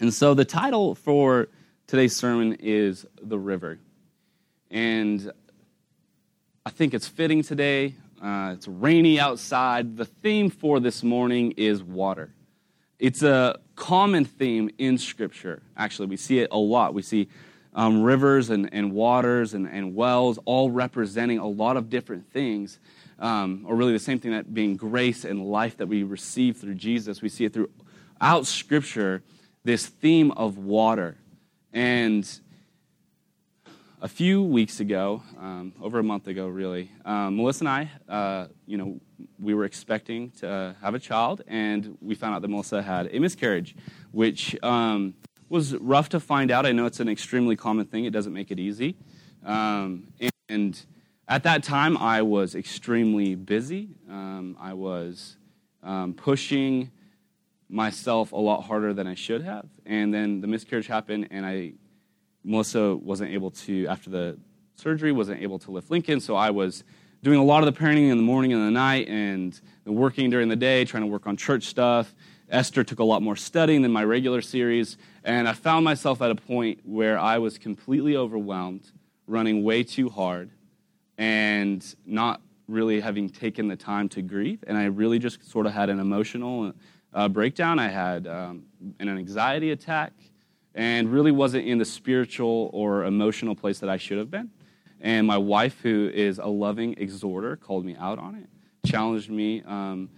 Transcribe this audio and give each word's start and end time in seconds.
And 0.00 0.14
so 0.14 0.32
the 0.32 0.46
title 0.46 0.94
for 0.94 1.48
today's 1.86 2.16
sermon 2.16 2.54
is 2.54 3.04
The 3.22 3.38
River. 3.38 3.78
And 4.70 5.30
I 6.64 6.70
think 6.70 6.94
it's 6.94 7.06
fitting 7.06 7.42
today. 7.42 7.96
Uh, 8.22 8.54
it's 8.56 8.66
rainy 8.66 9.20
outside. 9.20 9.98
The 9.98 10.06
theme 10.06 10.48
for 10.48 10.80
this 10.80 11.02
morning 11.02 11.52
is 11.58 11.82
water. 11.82 12.30
It's 12.98 13.22
a 13.22 13.60
common 13.76 14.24
theme 14.24 14.70
in 14.78 14.96
Scripture, 14.96 15.60
actually. 15.76 16.06
We 16.06 16.16
see 16.16 16.38
it 16.38 16.48
a 16.50 16.58
lot. 16.58 16.94
We 16.94 17.02
see 17.02 17.28
um, 17.74 18.02
rivers 18.02 18.48
and, 18.48 18.72
and 18.72 18.92
waters 18.92 19.52
and, 19.52 19.68
and 19.68 19.94
wells 19.94 20.38
all 20.46 20.70
representing 20.70 21.36
a 21.36 21.46
lot 21.46 21.76
of 21.76 21.90
different 21.90 22.32
things. 22.32 22.78
Um, 23.18 23.66
or 23.68 23.76
really 23.76 23.92
the 23.92 23.98
same 23.98 24.18
thing 24.18 24.30
that 24.30 24.54
being 24.54 24.76
grace 24.76 25.26
and 25.26 25.44
life 25.44 25.76
that 25.76 25.88
we 25.88 26.04
receive 26.04 26.56
through 26.56 26.76
Jesus. 26.76 27.20
We 27.20 27.28
see 27.28 27.44
it 27.44 27.52
throughout 27.52 28.46
Scripture 28.46 29.22
this 29.64 29.86
theme 29.86 30.30
of 30.32 30.58
water. 30.58 31.16
And 31.72 32.28
a 34.02 34.08
few 34.08 34.42
weeks 34.42 34.80
ago, 34.80 35.22
um, 35.38 35.72
over 35.80 35.98
a 35.98 36.02
month 36.02 36.26
ago, 36.26 36.48
really, 36.48 36.90
um, 37.04 37.36
Melissa 37.36 37.64
and 37.64 37.68
I, 37.68 37.90
uh, 38.08 38.46
you 38.66 38.78
know, 38.78 39.00
we 39.38 39.52
were 39.52 39.64
expecting 39.64 40.30
to 40.32 40.74
have 40.80 40.94
a 40.94 40.98
child, 40.98 41.42
and 41.46 41.98
we 42.00 42.14
found 42.14 42.34
out 42.34 42.42
that 42.42 42.48
Melissa 42.48 42.82
had 42.82 43.14
a 43.14 43.18
miscarriage, 43.18 43.76
which 44.10 44.56
um, 44.62 45.14
was 45.50 45.76
rough 45.76 46.08
to 46.10 46.20
find 46.20 46.50
out. 46.50 46.64
I 46.64 46.72
know 46.72 46.86
it's 46.86 47.00
an 47.00 47.08
extremely 47.08 47.56
common 47.56 47.86
thing; 47.86 48.06
it 48.06 48.10
doesn't 48.10 48.32
make 48.32 48.50
it 48.50 48.58
easy. 48.58 48.96
Um, 49.44 50.08
and 50.48 50.80
at 51.28 51.42
that 51.42 51.62
time, 51.62 51.96
I 51.98 52.22
was 52.22 52.54
extremely 52.54 53.34
busy. 53.34 53.90
Um, 54.08 54.56
I 54.58 54.72
was 54.72 55.36
um, 55.82 56.14
pushing 56.14 56.90
myself 57.70 58.32
a 58.32 58.36
lot 58.36 58.62
harder 58.62 58.92
than 58.92 59.06
I 59.06 59.14
should 59.14 59.42
have. 59.42 59.66
And 59.86 60.12
then 60.12 60.40
the 60.40 60.46
miscarriage 60.46 60.86
happened, 60.86 61.28
and 61.30 61.46
I, 61.46 61.74
Melissa 62.44 62.96
wasn't 62.96 63.30
able 63.30 63.50
to, 63.52 63.86
after 63.86 64.10
the 64.10 64.38
surgery, 64.74 65.12
wasn't 65.12 65.40
able 65.42 65.58
to 65.60 65.70
lift 65.70 65.90
Lincoln. 65.90 66.20
So 66.20 66.34
I 66.34 66.50
was 66.50 66.84
doing 67.22 67.38
a 67.38 67.44
lot 67.44 67.62
of 67.62 67.72
the 67.72 67.78
parenting 67.80 68.10
in 68.10 68.16
the 68.16 68.22
morning 68.22 68.52
and 68.52 68.66
the 68.66 68.70
night, 68.70 69.08
and 69.08 69.58
working 69.84 70.30
during 70.30 70.48
the 70.48 70.56
day, 70.56 70.84
trying 70.84 71.02
to 71.02 71.06
work 71.06 71.26
on 71.26 71.36
church 71.36 71.64
stuff. 71.64 72.14
Esther 72.48 72.82
took 72.82 72.98
a 72.98 73.04
lot 73.04 73.22
more 73.22 73.36
studying 73.36 73.82
than 73.82 73.92
my 73.92 74.02
regular 74.02 74.40
series, 74.40 74.96
and 75.22 75.46
I 75.48 75.52
found 75.52 75.84
myself 75.84 76.20
at 76.22 76.30
a 76.30 76.34
point 76.34 76.80
where 76.84 77.18
I 77.18 77.38
was 77.38 77.58
completely 77.58 78.16
overwhelmed, 78.16 78.90
running 79.26 79.62
way 79.62 79.84
too 79.84 80.08
hard, 80.08 80.50
and 81.16 81.84
not 82.04 82.40
really 82.66 83.00
having 83.00 83.28
taken 83.28 83.68
the 83.68 83.76
time 83.76 84.08
to 84.08 84.22
grieve. 84.22 84.64
And 84.66 84.78
I 84.78 84.86
really 84.86 85.18
just 85.18 85.48
sort 85.48 85.66
of 85.66 85.72
had 85.72 85.90
an 85.90 86.00
emotional 86.00 86.72
uh, 87.12 87.28
breakdown. 87.28 87.78
I 87.78 87.88
had 87.88 88.26
um, 88.26 88.64
an 88.98 89.08
anxiety 89.08 89.70
attack 89.70 90.12
and 90.74 91.12
really 91.12 91.32
wasn't 91.32 91.66
in 91.66 91.78
the 91.78 91.84
spiritual 91.84 92.70
or 92.72 93.04
emotional 93.04 93.54
place 93.54 93.80
that 93.80 93.90
I 93.90 93.96
should 93.96 94.18
have 94.18 94.30
been. 94.30 94.50
And 95.00 95.26
my 95.26 95.38
wife, 95.38 95.80
who 95.80 96.10
is 96.12 96.38
a 96.38 96.46
loving 96.46 96.94
exhorter, 96.98 97.56
called 97.56 97.84
me 97.84 97.96
out 97.98 98.18
on 98.18 98.34
it, 98.34 98.48
challenged 98.88 99.30
me 99.30 99.62
um, 99.62 100.10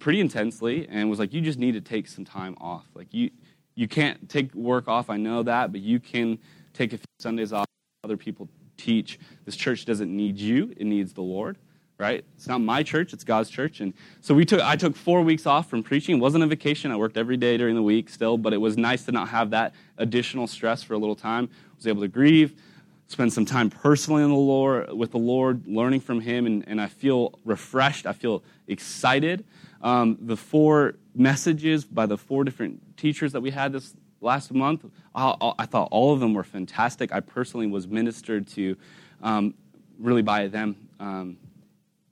pretty 0.00 0.20
intensely, 0.20 0.86
and 0.88 1.10
was 1.10 1.18
like, 1.18 1.32
"You 1.32 1.40
just 1.40 1.58
need 1.58 1.72
to 1.72 1.80
take 1.80 2.06
some 2.06 2.24
time 2.24 2.56
off. 2.60 2.86
Like 2.94 3.12
you, 3.12 3.30
you 3.74 3.88
can't 3.88 4.28
take 4.28 4.54
work 4.54 4.86
off. 4.86 5.10
I 5.10 5.16
know 5.16 5.42
that, 5.42 5.72
but 5.72 5.80
you 5.80 5.98
can 5.98 6.38
take 6.72 6.92
a 6.92 6.98
few 6.98 7.04
Sundays 7.18 7.52
off. 7.52 7.66
Other 8.04 8.16
people 8.16 8.48
teach. 8.76 9.18
This 9.44 9.56
church 9.56 9.84
doesn't 9.84 10.14
need 10.14 10.38
you; 10.38 10.72
it 10.76 10.84
needs 10.84 11.12
the 11.12 11.22
Lord." 11.22 11.58
Right? 11.98 12.24
It's 12.36 12.48
not 12.48 12.60
my 12.60 12.82
church, 12.82 13.12
it's 13.12 13.24
God's 13.24 13.50
church. 13.50 13.80
And 13.80 13.94
so 14.20 14.34
we 14.34 14.44
took 14.44 14.60
I 14.60 14.76
took 14.76 14.96
4 14.96 15.22
weeks 15.22 15.46
off 15.46 15.68
from 15.68 15.82
preaching. 15.82 16.16
It 16.16 16.20
wasn't 16.20 16.44
a 16.44 16.46
vacation. 16.46 16.90
I 16.90 16.96
worked 16.96 17.16
every 17.16 17.36
day 17.36 17.56
during 17.56 17.74
the 17.74 17.82
week 17.82 18.08
still, 18.08 18.36
but 18.36 18.52
it 18.52 18.58
was 18.58 18.76
nice 18.76 19.04
to 19.04 19.12
not 19.12 19.28
have 19.28 19.50
that 19.50 19.74
additional 19.98 20.46
stress 20.46 20.82
for 20.82 20.94
a 20.94 20.98
little 20.98 21.16
time. 21.16 21.48
I 21.52 21.76
was 21.76 21.86
able 21.86 22.02
to 22.02 22.08
grieve, 22.08 22.60
spend 23.06 23.32
some 23.32 23.44
time 23.44 23.70
personally 23.70 24.22
in 24.22 24.30
the 24.30 24.36
Lord 24.36 24.92
with 24.92 25.12
the 25.12 25.18
Lord, 25.18 25.66
learning 25.66 26.00
from 26.00 26.20
him 26.20 26.46
and, 26.46 26.64
and 26.66 26.80
I 26.80 26.86
feel 26.86 27.38
refreshed. 27.44 28.06
I 28.06 28.12
feel 28.12 28.42
excited. 28.66 29.44
Um, 29.82 30.16
the 30.20 30.36
four 30.36 30.94
messages 31.14 31.84
by 31.84 32.06
the 32.06 32.16
four 32.16 32.42
different 32.42 32.96
teachers 32.96 33.32
that 33.32 33.40
we 33.40 33.50
had 33.50 33.72
this 33.72 33.94
last 34.20 34.52
month, 34.52 34.84
I, 35.14 35.36
I 35.58 35.66
thought 35.66 35.88
all 35.90 36.12
of 36.12 36.20
them 36.20 36.34
were 36.34 36.42
fantastic. 36.42 37.12
I 37.12 37.20
personally 37.20 37.66
was 37.66 37.86
ministered 37.86 38.48
to 38.48 38.76
um, 39.22 39.54
really 39.98 40.22
by 40.22 40.48
them. 40.48 40.88
Um, 40.98 41.36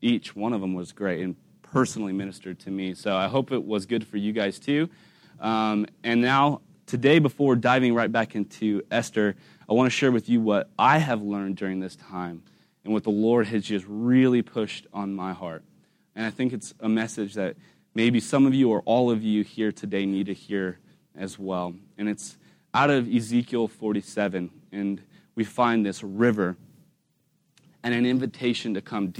each 0.03 0.37
one 0.37 0.53
of 0.53 0.61
them 0.61 0.75
was 0.75 0.93
great 0.93 1.23
and 1.23 1.37
personally 1.63 2.13
ministered 2.13 2.59
to 2.61 2.71
me. 2.71 2.93
So 2.93 3.17
I 3.17 3.29
hope 3.29 3.53
it 3.53 3.65
was 3.65 3.87
good 3.87 4.07
for 4.07 4.19
you 4.19 4.33
guys 4.33 4.59
too. 4.59 4.91
Um, 5.41 5.87
and 6.05 6.21
now, 6.21 6.61
today, 6.87 7.19
before 7.19 7.57
diving 7.57 7.95
right 7.95 8.13
back 8.13 8.35
into 8.35 8.83
Esther, 8.91 9.35
I 9.69 9.73
want 9.73 9.87
to 9.87 9.91
share 9.91 10.13
with 10.13 10.29
you 10.29 10.41
what 10.41 10.69
I 10.79 10.99
have 10.99 11.23
learned 11.23 11.57
during 11.57 11.81
this 11.81 11.97
time 11.97 12.43
and 12.85 12.93
what 12.93 13.05
the 13.05 13.11
Lord 13.11 13.47
has 13.47 13.65
just 13.65 13.87
really 13.89 14.43
pushed 14.43 14.87
on 14.93 15.15
my 15.15 15.33
heart. 15.33 15.63
And 16.15 16.27
I 16.27 16.31
think 16.31 16.53
it's 16.53 16.75
a 16.81 16.89
message 16.89 17.35
that 17.35 17.57
maybe 17.95 18.21
some 18.21 18.47
of 18.47 18.55
you 18.55 18.71
or 18.71 18.83
all 18.85 19.11
of 19.11 19.23
you 19.23 19.43
here 19.43 19.73
today 19.73 20.05
need 20.05 20.27
to 20.27 20.35
hear 20.35 20.79
as 21.17 21.39
well. 21.39 21.75
And 21.97 22.09
it's 22.09 22.37
out 22.75 22.91
of 22.91 23.09
Ezekiel 23.13 23.69
47. 23.69 24.51
And 24.73 25.03
we 25.35 25.45
find 25.45 25.87
this 25.87 26.03
river 26.03 26.57
and 27.83 27.95
an 27.95 28.07
invitation 28.07 28.75
to 28.75 28.81
come 28.81 29.13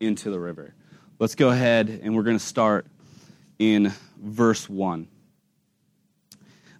into 0.00 0.30
the 0.30 0.38
river. 0.38 0.74
Let's 1.18 1.34
go 1.34 1.48
ahead 1.48 2.00
and 2.02 2.14
we're 2.14 2.22
going 2.22 2.38
to 2.38 2.44
start 2.44 2.86
in 3.58 3.92
verse 4.22 4.68
1. 4.68 5.08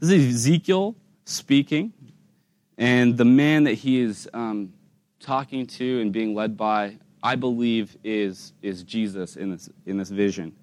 This 0.01 0.11
is 0.11 0.35
Ezekiel 0.35 0.95
speaking, 1.25 1.93
and 2.77 3.17
the 3.17 3.25
man 3.25 3.65
that 3.65 3.75
he 3.75 4.01
is 4.01 4.29
um, 4.35 4.73
talking 5.21 5.67
to 5.67 6.01
and 6.03 6.13
being 6.13 6.35
led 6.35 6.57
by, 6.57 6.99
I 7.23 7.37
believe, 7.37 7.97
is, 8.05 8.53
is 8.61 8.83
Jesus 8.83 9.37
in 9.37 9.51
this, 9.51 9.71
in 9.87 9.97
this 9.97 10.11
vision. 10.11 10.55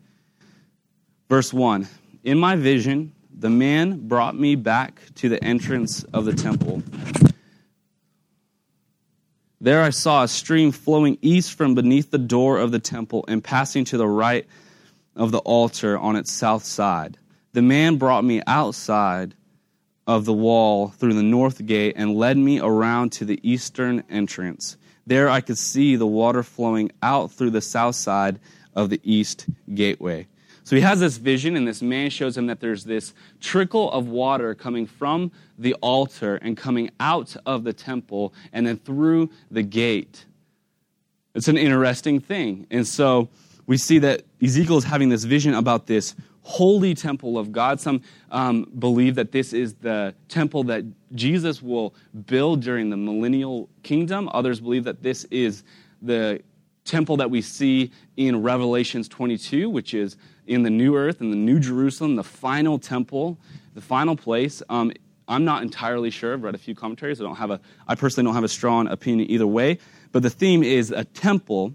Verse 1.29 1.51
1 1.51 1.87
In 2.23 2.37
my 2.37 2.55
vision, 2.55 3.11
the 3.39 3.49
man 3.49 4.07
brought 4.07 4.35
me 4.37 4.55
back 4.55 5.01
to 5.15 5.29
the 5.29 5.43
entrance 5.43 6.03
of 6.13 6.25
the 6.25 6.33
temple 6.33 6.83
there 9.63 9.81
I 9.81 9.91
saw 9.91 10.23
a 10.23 10.27
stream 10.27 10.73
flowing 10.73 11.17
east 11.21 11.53
from 11.53 11.73
beneath 11.73 12.11
the 12.11 12.17
door 12.17 12.57
of 12.57 12.71
the 12.71 12.79
temple 12.79 13.23
and 13.29 13.41
passing 13.41 13.85
to 13.85 13.97
the 13.97 14.07
right 14.07 14.45
of 15.15 15.31
the 15.31 15.39
altar 15.39 15.97
on 15.97 16.17
its 16.17 16.33
south 16.33 16.65
side. 16.65 17.17
The 17.53 17.61
man 17.61 17.95
brought 17.95 18.25
me 18.25 18.41
outside 18.45 19.35
of 20.05 20.25
the 20.25 20.33
wall 20.33 20.89
through 20.89 21.13
the 21.13 21.23
north 21.23 21.65
gate 21.65 21.93
and 21.95 22.13
led 22.13 22.37
me 22.37 22.59
around 22.59 23.13
to 23.13 23.25
the 23.25 23.39
eastern 23.41 24.03
entrance. 24.09 24.75
There 25.07 25.29
I 25.29 25.39
could 25.39 25.57
see 25.57 25.95
the 25.95 26.05
water 26.05 26.43
flowing 26.43 26.91
out 27.01 27.31
through 27.31 27.51
the 27.51 27.61
south 27.61 27.95
side 27.95 28.39
of 28.75 28.89
the 28.89 28.99
east 29.01 29.45
gateway. 29.73 30.27
So 30.63 30.75
he 30.75 30.81
has 30.81 30.99
this 30.99 31.17
vision, 31.17 31.57
and 31.57 31.67
this 31.67 31.81
man 31.81 32.09
shows 32.09 32.37
him 32.37 32.47
that 32.47 32.61
there's 32.61 32.85
this 32.85 33.13
trickle 33.41 33.91
of 33.91 34.07
water 34.07 34.55
coming 34.55 34.85
from 34.85 35.31
the 35.57 35.73
altar 35.75 36.37
and 36.37 36.55
coming 36.55 36.89
out 36.99 37.35
of 37.45 37.63
the 37.63 37.73
temple 37.73 38.33
and 38.53 38.65
then 38.65 38.77
through 38.77 39.29
the 39.51 39.63
gate. 39.63 40.25
It's 41.35 41.47
an 41.47 41.57
interesting 41.57 42.19
thing. 42.19 42.67
And 42.71 42.87
so 42.87 43.29
we 43.65 43.77
see 43.77 43.99
that 43.99 44.23
Ezekiel 44.41 44.77
is 44.77 44.83
having 44.83 45.09
this 45.09 45.25
vision 45.25 45.53
about 45.53 45.87
this 45.87 46.15
holy 46.43 46.93
temple 46.93 47.37
of 47.37 47.51
God. 47.51 47.79
Some 47.79 48.01
um, 48.31 48.69
believe 48.77 49.15
that 49.15 49.31
this 49.31 49.53
is 49.53 49.73
the 49.75 50.13
temple 50.27 50.63
that 50.65 50.83
Jesus 51.13 51.61
will 51.61 51.95
build 52.25 52.61
during 52.61 52.89
the 52.89 52.97
millennial 52.97 53.69
kingdom. 53.81 54.29
Others 54.33 54.59
believe 54.59 54.83
that 54.83 55.01
this 55.01 55.25
is 55.25 55.63
the 56.01 56.41
temple 56.85 57.17
that 57.17 57.29
we 57.29 57.41
see 57.41 57.91
in 58.17 58.41
Revelations 58.41 59.07
22, 59.07 59.69
which 59.69 59.93
is 59.93 60.17
in 60.47 60.63
the 60.63 60.69
new 60.69 60.95
earth, 60.95 61.21
and 61.21 61.31
the 61.31 61.37
new 61.37 61.59
Jerusalem, 61.59 62.15
the 62.15 62.23
final 62.23 62.77
temple, 62.77 63.37
the 63.73 63.81
final 63.81 64.15
place. 64.15 64.61
Um, 64.69 64.91
I'm 65.27 65.45
not 65.45 65.63
entirely 65.63 66.09
sure. 66.09 66.33
I've 66.33 66.43
read 66.43 66.55
a 66.55 66.57
few 66.57 66.75
commentaries. 66.75 67.21
I 67.21 67.23
don't 67.23 67.37
have 67.37 67.51
a. 67.51 67.59
I 67.87 67.95
personally 67.95 68.27
don't 68.27 68.35
have 68.35 68.43
a 68.43 68.49
strong 68.49 68.87
opinion 68.87 69.29
either 69.31 69.47
way. 69.47 69.79
But 70.11 70.23
the 70.23 70.29
theme 70.29 70.63
is 70.63 70.91
a 70.91 71.05
temple 71.05 71.73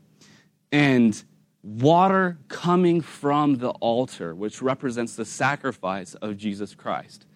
and 0.71 1.23
water 1.63 2.39
coming 2.49 3.01
from 3.01 3.57
the 3.57 3.71
altar, 3.71 4.35
which 4.35 4.63
represents 4.63 5.17
the 5.17 5.25
sacrifice 5.25 6.15
of 6.15 6.37
Jesus 6.37 6.75
Christ. 6.75 7.27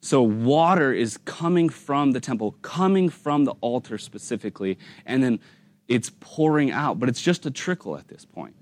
So 0.00 0.22
water 0.22 0.92
is 0.92 1.16
coming 1.18 1.68
from 1.68 2.12
the 2.12 2.20
temple, 2.20 2.52
coming 2.62 3.08
from 3.08 3.44
the 3.44 3.54
altar 3.60 3.98
specifically, 3.98 4.78
and 5.04 5.22
then 5.22 5.40
it's 5.88 6.10
pouring 6.20 6.70
out. 6.70 6.98
But 6.98 7.08
it's 7.08 7.22
just 7.22 7.46
a 7.46 7.50
trickle 7.50 7.96
at 7.96 8.08
this 8.08 8.24
point. 8.24 8.54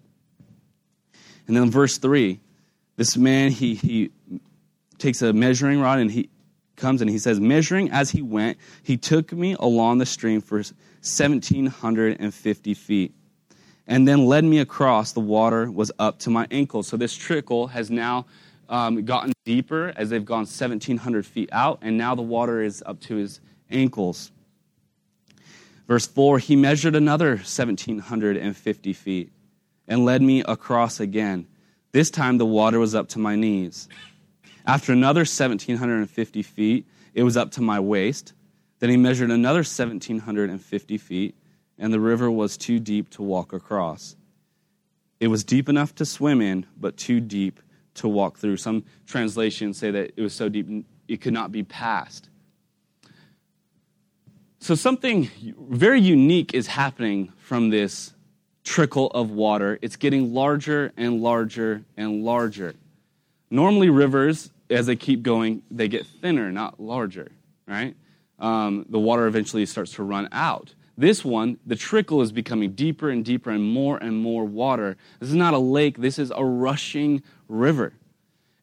And 1.46 1.56
then 1.56 1.70
verse 1.70 1.98
3, 1.98 2.40
this 2.96 3.16
man, 3.16 3.50
he, 3.50 3.74
he 3.74 4.10
takes 4.98 5.22
a 5.22 5.32
measuring 5.32 5.80
rod 5.80 5.98
and 5.98 6.10
he 6.10 6.30
comes 6.76 7.00
and 7.00 7.10
he 7.10 7.18
says, 7.18 7.38
Measuring 7.38 7.90
as 7.90 8.10
he 8.10 8.22
went, 8.22 8.58
he 8.82 8.96
took 8.96 9.32
me 9.32 9.54
along 9.58 9.98
the 9.98 10.06
stream 10.06 10.40
for 10.40 10.56
1,750 10.56 12.74
feet 12.74 13.14
and 13.86 14.08
then 14.08 14.26
led 14.26 14.44
me 14.44 14.58
across. 14.58 15.12
The 15.12 15.20
water 15.20 15.70
was 15.70 15.92
up 15.98 16.18
to 16.20 16.30
my 16.30 16.46
ankles. 16.50 16.88
So 16.88 16.96
this 16.96 17.14
trickle 17.14 17.66
has 17.68 17.90
now 17.90 18.26
um, 18.68 19.04
gotten 19.04 19.32
deeper 19.44 19.92
as 19.96 20.10
they've 20.10 20.24
gone 20.24 20.40
1,700 20.40 21.26
feet 21.26 21.48
out, 21.52 21.80
and 21.82 21.98
now 21.98 22.14
the 22.14 22.22
water 22.22 22.62
is 22.62 22.82
up 22.86 23.00
to 23.00 23.16
his 23.16 23.40
ankles. 23.70 24.32
Verse 25.86 26.06
4 26.06 26.38
He 26.38 26.56
measured 26.56 26.94
another 26.94 27.30
1,750 27.30 28.92
feet 28.92 29.32
and 29.86 30.04
led 30.04 30.22
me 30.22 30.42
across 30.42 31.00
again. 31.00 31.46
This 31.92 32.10
time 32.10 32.38
the 32.38 32.46
water 32.46 32.78
was 32.78 32.94
up 32.94 33.08
to 33.10 33.18
my 33.18 33.36
knees. 33.36 33.88
After 34.66 34.92
another 34.92 35.20
1,750 35.20 36.42
feet, 36.42 36.86
it 37.12 37.22
was 37.22 37.36
up 37.36 37.50
to 37.52 37.60
my 37.60 37.78
waist. 37.78 38.32
Then 38.78 38.90
he 38.90 38.96
measured 38.96 39.30
another 39.30 39.58
1,750 39.58 40.98
feet, 40.98 41.34
and 41.78 41.92
the 41.92 42.00
river 42.00 42.30
was 42.30 42.56
too 42.56 42.80
deep 42.80 43.10
to 43.10 43.22
walk 43.22 43.52
across. 43.52 44.16
It 45.20 45.28
was 45.28 45.44
deep 45.44 45.68
enough 45.68 45.94
to 45.96 46.04
swim 46.04 46.40
in, 46.40 46.66
but 46.76 46.96
too 46.96 47.20
deep 47.20 47.60
to 47.94 48.08
walk 48.08 48.38
through. 48.38 48.56
Some 48.56 48.84
translations 49.06 49.78
say 49.78 49.90
that 49.90 50.14
it 50.16 50.20
was 50.20 50.34
so 50.34 50.48
deep 50.48 50.84
it 51.06 51.20
could 51.20 51.32
not 51.32 51.52
be 51.52 51.62
passed. 51.62 52.28
So, 54.64 54.74
something 54.74 55.28
very 55.58 56.00
unique 56.00 56.54
is 56.54 56.68
happening 56.68 57.30
from 57.36 57.68
this 57.68 58.14
trickle 58.64 59.08
of 59.08 59.30
water. 59.30 59.78
It's 59.82 59.96
getting 59.96 60.32
larger 60.32 60.90
and 60.96 61.20
larger 61.20 61.84
and 61.98 62.24
larger. 62.24 62.72
Normally, 63.50 63.90
rivers, 63.90 64.50
as 64.70 64.86
they 64.86 64.96
keep 64.96 65.22
going, 65.22 65.60
they 65.70 65.86
get 65.86 66.06
thinner, 66.06 66.50
not 66.50 66.80
larger, 66.80 67.30
right? 67.68 67.94
Um, 68.38 68.86
the 68.88 68.98
water 68.98 69.26
eventually 69.26 69.66
starts 69.66 69.92
to 69.96 70.02
run 70.02 70.30
out. 70.32 70.72
This 70.96 71.22
one, 71.22 71.58
the 71.66 71.76
trickle 71.76 72.22
is 72.22 72.32
becoming 72.32 72.72
deeper 72.72 73.10
and 73.10 73.22
deeper 73.22 73.50
and 73.50 73.62
more 73.62 73.98
and 73.98 74.16
more 74.16 74.46
water. 74.46 74.96
This 75.20 75.28
is 75.28 75.34
not 75.34 75.52
a 75.52 75.58
lake, 75.58 75.98
this 75.98 76.18
is 76.18 76.32
a 76.34 76.42
rushing 76.42 77.22
river. 77.50 77.92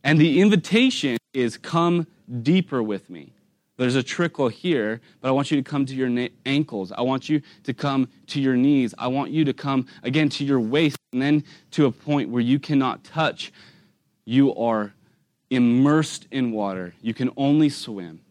And 0.03 0.17
the 0.17 0.41
invitation 0.41 1.17
is 1.31 1.57
come 1.57 2.07
deeper 2.41 2.81
with 2.81 3.07
me. 3.07 3.33
There's 3.81 3.95
a 3.95 4.03
trickle 4.03 4.47
here, 4.47 5.01
but 5.21 5.29
I 5.29 5.31
want 5.31 5.49
you 5.49 5.57
to 5.57 5.67
come 5.67 5.87
to 5.87 5.95
your 5.95 6.07
na- 6.07 6.27
ankles. 6.45 6.91
I 6.91 7.01
want 7.01 7.27
you 7.27 7.41
to 7.63 7.73
come 7.73 8.09
to 8.27 8.39
your 8.39 8.55
knees. 8.55 8.93
I 8.99 9.07
want 9.07 9.31
you 9.31 9.43
to 9.45 9.53
come 9.53 9.87
again 10.03 10.29
to 10.29 10.45
your 10.45 10.59
waist 10.59 10.97
and 11.11 11.19
then 11.19 11.43
to 11.71 11.87
a 11.87 11.91
point 11.91 12.29
where 12.29 12.43
you 12.43 12.59
cannot 12.59 13.03
touch. 13.03 13.51
You 14.23 14.53
are 14.53 14.93
immersed 15.49 16.27
in 16.29 16.51
water. 16.51 16.93
You 17.01 17.15
can 17.15 17.31
only 17.35 17.69
swim. 17.69 18.21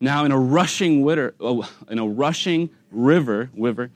Now, 0.00 0.24
in 0.24 0.30
a 0.30 0.38
rushing 0.38 1.02
witter, 1.02 1.34
oh, 1.40 1.68
in 1.90 1.98
a 1.98 2.06
rushing 2.06 2.70
river, 2.92 3.50
river, 3.56 3.90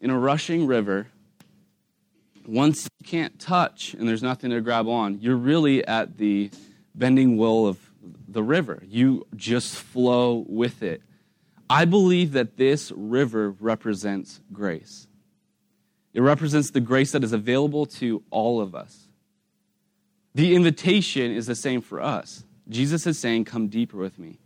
in 0.00 0.10
a 0.10 0.18
rushing 0.18 0.66
river, 0.66 1.06
once 2.48 2.88
you 2.98 3.06
can't 3.06 3.38
touch 3.38 3.94
and 3.94 4.08
there's 4.08 4.24
nothing 4.24 4.50
to 4.50 4.60
grab 4.60 4.88
on, 4.88 5.20
you're 5.20 5.36
really 5.36 5.86
at 5.86 6.18
the 6.18 6.50
bending 6.96 7.36
will 7.36 7.68
of 7.68 7.78
the 8.28 8.42
river. 8.42 8.82
You 8.86 9.26
just 9.36 9.76
flow 9.76 10.44
with 10.48 10.82
it. 10.82 11.02
I 11.68 11.84
believe 11.84 12.32
that 12.32 12.56
this 12.56 12.92
river 12.94 13.50
represents 13.50 14.40
grace. 14.52 15.06
It 16.12 16.20
represents 16.20 16.70
the 16.70 16.80
grace 16.80 17.12
that 17.12 17.24
is 17.24 17.32
available 17.32 17.86
to 17.86 18.22
all 18.30 18.60
of 18.60 18.74
us. 18.74 19.08
The 20.34 20.54
invitation 20.54 21.32
is 21.32 21.46
the 21.46 21.54
same 21.54 21.80
for 21.80 22.00
us. 22.00 22.44
Jesus 22.68 23.06
is 23.06 23.18
saying, 23.18 23.44
Come 23.44 23.68
deeper 23.68 23.96
with 23.96 24.18
me. 24.18 24.38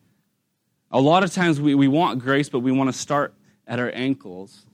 A 0.90 1.00
lot 1.00 1.24
of 1.24 1.32
times 1.32 1.60
we, 1.60 1.74
we 1.74 1.88
want 1.88 2.20
grace, 2.20 2.48
but 2.48 2.60
we 2.60 2.72
want 2.72 2.92
to 2.92 2.98
start 2.98 3.34
at 3.66 3.78
our 3.78 3.90
ankles. 3.92 4.64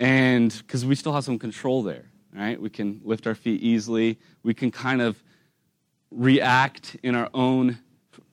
And 0.00 0.50
because 0.66 0.84
we 0.84 0.94
still 0.94 1.12
have 1.12 1.24
some 1.24 1.38
control 1.38 1.82
there, 1.82 2.10
right? 2.34 2.60
We 2.60 2.70
can 2.70 3.00
lift 3.04 3.26
our 3.26 3.34
feet 3.34 3.62
easily. 3.62 4.18
We 4.42 4.54
can 4.54 4.70
kind 4.70 5.00
of 5.00 5.22
react 6.14 6.96
in 7.02 7.14
our 7.14 7.28
own 7.34 7.78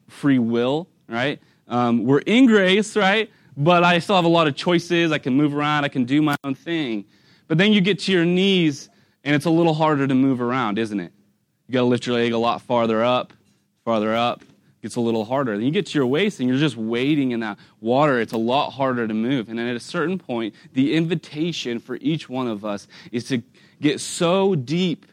free 0.08 0.40
will, 0.40 0.88
right? 1.08 1.40
Um, 1.68 2.06
we're 2.06 2.20
in 2.20 2.46
grace, 2.46 2.96
right? 2.96 3.30
But 3.56 3.84
I 3.84 4.00
still 4.00 4.16
have 4.16 4.26
a 4.26 4.30
lot 4.30 4.48
of 4.48 4.56
choices. 4.56 5.12
I 5.12 5.18
can 5.18 5.34
move 5.34 5.56
around, 5.56 5.84
I 5.84 5.90
can 5.90 6.06
do 6.06 6.22
my 6.22 6.36
own 6.44 6.56
thing. 6.56 7.06
But 7.48 7.58
then 7.58 7.74
you 7.74 7.82
get 7.82 8.00
to 8.00 8.12
your 8.12 8.26
knees, 8.26 8.90
and 9.24 9.36
it's 9.36 9.46
a 9.46 9.50
little 9.50 9.74
harder 9.74 10.08
to 10.08 10.16
move 10.16 10.42
around, 10.42 10.78
isn't 10.78 11.00
it? 11.00 11.12
You 11.68 11.74
got 11.74 11.82
to 11.82 11.86
lift 11.86 12.06
your 12.06 12.16
leg 12.16 12.32
a 12.32 12.38
lot 12.38 12.62
farther 12.62 13.04
up, 13.04 13.34
farther 13.84 14.16
up. 14.16 14.44
Gets 14.82 14.96
a 14.96 15.02
little 15.02 15.26
harder. 15.26 15.58
Then 15.58 15.66
you 15.66 15.72
get 15.72 15.88
to 15.88 16.00
your 16.00 16.08
waist, 16.08 16.40
and 16.40 16.48
you're 16.48 16.58
just 16.58 16.78
wading 16.78 17.32
in 17.32 17.42
that 17.42 17.58
water. 17.82 18.22
It's 18.22 18.32
a 18.32 18.38
lot 18.38 18.70
harder 18.70 19.06
to 19.10 19.14
move. 19.14 19.50
And 19.50 19.60
then 19.60 19.68
at 19.68 19.76
a 19.76 19.80
certain 19.80 20.18
point, 20.18 20.56
the 20.72 20.96
invitation 20.96 21.80
for 21.80 21.98
each 22.00 22.30
one 22.30 22.48
of 22.48 22.64
us 22.64 22.88
is 23.12 23.26
to 23.26 23.44
get 23.82 24.00
so 24.00 24.56
deep 24.56 25.06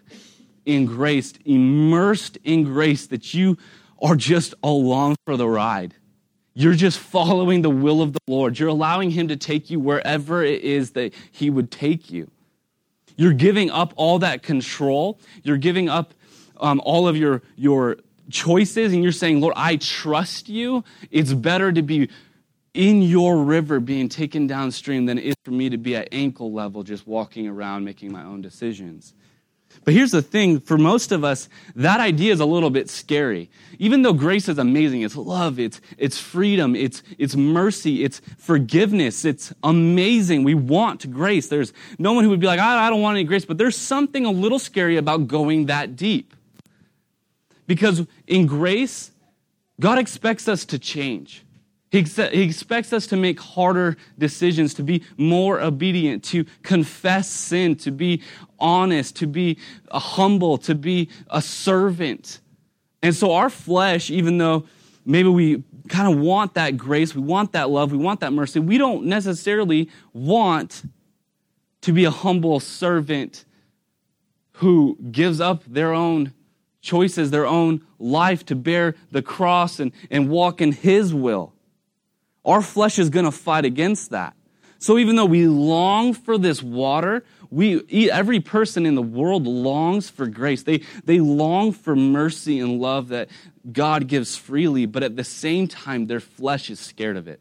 in 0.66 0.84
grace, 0.84 1.32
immersed 1.44 2.38
in 2.44 2.64
grace, 2.64 3.06
that 3.06 3.32
you 3.32 3.56
are 4.02 4.16
just 4.16 4.54
along 4.62 5.16
for 5.24 5.36
the 5.36 5.48
ride. 5.48 5.94
You're 6.52 6.74
just 6.74 6.98
following 6.98 7.62
the 7.62 7.70
will 7.70 8.02
of 8.02 8.12
the 8.12 8.20
Lord. 8.26 8.58
You're 8.58 8.68
allowing 8.68 9.10
Him 9.10 9.28
to 9.28 9.36
take 9.36 9.70
you 9.70 9.80
wherever 9.80 10.42
it 10.42 10.62
is 10.62 10.92
that 10.92 11.14
He 11.30 11.50
would 11.50 11.70
take 11.70 12.10
you. 12.10 12.30
You're 13.16 13.32
giving 13.32 13.70
up 13.70 13.94
all 13.96 14.18
that 14.18 14.42
control. 14.42 15.18
You're 15.42 15.56
giving 15.56 15.88
up 15.88 16.12
um, 16.58 16.80
all 16.84 17.08
of 17.08 17.16
your, 17.16 17.42
your 17.56 17.96
choices, 18.30 18.92
and 18.92 19.02
you're 19.02 19.12
saying, 19.12 19.40
Lord, 19.40 19.54
I 19.56 19.76
trust 19.76 20.48
you. 20.48 20.84
It's 21.10 21.32
better 21.32 21.72
to 21.72 21.82
be 21.82 22.08
in 22.74 23.00
your 23.00 23.42
river 23.42 23.80
being 23.80 24.08
taken 24.08 24.46
downstream 24.46 25.06
than 25.06 25.18
it 25.18 25.24
is 25.24 25.34
for 25.44 25.50
me 25.50 25.70
to 25.70 25.78
be 25.78 25.96
at 25.96 26.08
ankle 26.12 26.52
level 26.52 26.82
just 26.82 27.06
walking 27.06 27.48
around 27.48 27.84
making 27.84 28.12
my 28.12 28.22
own 28.22 28.42
decisions. 28.42 29.14
But 29.86 29.94
here's 29.94 30.10
the 30.10 30.20
thing 30.20 30.58
for 30.58 30.76
most 30.76 31.12
of 31.12 31.22
us, 31.22 31.48
that 31.76 32.00
idea 32.00 32.32
is 32.32 32.40
a 32.40 32.44
little 32.44 32.70
bit 32.70 32.90
scary. 32.90 33.48
Even 33.78 34.02
though 34.02 34.12
grace 34.12 34.48
is 34.48 34.58
amazing, 34.58 35.02
it's 35.02 35.14
love, 35.14 35.60
it's, 35.60 35.80
it's 35.96 36.18
freedom, 36.18 36.74
it's, 36.74 37.04
it's 37.18 37.36
mercy, 37.36 38.02
it's 38.02 38.20
forgiveness, 38.36 39.24
it's 39.24 39.54
amazing. 39.62 40.42
We 40.42 40.54
want 40.54 41.08
grace. 41.12 41.48
There's 41.48 41.72
no 42.00 42.14
one 42.14 42.24
who 42.24 42.30
would 42.30 42.40
be 42.40 42.48
like, 42.48 42.58
I, 42.58 42.88
I 42.88 42.90
don't 42.90 43.00
want 43.00 43.16
any 43.16 43.22
grace, 43.22 43.44
but 43.44 43.58
there's 43.58 43.76
something 43.76 44.26
a 44.26 44.30
little 44.32 44.58
scary 44.58 44.96
about 44.96 45.28
going 45.28 45.66
that 45.66 45.94
deep. 45.94 46.34
Because 47.68 48.04
in 48.26 48.46
grace, 48.46 49.12
God 49.78 49.98
expects 49.98 50.48
us 50.48 50.64
to 50.64 50.80
change. 50.80 51.44
He, 51.92 52.02
he 52.02 52.42
expects 52.42 52.92
us 52.92 53.06
to 53.06 53.16
make 53.16 53.38
harder 53.38 53.96
decisions, 54.18 54.74
to 54.74 54.82
be 54.82 55.04
more 55.16 55.60
obedient, 55.60 56.24
to 56.24 56.44
confess 56.62 57.30
sin, 57.30 57.76
to 57.76 57.92
be 57.92 58.22
honest, 58.58 59.16
to 59.16 59.26
be 59.26 59.58
humble, 59.90 60.58
to 60.58 60.74
be 60.74 61.08
a 61.30 61.42
servant. 61.42 62.40
And 63.02 63.14
so 63.14 63.32
our 63.32 63.50
flesh, 63.50 64.10
even 64.10 64.38
though 64.38 64.66
maybe 65.04 65.28
we 65.28 65.62
kind 65.88 66.12
of 66.12 66.18
want 66.18 66.54
that 66.54 66.76
grace, 66.76 67.14
we 67.14 67.22
want 67.22 67.52
that 67.52 67.70
love, 67.70 67.92
we 67.92 67.98
want 67.98 68.20
that 68.20 68.32
mercy, 68.32 68.60
we 68.60 68.78
don't 68.78 69.04
necessarily 69.04 69.88
want 70.12 70.82
to 71.82 71.92
be 71.92 72.04
a 72.04 72.10
humble 72.10 72.58
servant 72.58 73.44
who 74.54 74.98
gives 75.10 75.40
up 75.40 75.62
their 75.66 75.92
own 75.92 76.32
choices, 76.80 77.30
their 77.30 77.46
own 77.46 77.82
life 77.98 78.44
to 78.46 78.56
bear 78.56 78.94
the 79.10 79.22
cross 79.22 79.78
and, 79.78 79.92
and 80.10 80.28
walk 80.28 80.60
in 80.60 80.72
His 80.72 81.12
will. 81.14 81.52
Our 82.44 82.62
flesh 82.62 82.98
is 82.98 83.10
going 83.10 83.24
to 83.24 83.32
fight 83.32 83.64
against 83.64 84.10
that. 84.10 84.34
So 84.78 84.98
even 84.98 85.16
though 85.16 85.26
we 85.26 85.46
long 85.46 86.14
for 86.14 86.38
this 86.38 86.62
water, 86.62 87.24
we 87.50 88.10
every 88.10 88.40
person 88.40 88.86
in 88.86 88.94
the 88.94 89.02
world 89.02 89.46
longs 89.46 90.10
for 90.10 90.26
grace. 90.26 90.62
They 90.62 90.82
they 91.04 91.20
long 91.20 91.72
for 91.72 91.96
mercy 91.96 92.60
and 92.60 92.80
love 92.80 93.08
that 93.08 93.28
God 93.70 94.06
gives 94.08 94.36
freely, 94.36 94.86
but 94.86 95.02
at 95.02 95.16
the 95.16 95.24
same 95.24 95.68
time 95.68 96.06
their 96.06 96.20
flesh 96.20 96.70
is 96.70 96.80
scared 96.80 97.16
of 97.16 97.28
it. 97.28 97.40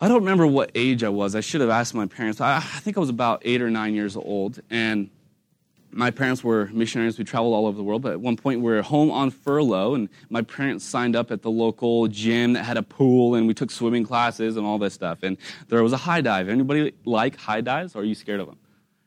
I 0.00 0.06
don't 0.06 0.20
remember 0.20 0.46
what 0.46 0.70
age 0.74 1.02
I 1.02 1.08
was. 1.08 1.34
I 1.34 1.40
should 1.40 1.60
have 1.60 1.70
asked 1.70 1.92
my 1.92 2.06
parents. 2.06 2.40
I, 2.40 2.56
I 2.56 2.60
think 2.60 2.96
I 2.96 3.00
was 3.00 3.08
about 3.08 3.42
8 3.44 3.62
or 3.62 3.70
9 3.70 3.94
years 3.94 4.16
old 4.16 4.60
and 4.70 5.10
my 5.90 6.10
parents 6.10 6.44
were 6.44 6.66
missionaries. 6.72 7.18
We 7.18 7.24
traveled 7.24 7.54
all 7.54 7.66
over 7.66 7.76
the 7.76 7.82
world, 7.82 8.02
but 8.02 8.12
at 8.12 8.20
one 8.20 8.36
point 8.36 8.60
we 8.60 8.70
were 8.70 8.82
home 8.82 9.10
on 9.10 9.30
furlough, 9.30 9.94
and 9.94 10.08
my 10.28 10.42
parents 10.42 10.84
signed 10.84 11.16
up 11.16 11.30
at 11.30 11.42
the 11.42 11.50
local 11.50 12.08
gym 12.08 12.52
that 12.52 12.64
had 12.64 12.76
a 12.76 12.82
pool, 12.82 13.34
and 13.34 13.46
we 13.46 13.54
took 13.54 13.70
swimming 13.70 14.04
classes 14.04 14.56
and 14.56 14.66
all 14.66 14.78
this 14.78 14.94
stuff. 14.94 15.22
And 15.22 15.36
there 15.68 15.82
was 15.82 15.92
a 15.92 15.96
high 15.96 16.20
dive. 16.20 16.48
Anybody 16.48 16.92
like 17.04 17.36
high 17.36 17.60
dives, 17.60 17.96
or 17.96 18.00
are 18.00 18.04
you 18.04 18.14
scared 18.14 18.40
of 18.40 18.46
them? 18.46 18.58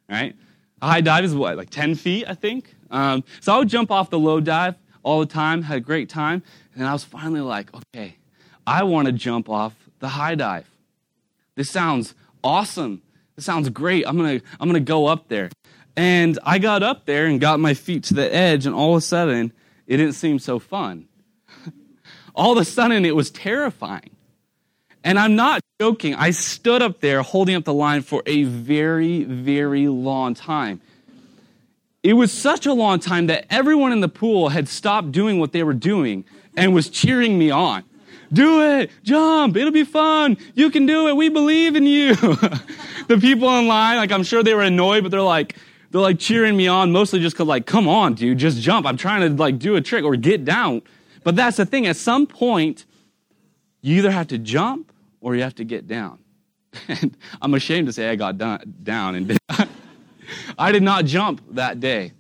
Right? 0.09 0.35
A 0.81 0.87
high 0.87 1.01
dive 1.01 1.23
is 1.23 1.35
what, 1.35 1.57
like 1.57 1.69
10 1.69 1.95
feet, 1.95 2.25
I 2.27 2.33
think? 2.33 2.75
Um, 2.89 3.23
so 3.39 3.53
I 3.53 3.57
would 3.59 3.69
jump 3.69 3.91
off 3.91 4.09
the 4.09 4.19
low 4.19 4.39
dive 4.39 4.75
all 5.03 5.19
the 5.19 5.25
time, 5.25 5.61
had 5.61 5.77
a 5.77 5.81
great 5.81 6.09
time, 6.09 6.43
and 6.75 6.85
I 6.85 6.93
was 6.93 7.03
finally 7.03 7.41
like, 7.41 7.73
okay, 7.73 8.15
I 8.65 8.83
want 8.83 9.05
to 9.07 9.11
jump 9.11 9.49
off 9.49 9.73
the 9.99 10.09
high 10.09 10.35
dive. 10.35 10.69
This 11.55 11.69
sounds 11.69 12.15
awesome. 12.43 13.01
This 13.35 13.45
sounds 13.45 13.69
great. 13.69 14.05
I'm 14.07 14.17
gonna, 14.17 14.41
I'm 14.59 14.67
gonna 14.67 14.79
go 14.79 15.07
up 15.07 15.27
there. 15.27 15.49
And 15.95 16.39
I 16.43 16.59
got 16.59 16.83
up 16.83 17.05
there 17.05 17.25
and 17.25 17.39
got 17.39 17.59
my 17.59 17.73
feet 17.73 18.03
to 18.05 18.13
the 18.13 18.33
edge, 18.33 18.65
and 18.65 18.73
all 18.73 18.93
of 18.93 18.99
a 18.99 19.01
sudden, 19.01 19.51
it 19.87 19.97
didn't 19.97 20.13
seem 20.13 20.39
so 20.39 20.59
fun. 20.59 21.07
all 22.35 22.53
of 22.53 22.57
a 22.57 22.65
sudden, 22.65 23.05
it 23.05 23.15
was 23.15 23.29
terrifying. 23.29 24.11
And 25.03 25.17
I'm 25.17 25.35
not 25.35 25.61
joking. 25.81 26.15
I 26.15 26.31
stood 26.31 26.81
up 26.81 27.01
there 27.01 27.23
holding 27.23 27.55
up 27.55 27.65
the 27.65 27.73
line 27.73 28.03
for 28.03 28.21
a 28.25 28.43
very, 28.43 29.23
very 29.23 29.87
long 29.87 30.33
time. 30.33 30.81
it 32.03 32.13
was 32.13 32.31
such 32.31 32.65
a 32.65 32.73
long 32.73 32.99
time 32.99 33.27
that 33.27 33.45
everyone 33.49 33.91
in 33.91 33.99
the 33.99 34.09
pool 34.09 34.49
had 34.49 34.67
stopped 34.67 35.11
doing 35.11 35.39
what 35.39 35.51
they 35.51 35.63
were 35.63 35.73
doing 35.73 36.25
and 36.55 36.73
was 36.73 36.89
cheering 36.89 37.37
me 37.37 37.51
on. 37.51 37.83
Do 38.33 38.61
it, 38.61 38.91
jump, 39.03 39.57
it'll 39.57 39.71
be 39.71 39.83
fun. 39.83 40.37
You 40.55 40.71
can 40.71 40.85
do 40.85 41.07
it. 41.07 41.15
We 41.15 41.29
believe 41.29 41.75
in 41.75 41.85
you. 41.85 42.15
the 43.07 43.17
people 43.19 43.47
online, 43.47 43.97
like 43.97 44.11
I'm 44.11 44.23
sure 44.23 44.41
they 44.41 44.55
were 44.55 44.61
annoyed, 44.61 45.03
but 45.03 45.09
they're 45.11 45.21
like, 45.21 45.57
they're 45.91 46.01
like 46.01 46.19
cheering 46.19 46.55
me 46.55 46.67
on, 46.67 46.91
mostly 46.91 47.19
just 47.19 47.35
cause 47.35 47.47
like, 47.47 47.65
come 47.65 47.87
on, 47.87 48.13
dude, 48.13 48.37
just 48.37 48.61
jump. 48.61 48.85
I'm 48.85 48.97
trying 48.97 49.21
to 49.29 49.41
like 49.41 49.59
do 49.59 49.75
a 49.75 49.81
trick 49.81 50.05
or 50.05 50.15
get 50.15 50.45
down. 50.45 50.81
But 51.23 51.35
that's 51.35 51.57
the 51.57 51.65
thing. 51.65 51.85
At 51.85 51.97
some 51.97 52.25
point, 52.25 52.85
you 53.81 53.97
either 53.97 54.11
have 54.11 54.27
to 54.27 54.37
jump 54.37 54.91
or 55.19 55.35
you 55.35 55.43
have 55.43 55.55
to 55.55 55.65
get 55.65 55.87
down. 55.87 56.19
And 56.87 57.17
I'm 57.41 57.53
ashamed 57.53 57.87
to 57.87 57.93
say 57.93 58.09
I 58.09 58.15
got 58.15 58.37
down 58.37 59.15
and 59.15 59.37
I 60.57 60.71
did 60.71 60.81
not 60.81 61.05
jump 61.05 61.41
that 61.51 61.79
day. 61.79 62.13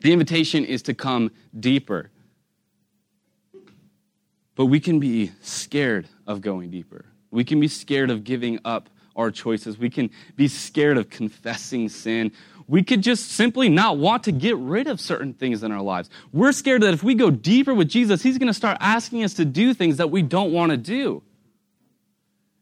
The 0.00 0.12
invitation 0.12 0.64
is 0.64 0.82
to 0.82 0.94
come 0.94 1.30
deeper. 1.58 2.10
But 4.54 4.66
we 4.66 4.80
can 4.80 5.00
be 5.00 5.32
scared 5.40 6.08
of 6.26 6.40
going 6.40 6.70
deeper. 6.70 7.06
We 7.30 7.44
can 7.44 7.58
be 7.58 7.68
scared 7.68 8.10
of 8.10 8.24
giving 8.24 8.58
up 8.64 8.90
our 9.18 9.30
choices. 9.30 9.76
We 9.76 9.90
can 9.90 10.10
be 10.36 10.48
scared 10.48 10.96
of 10.96 11.10
confessing 11.10 11.90
sin. 11.90 12.32
We 12.68 12.82
could 12.82 13.02
just 13.02 13.32
simply 13.32 13.68
not 13.68 13.98
want 13.98 14.24
to 14.24 14.32
get 14.32 14.56
rid 14.56 14.86
of 14.86 15.00
certain 15.00 15.34
things 15.34 15.62
in 15.62 15.72
our 15.72 15.82
lives. 15.82 16.08
We're 16.32 16.52
scared 16.52 16.82
that 16.82 16.94
if 16.94 17.02
we 17.02 17.14
go 17.14 17.30
deeper 17.30 17.74
with 17.74 17.88
Jesus, 17.88 18.22
He's 18.22 18.38
going 18.38 18.48
to 18.48 18.54
start 18.54 18.78
asking 18.80 19.24
us 19.24 19.34
to 19.34 19.44
do 19.44 19.74
things 19.74 19.96
that 19.96 20.10
we 20.10 20.22
don't 20.22 20.52
want 20.52 20.70
to 20.70 20.76
do. 20.76 21.22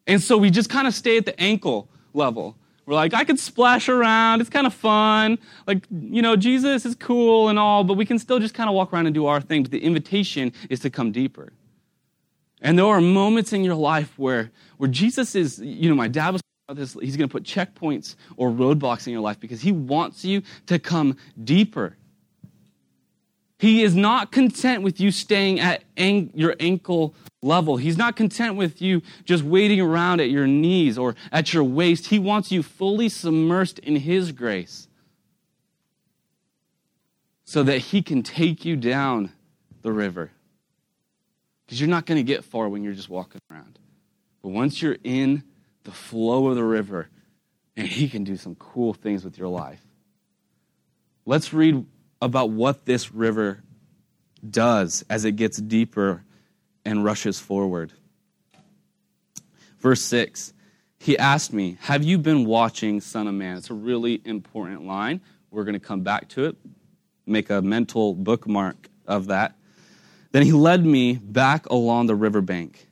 And 0.07 0.23
so 0.23 0.39
we 0.39 0.51
just 0.51 0.71
kind 0.71 0.87
of 0.87 0.95
stay 0.95 1.19
at 1.19 1.27
the 1.27 1.39
ankle 1.41 1.89
level. 2.15 2.57
We're 2.87 2.95
like, 2.95 3.15
I 3.15 3.25
could 3.25 3.41
splash 3.41 3.89
around. 3.89 4.41
It's 4.41 4.51
kind 4.51 4.67
of 4.67 4.73
fun. 4.73 5.39
Like, 5.67 5.85
you 5.91 6.23
know, 6.23 6.37
Jesus 6.37 6.87
is 6.87 6.95
cool 6.95 7.49
and 7.49 7.59
all, 7.59 7.83
but 7.83 7.95
we 7.95 8.07
can 8.07 8.21
still 8.21 8.39
just 8.39 8.55
kind 8.55 8.71
of 8.71 8.77
walk 8.77 8.93
around 8.93 9.07
and 9.07 9.15
do 9.15 9.27
our 9.27 9.41
thing. 9.41 9.65
But 9.65 9.73
the 9.73 9.83
invitation 9.83 10.53
is 10.71 10.79
to 10.81 10.91
come 10.91 11.11
deeper. 11.11 11.53
And 12.63 12.79
there 12.79 12.87
are 12.87 13.01
moments 13.01 13.53
in 13.53 13.65
your 13.65 13.75
life 13.75 14.13
where, 14.19 14.51
where 14.79 14.89
Jesus 14.89 15.35
is, 15.35 15.59
you 15.59 15.89
know, 15.89 15.95
my 15.95 16.09
dad 16.09 16.31
was 16.31 16.43
about 16.67 16.77
this, 16.77 16.95
he's 16.95 17.17
going 17.17 17.29
to 17.29 17.33
put 17.33 17.45
checkpoints 17.45 18.17
or 18.37 18.51
roadblocks 18.51 19.07
in 19.07 19.13
your 19.13 19.23
life 19.23 19.39
because 19.39 19.61
he 19.61 19.73
wants 19.73 20.25
you 20.25 20.43
to 20.67 20.79
come 20.79 21.17
deeper. 21.45 21.97
He 23.59 23.83
is 23.83 23.95
not 23.95 24.33
content 24.33 24.83
with 24.83 25.01
you 25.01 25.11
staying 25.11 25.61
at 25.61 25.85
an- 25.97 26.31
your 26.35 26.57
ankle 26.61 27.15
level. 27.41 27.77
He's 27.77 27.97
not 27.97 28.17
content 28.17 28.57
with 28.57 28.83
you 28.83 29.01
just 29.25 29.45
waiting 29.45 29.81
around 29.81 30.21
at 30.21 30.29
your 30.29 30.47
knees 30.47 30.99
or 30.99 31.15
at 31.33 31.55
your 31.55 31.65
waist. 31.65 32.07
He 32.07 32.19
wants 32.19 32.53
you 32.53 32.63
fully 32.63 33.09
submersed 33.09 33.79
in 33.79 33.97
His 33.97 34.33
grace 34.33 34.89
so 37.45 37.63
that 37.63 37.79
He 37.79 38.03
can 38.03 38.23
take 38.23 38.65
you 38.65 38.77
down 38.77 39.33
the 39.83 39.93
river. 39.93 40.33
Because 41.67 41.81
you're 41.81 41.91
not 41.91 42.07
going 42.07 42.17
to 42.17 42.23
get 42.23 42.45
far 42.45 42.69
when 42.69 42.85
you're 42.85 42.93
just 42.93 43.09
walking 43.09 43.41
around. 43.51 43.79
But 44.43 44.51
once 44.51 44.81
you're 44.81 44.99
in 45.03 45.43
the 45.85 45.91
flow 45.91 46.49
of 46.49 46.57
the 46.57 46.65
river, 46.65 47.09
and 47.77 47.87
He 47.87 48.09
can 48.09 48.25
do 48.25 48.37
some 48.37 48.55
cool 48.55 48.95
things 48.95 49.25
with 49.25 49.37
your 49.39 49.49
life. 49.49 49.85
Let's 51.25 51.53
read 51.53 51.85
about 52.23 52.51
what 52.51 52.87
this 52.87 53.13
river 53.13 53.63
does 54.49 55.05
as 55.11 55.25
it 55.25 55.33
gets 55.33 55.59
deeper 55.59 56.23
and 56.85 57.05
rushes 57.05 57.39
forward. 57.39 57.93
Verse 59.81 60.03
6 60.03 60.55
He 60.99 61.19
asked 61.19 61.53
me, 61.53 61.79
Have 61.81 62.05
you 62.05 62.19
been 62.19 62.45
watching 62.45 63.01
Son 63.01 63.27
of 63.27 63.35
Man? 63.35 63.57
It's 63.57 63.71
a 63.71 63.75
really 63.75 64.21
important 64.25 64.87
line. 64.87 65.21
We're 65.51 65.65
going 65.65 65.75
to 65.75 65.81
come 65.81 66.03
back 66.03 66.29
to 66.31 66.45
it, 66.47 66.57
make 67.27 67.51
a 67.51 67.61
mental 67.63 68.15
bookmark 68.15 68.89
of 69.07 69.27
that. 69.27 69.57
Then 70.37 70.45
he 70.45 70.53
led 70.53 70.85
me 70.85 71.15
back 71.15 71.65
along 71.71 72.09
the 72.09 72.15
riverbank. 72.15 72.91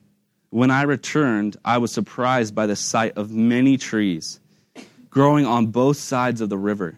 When 0.49 0.71
I 0.71 0.81
returned, 0.81 1.57
I 1.63 1.77
was 1.77 1.91
surprised 1.91 2.55
by 2.55 2.65
the 2.65 2.75
sight 2.75 3.13
of 3.17 3.29
many 3.29 3.77
trees 3.77 4.39
growing 5.11 5.45
on 5.45 5.67
both 5.67 5.97
sides 5.97 6.41
of 6.41 6.49
the 6.49 6.57
river. 6.57 6.97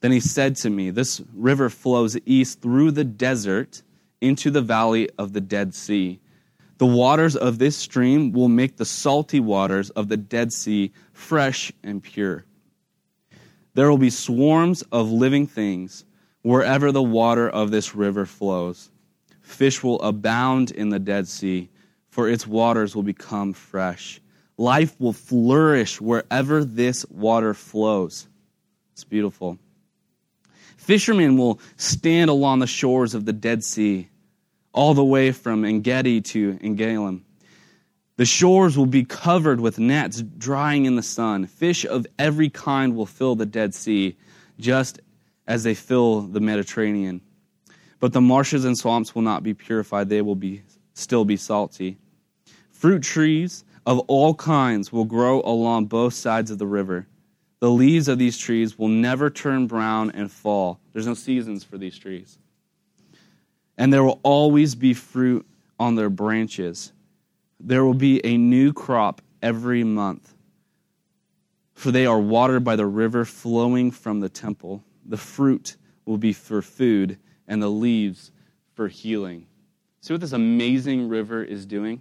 Then 0.00 0.12
he 0.12 0.20
said 0.20 0.54
to 0.58 0.70
me, 0.70 0.90
This 0.90 1.20
river 1.34 1.68
flows 1.70 2.16
east 2.24 2.62
through 2.62 2.92
the 2.92 3.02
desert 3.02 3.82
into 4.20 4.48
the 4.48 4.62
valley 4.62 5.10
of 5.18 5.32
the 5.32 5.40
Dead 5.40 5.74
Sea. 5.74 6.20
The 6.78 6.86
waters 6.86 7.34
of 7.34 7.58
this 7.58 7.76
stream 7.76 8.30
will 8.30 8.48
make 8.48 8.76
the 8.76 8.84
salty 8.84 9.40
waters 9.40 9.90
of 9.90 10.06
the 10.06 10.16
Dead 10.16 10.52
Sea 10.52 10.92
fresh 11.12 11.72
and 11.82 12.00
pure. 12.00 12.44
There 13.74 13.90
will 13.90 13.98
be 13.98 14.10
swarms 14.10 14.82
of 14.92 15.10
living 15.10 15.48
things 15.48 16.04
wherever 16.42 16.92
the 16.92 17.02
water 17.02 17.50
of 17.50 17.72
this 17.72 17.96
river 17.96 18.24
flows. 18.24 18.91
Fish 19.42 19.82
will 19.82 20.00
abound 20.00 20.70
in 20.70 20.88
the 20.88 20.98
Dead 20.98 21.28
Sea, 21.28 21.68
for 22.08 22.28
its 22.28 22.46
waters 22.46 22.96
will 22.96 23.02
become 23.02 23.52
fresh. 23.52 24.20
Life 24.56 24.98
will 24.98 25.12
flourish 25.12 26.00
wherever 26.00 26.64
this 26.64 27.04
water 27.10 27.52
flows. 27.52 28.28
It's 28.92 29.04
beautiful. 29.04 29.58
Fishermen 30.76 31.36
will 31.36 31.60
stand 31.76 32.30
along 32.30 32.58
the 32.58 32.66
shores 32.66 33.14
of 33.14 33.24
the 33.24 33.32
Dead 33.32 33.62
Sea, 33.62 34.08
all 34.72 34.94
the 34.94 35.04
way 35.04 35.32
from 35.32 35.64
Engedi 35.64 36.20
to 36.20 36.58
En-eglaim. 36.62 37.22
The 38.16 38.24
shores 38.24 38.76
will 38.76 38.86
be 38.86 39.04
covered 39.04 39.60
with 39.60 39.78
nets 39.78 40.22
drying 40.22 40.84
in 40.84 40.96
the 40.96 41.02
sun. 41.02 41.46
Fish 41.46 41.84
of 41.84 42.06
every 42.18 42.50
kind 42.50 42.94
will 42.94 43.06
fill 43.06 43.34
the 43.34 43.46
Dead 43.46 43.74
Sea, 43.74 44.16
just 44.58 45.00
as 45.46 45.64
they 45.64 45.74
fill 45.74 46.20
the 46.20 46.40
Mediterranean. 46.40 47.20
But 48.02 48.12
the 48.12 48.20
marshes 48.20 48.64
and 48.64 48.76
swamps 48.76 49.14
will 49.14 49.22
not 49.22 49.44
be 49.44 49.54
purified, 49.54 50.08
they 50.08 50.22
will 50.22 50.34
be, 50.34 50.62
still 50.92 51.24
be 51.24 51.36
salty. 51.36 51.98
Fruit 52.72 53.00
trees 53.00 53.64
of 53.86 54.00
all 54.08 54.34
kinds 54.34 54.92
will 54.92 55.04
grow 55.04 55.40
along 55.42 55.86
both 55.86 56.12
sides 56.12 56.50
of 56.50 56.58
the 56.58 56.66
river. 56.66 57.06
The 57.60 57.70
leaves 57.70 58.08
of 58.08 58.18
these 58.18 58.36
trees 58.36 58.76
will 58.76 58.88
never 58.88 59.30
turn 59.30 59.68
brown 59.68 60.10
and 60.10 60.32
fall. 60.32 60.80
There's 60.92 61.06
no 61.06 61.14
seasons 61.14 61.62
for 61.62 61.78
these 61.78 61.96
trees. 61.96 62.38
And 63.78 63.92
there 63.92 64.02
will 64.02 64.18
always 64.24 64.74
be 64.74 64.94
fruit 64.94 65.46
on 65.78 65.94
their 65.94 66.10
branches. 66.10 66.92
There 67.60 67.84
will 67.84 67.94
be 67.94 68.20
a 68.26 68.36
new 68.36 68.72
crop 68.72 69.22
every 69.40 69.84
month. 69.84 70.34
For 71.74 71.92
they 71.92 72.06
are 72.06 72.18
watered 72.18 72.64
by 72.64 72.74
the 72.74 72.86
river 72.86 73.24
flowing 73.24 73.92
from 73.92 74.18
the 74.18 74.28
temple. 74.28 74.82
The 75.06 75.16
fruit 75.16 75.76
will 76.04 76.18
be 76.18 76.32
for 76.32 76.62
food, 76.62 77.16
and 77.52 77.62
the 77.62 77.68
leaves 77.68 78.30
for 78.72 78.88
healing. 78.88 79.46
See 80.00 80.14
what 80.14 80.22
this 80.22 80.32
amazing 80.32 81.10
river 81.10 81.44
is 81.44 81.66
doing? 81.66 82.00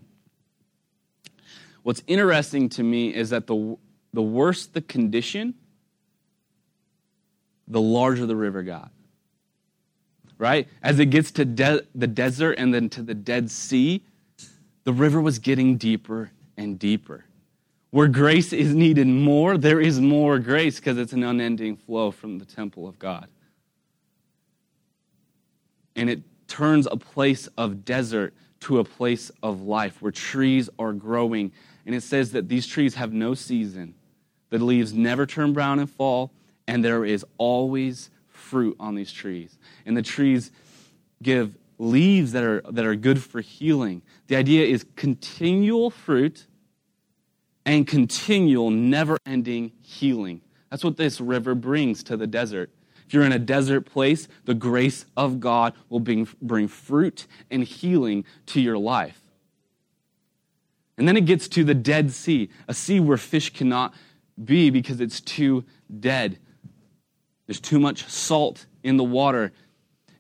What's 1.84 2.02
interesting 2.08 2.70
to 2.70 2.84
me 2.84 3.14
is 3.14 3.32
that 3.32 3.48
the 3.48 3.78
the 4.14 4.22
worse 4.22 4.66
the 4.66 4.80
condition, 4.80 5.56
the 7.68 7.82
larger 7.82 8.26
the 8.26 8.36
river 8.36 8.64
got. 8.64 8.92
Right? 10.38 10.70
As 10.82 11.00
it 11.00 11.08
gets 11.08 11.32
to 11.32 11.44
de- 11.44 11.84
the 11.94 12.08
desert 12.08 12.54
and 12.54 12.74
then 12.74 12.88
to 12.90 13.02
the 13.02 13.14
Dead 13.14 13.52
Sea, 13.52 14.06
the 14.86 14.94
river 14.94 15.20
was 15.20 15.38
getting 15.38 15.76
deeper 15.76 16.32
and 16.56 16.80
deeper. 16.80 17.26
Where 17.90 18.08
grace 18.08 18.54
is 18.54 18.74
needed 18.74 19.08
more, 19.08 19.58
there 19.58 19.82
is 19.82 20.00
more 20.00 20.40
grace 20.40 20.80
because 20.80 20.98
it's 20.98 21.12
an 21.12 21.24
unending 21.24 21.76
flow 21.76 22.10
from 22.10 22.40
the 22.40 22.46
temple 22.46 22.88
of 22.88 22.98
God. 22.98 23.28
And 25.96 26.10
it 26.10 26.22
turns 26.48 26.88
a 26.90 26.98
place 26.98 27.48
of 27.58 27.86
desert 27.86 28.34
to 28.62 28.80
a 28.80 28.84
place 28.84 29.32
of 29.42 29.62
life 29.62 30.02
where 30.02 30.12
trees 30.12 30.70
are 30.78 30.94
growing. 30.94 31.52
And 31.86 31.96
it 31.96 32.04
says 32.04 32.32
that 32.32 32.48
these 32.48 32.68
trees 32.68 32.96
have 32.96 33.12
no 33.12 33.34
season. 33.34 33.96
The 34.50 34.60
leaves 34.60 34.94
never 34.94 35.26
turn 35.26 35.54
brown 35.54 35.80
and 35.80 35.90
fall, 35.90 36.32
and 36.68 36.84
there 36.84 37.06
is 37.06 37.26
always 37.38 38.10
fruit 38.28 38.76
on 38.80 38.96
these 38.96 39.12
trees. 39.12 39.58
And 39.86 39.96
the 39.96 40.02
trees 40.02 40.52
give 41.24 41.56
leaves 41.80 42.34
that 42.34 42.44
are, 42.44 42.62
that 42.70 42.86
are 42.86 42.96
good 42.96 43.22
for 43.22 43.42
healing. 43.42 44.02
The 44.28 44.36
idea 44.36 44.66
is 44.66 44.86
continual 44.96 45.90
fruit 45.90 46.46
and 47.66 47.88
continual, 47.88 48.70
never 48.70 49.18
ending 49.26 49.72
healing. 49.82 50.42
That's 50.70 50.84
what 50.84 50.98
this 50.98 51.20
river 51.20 51.56
brings 51.56 52.04
to 52.04 52.18
the 52.18 52.28
desert. 52.28 52.70
If 53.12 53.16
you're 53.16 53.26
in 53.26 53.34
a 53.34 53.40
desert 53.40 53.82
place, 53.82 54.30
the 54.46 54.54
grace 54.54 55.04
of 55.18 55.42
God 55.42 55.74
will 55.90 56.00
bring, 56.00 56.30
bring 56.42 56.70
fruit 56.70 57.28
and 57.50 57.62
healing 57.62 58.24
to 58.46 58.62
your 58.62 58.78
life. 58.78 59.20
And 60.98 61.10
then 61.10 61.18
it 61.18 61.26
gets 61.26 61.50
to 61.50 61.66
the 61.66 61.74
Dead 61.74 62.12
Sea, 62.12 62.50
a 62.70 62.74
sea 62.74 63.02
where 63.02 63.18
fish 63.18 63.52
cannot 63.52 63.94
be 64.42 64.70
because 64.70 65.02
it's 65.02 65.20
too 65.20 65.66
dead. 66.00 66.40
There's 67.48 67.60
too 67.60 67.82
much 67.82 68.06
salt 68.08 68.66
in 68.82 68.96
the 68.96 69.04
water. 69.04 69.52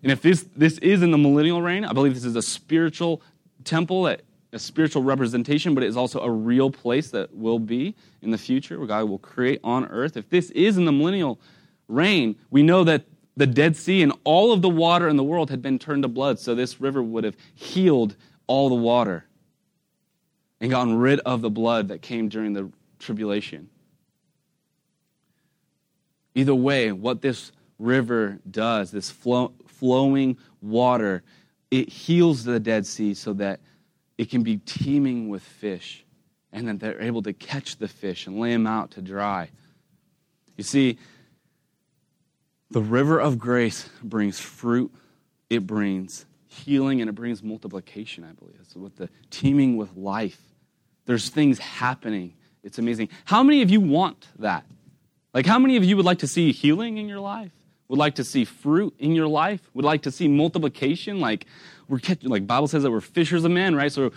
And 0.03 0.11
if 0.11 0.21
this, 0.21 0.45
this 0.57 0.77
is 0.79 1.01
in 1.01 1.11
the 1.11 1.17
millennial 1.17 1.61
reign, 1.61 1.85
I 1.85 1.93
believe 1.93 2.13
this 2.13 2.25
is 2.25 2.35
a 2.35 2.41
spiritual 2.41 3.21
temple, 3.63 4.07
a 4.07 4.19
spiritual 4.57 5.03
representation, 5.03 5.75
but 5.75 5.85
it 5.85 5.87
is 5.87 5.95
also 5.95 6.19
a 6.19 6.29
real 6.29 6.69
place 6.69 7.09
that 7.11 7.33
will 7.33 7.59
be 7.59 7.95
in 8.21 8.31
the 8.31 8.37
future 8.37 8.77
where 8.77 8.87
God 8.87 9.07
will 9.07 9.17
create 9.17 9.61
on 9.63 9.85
earth. 9.85 10.17
If 10.17 10.29
this 10.29 10.49
is 10.49 10.77
in 10.77 10.83
the 10.83 10.91
millennial 10.91 11.39
reign, 11.91 12.35
we 12.49 12.63
know 12.63 12.83
that 12.83 13.05
the 13.37 13.47
Dead 13.47 13.75
Sea 13.75 14.01
and 14.01 14.13
all 14.23 14.51
of 14.51 14.61
the 14.61 14.69
water 14.69 15.07
in 15.07 15.17
the 15.17 15.23
world 15.23 15.49
had 15.49 15.61
been 15.61 15.79
turned 15.79 16.03
to 16.03 16.09
blood, 16.09 16.39
so 16.39 16.55
this 16.55 16.81
river 16.81 17.01
would 17.01 17.23
have 17.23 17.35
healed 17.55 18.15
all 18.47 18.69
the 18.69 18.75
water 18.75 19.25
and 20.59 20.69
gotten 20.69 20.95
rid 20.95 21.19
of 21.21 21.41
the 21.41 21.49
blood 21.49 21.87
that 21.87 22.01
came 22.01 22.29
during 22.29 22.53
the 22.53 22.71
tribulation. 22.99 23.69
Either 26.35 26.55
way, 26.55 26.91
what 26.91 27.21
this 27.21 27.51
river 27.79 28.39
does, 28.49 28.91
this 28.91 29.09
flow, 29.09 29.53
flowing 29.65 30.37
water, 30.61 31.23
it 31.71 31.89
heals 31.89 32.43
the 32.43 32.59
Dead 32.59 32.85
Sea 32.85 33.13
so 33.13 33.33
that 33.33 33.59
it 34.17 34.29
can 34.29 34.43
be 34.43 34.57
teeming 34.57 35.29
with 35.29 35.41
fish 35.41 36.05
and 36.53 36.67
that 36.67 36.79
they're 36.79 37.01
able 37.01 37.23
to 37.23 37.33
catch 37.33 37.77
the 37.77 37.87
fish 37.87 38.27
and 38.27 38.39
lay 38.39 38.51
them 38.51 38.67
out 38.67 38.91
to 38.91 39.01
dry. 39.01 39.49
You 40.57 40.63
see, 40.63 40.99
the 42.71 42.81
river 42.81 43.19
of 43.19 43.37
grace 43.37 43.89
brings 44.01 44.39
fruit, 44.39 44.91
it 45.49 45.67
brings 45.67 46.25
healing, 46.47 47.01
and 47.01 47.09
it 47.09 47.13
brings 47.13 47.43
multiplication, 47.43 48.23
I 48.23 48.31
believe. 48.31 48.55
It's 48.61 48.75
with 48.75 48.95
the 48.95 49.09
teeming 49.29 49.77
with 49.77 49.95
life. 49.95 50.39
There's 51.05 51.29
things 51.29 51.59
happening. 51.59 52.33
It's 52.63 52.79
amazing. 52.79 53.09
How 53.25 53.43
many 53.43 53.61
of 53.61 53.69
you 53.69 53.81
want 53.81 54.27
that? 54.39 54.65
Like, 55.33 55.45
how 55.45 55.59
many 55.59 55.77
of 55.77 55.83
you 55.83 55.95
would 55.97 56.05
like 56.05 56.19
to 56.19 56.27
see 56.27 56.51
healing 56.51 56.97
in 56.97 57.07
your 57.07 57.19
life? 57.19 57.51
Would 57.87 57.99
like 57.99 58.15
to 58.15 58.23
see 58.23 58.45
fruit 58.45 58.93
in 58.99 59.15
your 59.15 59.27
life? 59.27 59.61
Would 59.73 59.85
like 59.85 60.03
to 60.03 60.11
see 60.11 60.27
multiplication? 60.27 61.19
Like, 61.19 61.45
we're 61.89 61.99
like 62.23 62.47
Bible 62.47 62.67
says 62.67 62.83
that 62.83 62.91
we're 62.91 63.01
fishers 63.01 63.43
of 63.43 63.51
men, 63.51 63.75
right? 63.75 63.91
So 63.91 64.13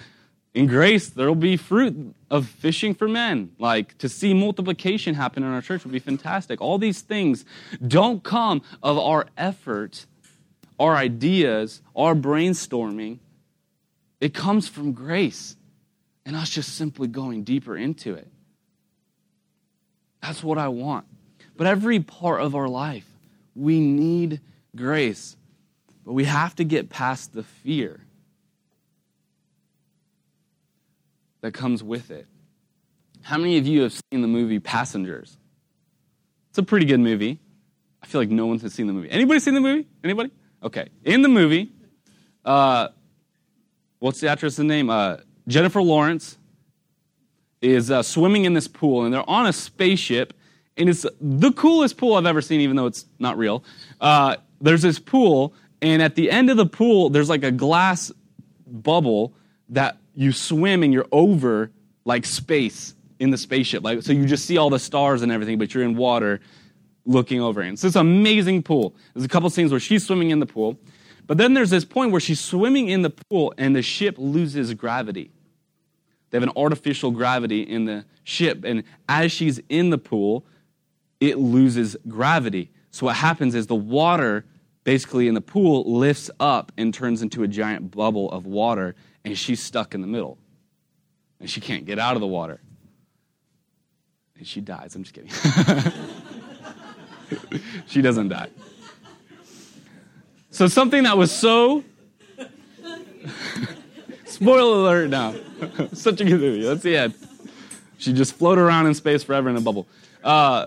in 0.55 0.69
grace, 0.69 1.09
there 1.09 1.27
will 1.27 1.35
be 1.35 1.57
fruit 1.57 2.15
of 2.31 2.47
fishing 2.47 2.95
for 2.95 3.09
men. 3.09 3.51
Like 3.59 3.99
to 3.99 4.09
see 4.09 4.33
multiplication 4.33 5.17
happen 5.17 5.43
in 5.43 5.51
our 5.51 5.61
church 5.61 5.83
would 5.83 5.93
be 5.93 5.99
fantastic. 5.99 6.61
All 6.61 6.79
these 6.79 7.01
things 7.01 7.45
don't 7.87 8.23
come 8.23 8.63
of 8.81 8.97
our 8.97 9.27
effort, 9.37 10.07
our 10.79 10.95
ideas, 10.95 11.83
our 11.97 12.15
brainstorming. 12.15 13.19
It 14.21 14.33
comes 14.33 14.69
from 14.69 14.93
grace 14.93 15.57
and 16.25 16.37
us 16.37 16.51
just 16.51 16.77
simply 16.77 17.09
going 17.09 17.43
deeper 17.43 17.77
into 17.77 18.15
it. 18.15 18.29
That's 20.23 20.43
what 20.43 20.57
I 20.57 20.69
want. 20.69 21.05
But 21.57 21.67
every 21.67 21.99
part 21.99 22.41
of 22.41 22.55
our 22.55 22.69
life, 22.69 23.07
we 23.57 23.81
need 23.81 24.41
grace. 24.75 25.37
But 26.07 26.13
we 26.13 26.25
have 26.25 26.55
to 26.57 26.65
get 26.65 26.91
past 26.91 27.35
the 27.35 27.43
fear 27.43 28.01
that 31.45 31.53
comes 31.53 31.83
with 31.83 32.11
it. 32.11 32.27
How 33.21 33.37
many 33.37 33.59
of 33.59 33.67
you 33.67 33.83
have 33.83 33.93
seen 33.93 34.23
the 34.23 34.27
movie 34.27 34.61
Passengers? 34.61 35.37
It's 36.49 36.57
a 36.57 36.63
pretty 36.63 36.87
good 36.87 37.01
movie. 37.01 37.39
I 38.03 38.07
feel 38.07 38.19
like 38.23 38.31
no 38.31 38.47
one 38.47 38.59
has 38.61 38.73
seen 38.73 38.87
the 38.87 38.95
movie. 38.95 39.11
Anybody 39.11 39.41
seen 39.41 39.53
the 39.53 39.61
movie? 39.61 39.87
Anybody? 40.03 40.31
Okay. 40.63 40.89
In 41.05 41.21
the 41.21 41.29
movie, 41.29 41.71
uh, 42.47 42.89
what's 43.99 44.21
the 44.21 44.29
actress's 44.29 44.65
name? 44.65 44.89
Uh, 44.89 45.19
Jennifer 45.47 45.83
Lawrence 45.83 46.39
is 47.61 47.91
uh, 47.91 48.03
swimming 48.03 48.47
in 48.47 48.55
this 48.55 48.67
pool, 48.67 49.05
and 49.05 49.13
they're 49.13 49.29
on 49.29 49.45
a 49.45 49.53
spaceship, 49.53 50.33
and 50.79 50.89
it's 50.89 51.05
the 51.21 51.53
coolest 51.53 51.99
pool 51.99 52.15
I've 52.15 52.25
ever 52.25 52.41
seen, 52.41 52.63
even 52.63 52.75
though 52.75 52.87
it's 52.87 53.05
not 53.19 53.37
real. 53.37 53.65
Uh, 54.01 54.37
there's 54.63 54.81
this 54.81 54.99
pool, 54.99 55.53
and 55.83 56.01
at 56.01 56.15
the 56.15 56.31
end 56.31 56.49
of 56.49 56.57
the 56.57 56.65
pool, 56.65 57.11
there's 57.11 57.29
like 57.29 57.45
a 57.45 57.53
glass 57.53 58.11
bubble 58.67 59.35
that 59.69 59.99
you 60.14 60.33
swim 60.33 60.83
and 60.83 60.92
you're 60.92 61.09
over 61.12 61.71
like 62.04 62.25
space 62.26 62.94
in 63.18 63.30
the 63.30 63.38
spaceship. 63.38 63.83
Like 63.83 64.02
so 64.02 64.12
you 64.12 64.26
just 64.26 64.47
see 64.47 64.56
all 64.59 64.71
the 64.71 64.78
stars 64.78 65.23
and 65.23 65.33
everything, 65.33 65.59
but 65.59 65.75
you're 65.75 65.85
in 65.85 65.97
water 65.97 66.40
looking 67.06 67.40
over 67.40 67.61
And 67.61 67.78
So 67.78 67.87
it's 67.87 67.97
an 67.97 68.02
amazing 68.02 68.62
pool. 68.62 68.94
There's 69.12 69.25
a 69.25 69.28
couple 69.28 69.50
scenes 69.50 69.71
where 69.71 69.80
she's 69.80 70.06
swimming 70.06 70.30
in 70.30 70.40
the 70.40 70.47
pool. 70.47 70.78
But 71.26 71.38
then 71.38 71.54
there's 71.54 71.71
this 71.71 71.85
point 71.85 72.12
where 72.12 72.21
she's 72.21 72.40
swimming 72.40 72.88
in 72.88 73.02
the 73.02 73.11
pool 73.11 73.54
and 73.56 73.75
the 73.75 73.83
ship 73.83 74.16
loses 74.18 74.74
gravity. 74.74 75.31
They 76.31 76.37
have 76.37 76.42
an 76.42 76.53
artificial 76.57 77.11
gravity 77.11 77.62
in 77.62 77.85
the 77.85 78.05
ship. 78.24 78.64
And 78.64 78.85
as 79.09 79.33
she's 79.33 79.61
in 79.68 79.90
the 79.90 79.98
pool, 79.98 80.44
it 81.20 81.38
loses 81.38 81.96
gravity. 82.09 82.70
So 82.90 83.07
what 83.07 83.16
happens 83.16 83.55
is 83.55 83.66
the 83.66 83.74
water 83.74 84.44
basically 84.85 85.29
in 85.29 85.35
the 85.35 85.40
pool 85.40 85.98
lifts 85.98 86.31
up 86.40 86.72
and 86.77 86.92
turns 86.92 87.22
into 87.22 87.42
a 87.42 87.48
giant 87.48 87.90
bubble 87.90 88.31
of 88.31 88.46
water 88.46 88.94
and 89.25 89.39
she's 89.39 89.63
stuck 89.63 89.95
in 89.95 90.01
the 90.01 90.07
middle. 90.07 90.39
And 91.41 91.51
she 91.51 91.61
can't 91.61 91.85
get 91.85 91.99
out 91.99 92.15
of 92.15 92.21
the 92.21 92.27
water. 92.27 92.61
And 94.37 94.47
she 94.47 94.61
dies. 94.61 94.95
I'm 94.95 95.05
just 95.05 95.15
kidding. 95.15 95.31
she 97.87 98.03
doesn't 98.03 98.29
die. 98.29 98.49
So, 100.51 100.69
something 100.69 101.03
that 101.03 101.19
was 101.19 101.33
so. 101.33 101.83
Spoiler 104.25 104.81
alert 104.81 105.11
now. 105.11 105.35
Such 105.93 106.21
a 106.21 106.25
good 106.25 106.41
movie. 106.41 106.63
That's 106.63 106.83
the 106.83 106.97
end. 106.97 107.15
She 107.99 108.13
just 108.13 108.35
float 108.35 108.59
around 108.59 108.87
in 108.87 108.95
space 108.95 109.23
forever 109.23 109.49
in 109.49 109.57
a 109.57 109.61
bubble. 109.61 109.87
Uh, 110.23 110.67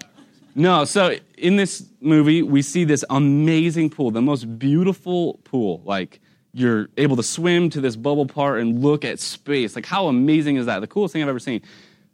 no, 0.55 0.85
so 0.85 1.15
in 1.37 1.55
this 1.55 1.85
movie, 2.01 2.41
we 2.41 2.61
see 2.61 2.83
this 2.83 3.05
amazing 3.09 3.91
pool, 3.91 4.11
the 4.11 4.21
most 4.21 4.57
beautiful 4.57 5.39
pool. 5.43 5.81
Like, 5.85 6.19
you're 6.57 6.89
able 6.97 7.15
to 7.15 7.21
swim 7.21 7.69
to 7.69 7.79
this 7.79 7.95
bubble 7.95 8.25
part 8.25 8.59
and 8.59 8.81
look 8.81 9.05
at 9.05 9.19
space. 9.19 9.75
Like, 9.75 9.85
how 9.85 10.07
amazing 10.07 10.55
is 10.55 10.65
that? 10.65 10.79
The 10.79 10.87
coolest 10.87 11.13
thing 11.13 11.21
I've 11.21 11.29
ever 11.29 11.37
seen. 11.37 11.61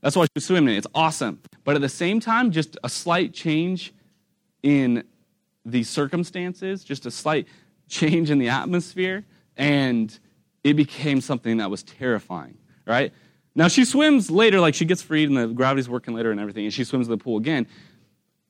That's 0.01 0.17
why 0.17 0.25
she's 0.35 0.45
swimming 0.45 0.73
in. 0.73 0.77
It's 0.77 0.87
awesome. 0.93 1.39
But 1.63 1.75
at 1.75 1.81
the 1.81 1.87
same 1.87 2.19
time, 2.19 2.51
just 2.51 2.75
a 2.83 2.89
slight 2.89 3.33
change 3.33 3.93
in 4.61 5.05
the 5.63 5.83
circumstances, 5.83 6.83
just 6.83 7.05
a 7.05 7.11
slight 7.11 7.47
change 7.87 8.29
in 8.29 8.37
the 8.37 8.49
atmosphere, 8.49 9.23
and 9.55 10.19
it 10.65 10.73
became 10.73 11.21
something 11.21 11.57
that 11.57 11.69
was 11.69 11.81
terrifying, 11.83 12.57
right? 12.85 13.13
Now, 13.55 13.69
she 13.69 13.85
swims 13.85 14.29
later, 14.29 14.59
like 14.59 14.75
she 14.75 14.83
gets 14.83 15.01
freed 15.01 15.29
and 15.29 15.37
the 15.37 15.47
gravity's 15.47 15.87
working 15.87 16.15
later 16.15 16.31
and 16.31 16.39
everything, 16.41 16.65
and 16.65 16.73
she 16.73 16.83
swims 16.83 17.07
in 17.07 17.11
the 17.11 17.17
pool 17.17 17.37
again 17.37 17.65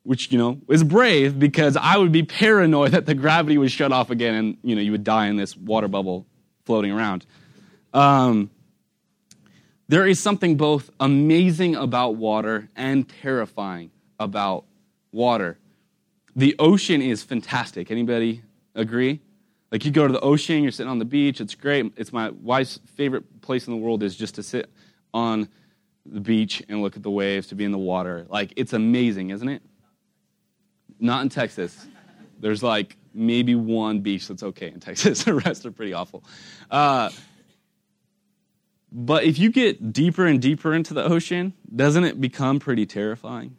which 0.04 0.32
you 0.32 0.38
know 0.38 0.60
is 0.70 0.84
brave 0.84 1.39
because 1.39 1.78
I 1.78 1.98
would 1.98 2.12
be 2.12 2.24
paranoid 2.24 2.92
that 2.92 3.06
the 3.06 3.16
gravity 3.16 3.58
would 3.58 3.72
shut 3.72 3.92
off 3.92 4.10
again 4.10 4.36
and 4.36 4.58
you 4.63 4.76
know 4.76 4.82
you 4.82 4.92
would 4.92 5.04
die 5.04 5.28
in 5.28 5.38
this 5.38 5.56
water 5.56 5.88
bubble 5.88 6.26
floating 6.66 6.92
around. 6.92 7.26
Um, 7.94 8.50
there 9.88 10.08
is 10.08 10.20
something 10.20 10.58
both 10.58 10.89
amazing 11.00 11.76
about 11.76 12.16
water 12.16 12.70
and 12.76 13.08
terrifying 13.22 13.92
about 14.20 14.66
water. 15.12 15.58
The 16.36 16.56
ocean 16.58 17.02
is 17.02 17.22
fantastic. 17.22 17.92
Anybody 17.92 18.42
agree? 18.74 19.20
Like 19.72 19.86
you 19.86 19.92
go 19.92 20.08
to 20.08 20.13
the 20.13 20.20
ocean, 20.22 20.63
you're 20.63 20.72
sitting 20.72 20.89
on 20.89 21.00
the 21.00 21.06
beach, 21.06 21.42
it's 21.42 21.56
great. 21.56 21.92
It's 21.98 22.13
my 22.13 22.30
wife's 22.30 22.80
favorite 22.96 23.42
place 23.42 23.68
in 23.68 23.74
the 23.74 23.78
world 23.78 24.04
is 24.04 24.16
just 24.16 24.36
to 24.36 24.44
sit 24.44 24.70
on 25.13 25.50
the 26.06 26.20
beach 26.20 26.62
and 26.70 26.82
look 26.82 26.96
at 26.96 27.04
the 27.04 27.12
waves, 27.12 27.48
to 27.48 27.56
be 27.56 27.63
in 27.63 27.72
the 27.72 27.78
water. 27.78 28.26
Like 28.30 28.54
it's 28.56 28.74
amazing, 28.74 29.30
isn't 29.32 29.48
it? 29.48 29.62
Not 31.04 31.22
in 31.22 31.28
Texas. 31.28 31.86
There's 32.39 32.63
like 32.63 32.96
maybe 33.13 33.56
one 33.56 34.00
beach 34.00 34.30
that's 34.30 34.42
okay 34.42 34.68
in 34.68 34.80
Texas. 34.80 35.24
the 35.26 35.34
rest 35.34 35.66
are 35.66 35.72
pretty 35.72 35.94
awful. 35.94 36.24
Uh, 36.72 37.10
but 38.89 39.26
if 39.26 39.38
you 39.38 39.52
get 39.52 39.92
deeper 39.92 40.26
and 40.26 40.42
deeper 40.42 40.74
into 40.74 40.94
the 40.94 41.04
ocean, 41.04 41.54
doesn't 41.76 42.06
it 42.06 42.22
become 42.22 42.60
pretty 42.60 42.86
terrifying? 42.86 43.58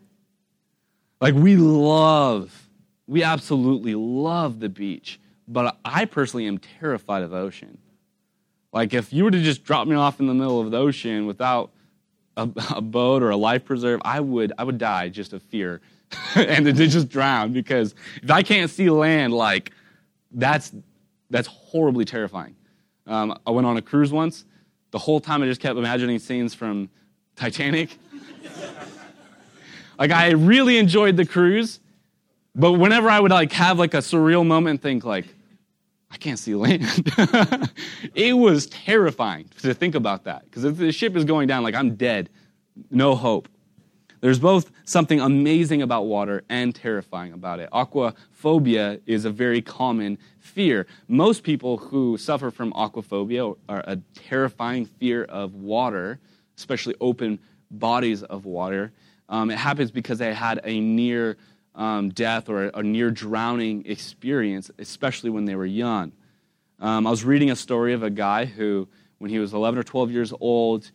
Like, 1.21 1.35
we 1.35 1.57
love, 1.57 2.69
we 3.07 3.23
absolutely 3.23 3.95
love 3.95 4.61
the 4.61 4.71
beach, 4.71 5.21
but 5.47 5.77
I 5.85 6.07
personally 6.07 6.47
am 6.47 6.59
terrified 6.59 7.23
of 7.23 7.31
the 7.31 7.37
ocean. 7.37 7.77
Like, 8.73 8.95
if 8.95 9.13
you 9.13 9.25
were 9.25 9.31
to 9.31 9.43
just 9.43 9.65
drop 9.65 9.87
me 9.87 9.97
off 9.97 10.19
in 10.19 10.29
the 10.29 10.35
middle 10.35 10.61
of 10.61 10.71
the 10.71 10.79
ocean 10.79 11.27
without 11.27 11.73
a, 12.37 12.49
a 12.75 12.81
boat 12.81 13.23
or 13.23 13.31
a 13.31 13.37
life 13.37 13.65
preserve, 13.67 14.01
I 14.03 14.21
would, 14.21 14.53
I 14.57 14.65
would 14.65 14.79
die 14.79 15.11
just 15.11 15.35
of 15.35 15.43
fear 15.43 15.83
and 16.35 16.65
to 16.65 16.73
just 16.73 17.09
drown 17.09 17.53
because 17.53 17.95
if 18.23 18.31
I 18.31 18.43
can't 18.43 18.71
see 18.71 18.91
land, 18.91 19.33
like 19.33 19.73
that's 20.31 20.73
that's 21.31 21.49
horribly 21.49 22.05
terrifying. 22.05 22.55
Um, 23.07 23.39
I 23.47 23.51
went 23.51 23.67
on 23.67 23.77
a 23.77 23.83
cruise 23.83 24.13
once. 24.13 24.45
The 24.91 24.99
whole 24.99 25.21
time 25.21 25.43
I 25.43 25.47
just 25.47 25.61
kept 25.61 25.77
imagining 25.77 26.19
scenes 26.19 26.55
from 26.55 26.89
Titanic. 27.37 27.99
like 29.99 30.11
I 30.11 30.31
really 30.33 30.79
enjoyed 30.79 31.17
the 31.17 31.27
cruise, 31.27 31.81
but 32.55 32.73
whenever 32.73 33.11
I 33.11 33.21
would 33.21 33.33
like 33.33 33.53
have 33.53 33.79
like 33.79 33.95
a 33.95 33.99
surreal 33.99 34.47
moment, 34.47 34.81
think 34.81 35.05
like, 35.05 35.27
I 36.11 36.17
can't 36.17 36.39
see 36.39 36.55
land. 36.55 37.13
it 38.15 38.35
was 38.35 38.67
terrifying 38.67 39.51
to 39.63 39.75
think 39.75 39.97
about 39.97 40.25
that 40.25 40.45
because 40.45 40.63
if 40.63 40.77
the 40.77 40.93
ship 40.93 41.17
is 41.17 41.25
going 41.25 41.49
down, 41.49 41.65
like 41.65 41.75
I'm 41.75 41.97
dead, 41.97 42.31
no 42.91 43.17
hope. 43.17 43.49
There's 44.25 44.39
both 44.39 44.71
something 44.87 45.21
amazing 45.21 45.83
about 45.83 46.07
water 46.07 46.45
and 46.49 46.75
terrifying 46.75 47.35
about 47.35 47.61
it. 47.61 47.69
Aquaphobia 47.73 49.03
is 49.05 49.27
a 49.27 49.31
very 49.31 49.61
common 49.61 50.17
fear. 50.39 50.87
Most 51.09 51.43
people 51.43 51.77
who 51.77 52.17
suffer 52.17 52.51
from 52.51 52.73
aquaphobia 52.73 53.55
are 53.69 53.85
a 53.87 53.99
terrifying 54.15 54.87
fear 54.87 55.25
of 55.25 55.53
water, 55.53 56.21
especially 56.57 56.95
open 57.03 57.39
bodies 57.71 58.23
of 58.23 58.47
water. 58.47 58.93
Um, 59.29 59.51
it 59.51 59.59
happens 59.59 59.91
because 59.91 60.21
they 60.21 60.33
had 60.33 60.59
a 60.65 60.81
near 60.81 61.37
um, 61.75 62.09
death 62.09 62.49
or 62.49 62.69
a, 62.69 62.79
a, 62.79 62.83
near 62.83 63.11
drowning 63.11 63.85
experience, 63.85 64.71
especially 64.79 65.29
when 65.29 65.45
they 65.45 65.55
were 65.55 65.67
young. 65.67 66.13
Um, 66.81 67.07
I 67.07 67.11
was 67.11 67.25
reading 67.25 67.51
a 67.51 67.57
story 67.57 67.93
of 67.93 68.03
a 68.03 68.09
guy 68.09 68.47
who, 68.47 68.89
when 69.19 69.31
he 69.31 69.39
was 69.39 69.53
11 69.53 69.79
or 69.79 69.83
12 69.83 70.11
years 70.11 70.33
old, 70.41 70.91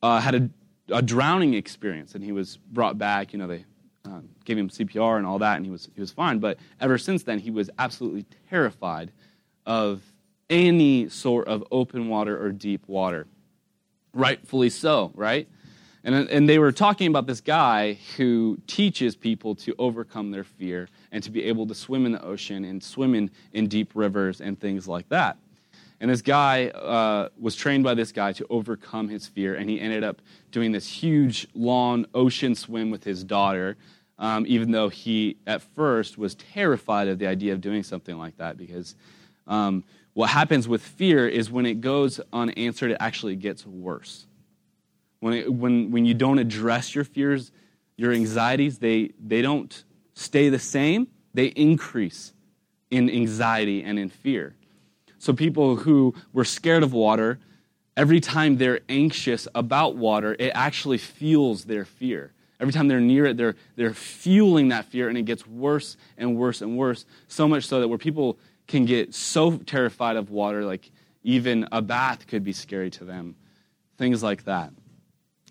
uh, 0.00 0.20
had 0.20 0.34
a, 0.36 0.50
a, 0.90 1.02
drowning 1.02 1.54
experience, 1.54 2.14
and 2.14 2.22
he 2.22 2.32
was 2.32 2.56
brought 2.56 2.98
back. 2.98 3.32
You 3.32 3.38
know, 3.38 3.46
they 3.46 3.64
um, 4.04 4.28
gave 4.44 4.58
him 4.58 4.68
CPR 4.68 5.18
and 5.18 5.26
all 5.26 5.38
that, 5.38 5.56
and 5.56 5.64
he 5.64 5.70
was 5.70 5.88
he 5.94 6.00
was 6.00 6.12
fine. 6.12 6.38
But 6.38 6.58
ever 6.80 6.98
since 6.98 7.22
then, 7.22 7.38
he 7.38 7.50
was 7.50 7.70
absolutely 7.78 8.26
terrified 8.48 9.12
of 9.64 10.02
any 10.48 11.08
sort 11.08 11.48
of 11.48 11.64
open 11.70 12.08
water 12.08 12.40
or 12.40 12.52
deep 12.52 12.86
water. 12.86 13.26
Rightfully 14.12 14.70
so, 14.70 15.12
right? 15.14 15.48
And, 16.06 16.14
and 16.14 16.48
they 16.48 16.60
were 16.60 16.70
talking 16.70 17.08
about 17.08 17.26
this 17.26 17.40
guy 17.40 17.98
who 18.16 18.58
teaches 18.68 19.16
people 19.16 19.56
to 19.56 19.74
overcome 19.76 20.30
their 20.30 20.44
fear 20.44 20.88
and 21.10 21.20
to 21.24 21.32
be 21.32 21.42
able 21.42 21.66
to 21.66 21.74
swim 21.74 22.06
in 22.06 22.12
the 22.12 22.24
ocean 22.24 22.64
and 22.64 22.80
swim 22.80 23.12
in, 23.16 23.28
in 23.52 23.66
deep 23.66 23.90
rivers 23.96 24.40
and 24.40 24.58
things 24.58 24.86
like 24.86 25.08
that. 25.08 25.36
And 26.00 26.10
this 26.10 26.22
guy 26.22 26.66
uh, 26.68 27.30
was 27.38 27.56
trained 27.56 27.84
by 27.84 27.94
this 27.94 28.12
guy 28.12 28.32
to 28.32 28.46
overcome 28.50 29.08
his 29.08 29.26
fear, 29.26 29.54
and 29.54 29.68
he 29.68 29.80
ended 29.80 30.04
up 30.04 30.20
doing 30.50 30.72
this 30.72 30.86
huge, 30.88 31.48
long 31.54 32.06
ocean 32.14 32.54
swim 32.54 32.90
with 32.90 33.04
his 33.04 33.24
daughter, 33.24 33.76
um, 34.18 34.44
even 34.46 34.70
though 34.70 34.88
he, 34.88 35.36
at 35.46 35.62
first, 35.62 36.18
was 36.18 36.34
terrified 36.34 37.08
of 37.08 37.18
the 37.18 37.26
idea 37.26 37.52
of 37.52 37.60
doing 37.60 37.82
something 37.82 38.18
like 38.18 38.36
that 38.36 38.56
because 38.56 38.94
um, 39.46 39.84
what 40.12 40.30
happens 40.30 40.66
with 40.66 40.82
fear 40.82 41.28
is 41.28 41.50
when 41.50 41.66
it 41.66 41.80
goes 41.80 42.20
unanswered, 42.32 42.90
it 42.90 42.96
actually 43.00 43.36
gets 43.36 43.66
worse. 43.66 44.26
When, 45.20 45.32
it, 45.34 45.52
when, 45.52 45.90
when 45.90 46.04
you 46.04 46.14
don't 46.14 46.38
address 46.38 46.94
your 46.94 47.04
fears, 47.04 47.52
your 47.96 48.12
anxieties, 48.12 48.78
they, 48.78 49.10
they 49.24 49.42
don't 49.42 49.84
stay 50.14 50.48
the 50.48 50.58
same, 50.58 51.08
they 51.34 51.46
increase 51.46 52.32
in 52.90 53.10
anxiety 53.10 53.82
and 53.82 53.98
in 53.98 54.08
fear. 54.08 54.54
So, 55.18 55.32
people 55.32 55.76
who 55.76 56.14
were 56.32 56.44
scared 56.44 56.82
of 56.82 56.92
water, 56.92 57.38
every 57.96 58.20
time 58.20 58.56
they're 58.56 58.80
anxious 58.88 59.48
about 59.54 59.96
water, 59.96 60.36
it 60.38 60.50
actually 60.54 60.98
fuels 60.98 61.64
their 61.64 61.84
fear. 61.84 62.32
Every 62.58 62.72
time 62.72 62.88
they're 62.88 63.00
near 63.00 63.26
it, 63.26 63.36
they're, 63.36 63.54
they're 63.76 63.92
fueling 63.94 64.68
that 64.68 64.86
fear, 64.86 65.08
and 65.08 65.18
it 65.18 65.22
gets 65.22 65.46
worse 65.46 65.96
and 66.16 66.36
worse 66.36 66.62
and 66.62 66.76
worse. 66.76 67.04
So 67.28 67.46
much 67.46 67.66
so 67.66 67.80
that 67.80 67.88
where 67.88 67.98
people 67.98 68.38
can 68.66 68.84
get 68.84 69.14
so 69.14 69.58
terrified 69.58 70.16
of 70.16 70.30
water, 70.30 70.64
like 70.64 70.90
even 71.22 71.68
a 71.72 71.82
bath 71.82 72.26
could 72.26 72.44
be 72.44 72.52
scary 72.52 72.90
to 72.90 73.04
them. 73.04 73.36
Things 73.98 74.22
like 74.22 74.44
that. 74.44 74.72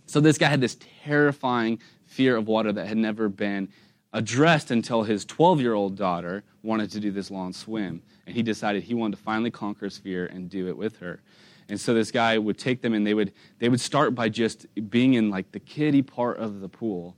So 0.07 0.19
this 0.19 0.37
guy 0.37 0.47
had 0.47 0.61
this 0.61 0.77
terrifying 1.03 1.79
fear 2.05 2.35
of 2.37 2.47
water 2.47 2.71
that 2.71 2.87
had 2.87 2.97
never 2.97 3.29
been 3.29 3.69
addressed 4.15 4.71
until 4.71 5.03
his 5.03 5.25
12 5.25 5.61
year 5.61 5.73
old 5.73 5.95
daughter 5.95 6.43
wanted 6.63 6.89
to 6.91 6.99
do 6.99 7.11
this 7.11 7.29
long 7.29 7.53
swim. 7.53 8.01
And 8.25 8.35
he 8.35 8.41
decided 8.41 8.81
he 8.81 8.93
wanted 8.93 9.17
to 9.17 9.23
finally 9.23 9.51
conquer 9.51 9.85
his 9.85 9.97
fear 9.97 10.25
and 10.27 10.49
do 10.49 10.67
it 10.67 10.75
with 10.75 10.97
her. 10.97 11.21
And 11.69 11.79
so 11.79 11.93
this 11.93 12.11
guy 12.11 12.37
would 12.37 12.57
take 12.57 12.81
them 12.81 12.93
and 12.93 13.05
they 13.05 13.13
would, 13.13 13.33
they 13.59 13.69
would 13.69 13.81
start 13.81 14.15
by 14.15 14.29
just 14.29 14.67
being 14.89 15.15
in 15.15 15.29
like 15.29 15.51
the 15.51 15.59
kiddie 15.59 16.01
part 16.01 16.37
of 16.37 16.61
the 16.61 16.69
pool 16.69 17.15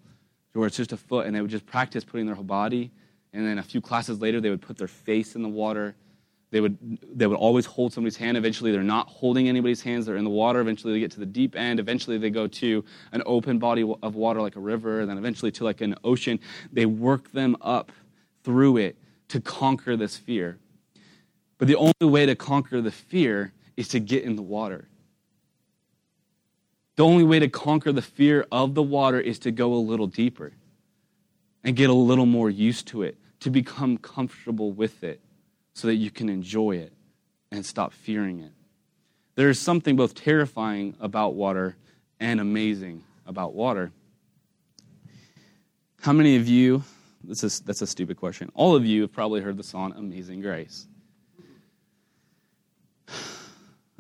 where 0.54 0.66
it's 0.66 0.78
just 0.78 0.92
a 0.92 0.98
foot 0.98 1.28
and 1.28 1.36
they 1.36 1.42
would 1.42 1.52
just 1.52 1.68
practice 1.68 2.04
putting 2.04 2.26
their 2.26 2.36
whole 2.36 2.44
body 2.44 2.92
and 3.34 3.46
then 3.46 3.60
a 3.60 3.64
few 3.64 3.82
classes 3.82 4.20
later, 4.20 4.42
they 4.42 4.50
would 4.50 4.64
put 4.64 4.78
their 4.78 4.88
face 4.88 5.36
in 5.36 5.44
the 5.44 5.50
water. 5.50 5.96
They 6.50 6.62
would, 6.62 6.78
they 7.14 7.28
would 7.28 7.38
always 7.38 7.66
hold 7.66 7.92
somebody's 7.92 8.16
hand. 8.16 8.38
Eventually, 8.38 8.72
they're 8.72 8.82
not 8.82 9.10
holding 9.10 9.50
anybody's 9.50 9.82
hands. 9.82 10.06
They're 10.06 10.16
in 10.16 10.24
the 10.24 10.30
water. 10.30 10.62
Eventually, 10.62 10.94
they 10.94 11.00
get 11.00 11.12
to 11.12 11.20
the 11.20 11.26
deep 11.26 11.56
end. 11.56 11.80
Eventually, 11.80 12.18
they 12.18 12.30
go 12.30 12.48
to 12.48 12.86
an 13.12 13.22
open 13.26 13.60
body 13.60 13.84
of 14.02 14.16
water 14.16 14.42
like 14.42 14.56
a 14.56 14.62
river. 14.62 15.02
And 15.02 15.10
then 15.10 15.18
eventually 15.18 15.52
to 15.54 15.66
like 15.66 15.82
an 15.82 15.96
ocean. 16.06 16.40
They 16.72 16.86
work 16.86 17.32
them 17.32 17.58
up 17.60 17.92
through 18.44 18.78
it 18.78 18.98
to 19.28 19.42
conquer 19.42 19.98
this 19.98 20.16
fear. 20.16 20.58
But 21.58 21.68
the 21.68 21.76
only 21.76 21.94
way 22.02 22.26
to 22.26 22.36
conquer 22.36 22.82
the 22.82 22.92
fear 22.92 23.54
is 23.76 23.90
to 23.90 24.00
get 24.00 24.24
in 24.24 24.38
the 24.38 24.42
water. 24.42 24.88
The 26.96 27.04
only 27.04 27.24
way 27.24 27.40
to 27.40 27.50
conquer 27.50 27.92
the 27.92 28.02
fear 28.02 28.46
of 28.52 28.74
the 28.74 28.84
water 28.84 29.20
is 29.20 29.38
to 29.40 29.52
go 29.52 29.74
a 29.74 29.76
little 29.76 30.08
deeper 30.08 30.54
and 31.64 31.76
get 31.76 31.90
a 31.90 31.94
little 31.94 32.26
more 32.26 32.50
used 32.50 32.88
to 32.88 33.04
it 33.04 33.18
to 33.42 33.50
become 33.50 33.98
comfortable 33.98 34.72
with 34.72 35.04
it 35.04 35.22
so 35.78 35.86
that 35.86 35.98
you 35.98 36.10
can 36.10 36.28
enjoy 36.28 36.72
it 36.72 36.92
and 37.52 37.64
stop 37.64 37.94
fearing 37.94 38.40
it. 38.40 38.52
There 39.36 39.48
is 39.48 39.60
something 39.60 39.96
both 39.96 40.16
terrifying 40.16 40.96
about 41.00 41.36
water 41.36 41.76
and 42.20 42.40
amazing 42.40 43.04
about 43.28 43.54
water. 43.54 43.92
How 46.02 46.14
many 46.14 46.36
of 46.36 46.48
you, 46.48 46.84
this 47.24 47.44
is, 47.44 47.60
that's 47.60 47.84
a 47.84 47.86
stupid 47.86 48.18
question, 48.18 48.52
all 48.56 48.76
of 48.76 48.88
you 48.88 49.02
have 49.04 49.14
probably 49.14 49.40
heard 49.42 49.56
the 49.56 49.64
song 49.64 49.94
Amazing 49.96 50.42
Grace. 50.42 50.88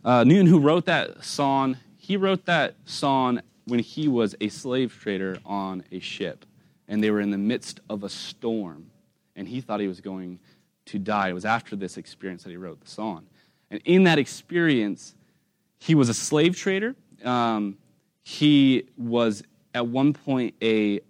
Uh, 0.05 0.23
Newton, 0.23 0.47
who 0.47 0.59
wrote 0.59 0.85
that 0.85 1.21
song, 1.21 1.75
he 1.97 2.15
wrote 2.15 2.45
that 2.45 2.75
song 2.85 3.41
when 3.65 3.79
he 3.79 4.07
was 4.07 4.35
a 4.39 4.47
slave 4.47 4.97
trader 4.97 5.37
on 5.45 5.83
a 5.91 5.99
ship, 5.99 6.45
and 6.87 7.03
they 7.03 7.11
were 7.11 7.19
in 7.19 7.29
the 7.29 7.37
midst 7.37 7.81
of 7.89 8.05
a 8.05 8.09
storm 8.09 8.89
and 9.37 9.47
he 9.47 9.61
thought 9.61 9.79
he 9.79 9.87
was 9.87 10.01
going 10.01 10.39
to 10.87 10.99
die. 10.99 11.29
It 11.29 11.33
was 11.33 11.45
after 11.45 11.75
this 11.75 11.97
experience 11.97 12.43
that 12.43 12.49
he 12.49 12.57
wrote 12.57 12.81
the 12.81 12.89
song. 12.89 13.27
And 13.69 13.81
in 13.85 14.03
that 14.05 14.17
experience, 14.17 15.15
he 15.79 15.95
was 15.95 16.09
a 16.09 16.13
slave 16.13 16.55
trader. 16.55 16.95
Um, 17.23 17.77
he 18.23 18.85
was 18.97 19.43
at 19.73 19.87
one 19.87 20.13
point 20.13 20.55
a 20.61 21.01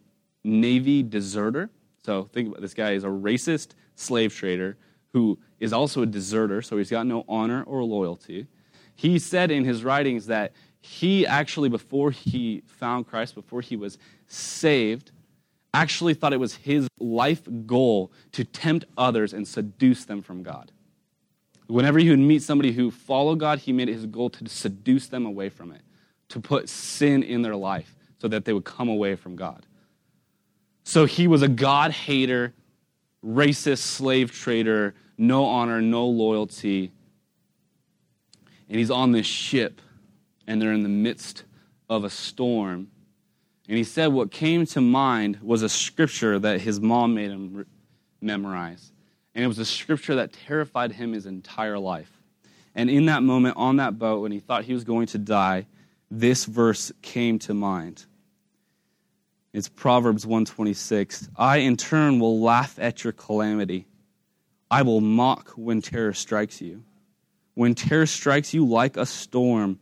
Navy 0.44 1.04
deserter. 1.04 1.70
So 2.04 2.30
think 2.32 2.50
about 2.50 2.62
this 2.62 2.74
guy 2.74 2.92
is 2.92 3.04
a 3.04 3.08
racist 3.08 3.70
slave 3.96 4.34
trader 4.34 4.78
who 5.13 5.38
is 5.60 5.74
also 5.74 6.04
a 6.04 6.06
deserter, 6.06 6.62
so 6.62 6.78
he's 6.78 6.90
got 6.90 7.08
no 7.08 7.26
honor 7.28 7.63
or 7.63 7.84
loyalty. 7.84 8.48
He 8.96 9.20
said 9.20 9.52
in 9.52 9.66
his 9.66 9.84
writings 9.84 10.28
that 10.28 10.54
he 10.82 11.26
actually, 11.26 11.70
before 11.70 12.12
he 12.12 12.62
found 12.66 13.08
Christ, 13.08 13.36
before 13.36 13.62
he 13.62 13.76
was 13.76 13.98
saved, 14.28 15.12
actually 15.73 16.13
thought 16.13 16.34
it 16.34 16.39
was 16.39 16.56
his 16.56 16.88
life 16.99 17.47
goal 17.65 18.12
to 18.32 18.43
tempt 18.43 18.86
others 18.97 19.34
and 19.34 19.47
seduce 19.47 20.06
them 20.06 20.21
from 20.21 20.43
God. 20.43 20.71
Whenever 21.67 21.99
he 21.99 22.10
would 22.10 22.19
meet 22.19 22.41
somebody 22.41 22.71
who 22.71 22.89
followed 22.89 23.39
God, 23.39 23.60
he 23.60 23.73
made 23.73 23.89
it 23.89 23.93
his 23.93 24.06
goal 24.06 24.30
to 24.32 24.47
seduce 24.47 25.08
them 25.08 25.25
away 25.25 25.49
from 25.49 25.71
it, 25.71 25.82
to 26.30 26.39
put 26.39 26.69
sin 26.69 27.23
in 27.23 27.41
their 27.41 27.56
life 27.56 27.95
so 28.19 28.27
that 28.27 28.45
they 28.45 28.53
would 28.53 28.63
come 28.63 28.89
away 28.89 29.15
from 29.15 29.36
God. 29.36 29.65
So 30.84 31.06
he 31.06 31.27
was 31.27 31.41
a 31.41 31.49
God 31.49 31.91
hater, 31.91 32.53
racist 33.23 33.80
slave 33.80 34.32
trader, 34.32 34.95
no 35.17 35.45
honor, 35.45 35.82
no 35.82 36.08
loyalty. 36.08 36.91
And 38.69 38.80
he's 38.80 38.91
on 38.91 39.12
this 39.12 39.25
ship, 39.25 39.82
and 40.47 40.62
they're 40.62 40.71
in 40.71 40.84
the 40.84 40.89
midst 40.89 41.43
of 41.89 42.06
a 42.06 42.10
storm 42.10 42.88
and 43.67 43.77
he 43.77 43.84
said 43.84 44.08
what 44.08 44.32
came 44.32 44.65
to 44.67 44.82
mind 44.82 45.39
was 45.41 45.62
a 45.62 45.69
scripture 45.69 46.39
that 46.39 46.62
his 46.62 46.80
mom 46.80 47.15
made 47.15 47.32
him 47.32 47.65
memorize. 48.21 48.91
And 49.36 49.43
it 49.43 49.47
was 49.47 49.60
a 49.60 49.65
scripture 49.65 50.15
that 50.15 50.34
terrified 50.34 50.93
him 50.93 51.13
his 51.13 51.25
entire 51.25 51.77
life. 51.77 52.12
And 52.73 52.89
in 52.89 53.08
that 53.08 53.23
moment 53.23 53.58
on 53.58 53.77
that 53.77 53.99
boat, 53.99 54.21
when 54.21 54.32
he 54.32 54.39
thought 54.39 54.63
he 54.63 54.73
was 54.73 54.84
going 54.84 55.08
to 55.08 55.17
die, 55.17 55.67
this 56.10 56.45
verse 56.45 56.91
came 57.01 57.39
to 57.39 57.53
mind. 57.53 58.06
It's 59.51 59.67
Proverbs 59.67 60.25
126. 60.25 61.30
I 61.36 61.58
in 61.58 61.75
turn 61.75 62.19
will 62.19 62.39
laugh 62.39 62.77
at 62.80 63.03
your 63.03 63.13
calamity. 63.13 63.88
I 64.71 64.84
will 64.84 65.01
mock 65.01 65.49
when 65.51 65.82
terror 65.82 66.13
strikes 66.13 66.62
you. 66.62 66.84
When 67.56 67.75
terror 67.75 68.06
strikes 68.06 68.53
you 68.53 68.65
like 68.65 68.95
a 68.95 69.06
storm, 69.06 69.80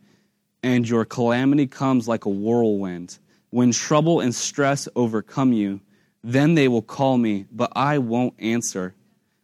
and 0.62 0.88
your 0.88 1.04
calamity 1.04 1.66
comes 1.66 2.08
like 2.08 2.24
a 2.24 2.30
whirlwind 2.30 3.18
when 3.50 3.72
trouble 3.72 4.20
and 4.20 4.34
stress 4.34 4.88
overcome 4.96 5.52
you, 5.52 5.80
then 6.22 6.54
they 6.54 6.68
will 6.68 6.82
call 6.82 7.18
me, 7.18 7.46
but 7.52 7.72
I 7.76 7.98
won't 7.98 8.34
answer. 8.38 8.94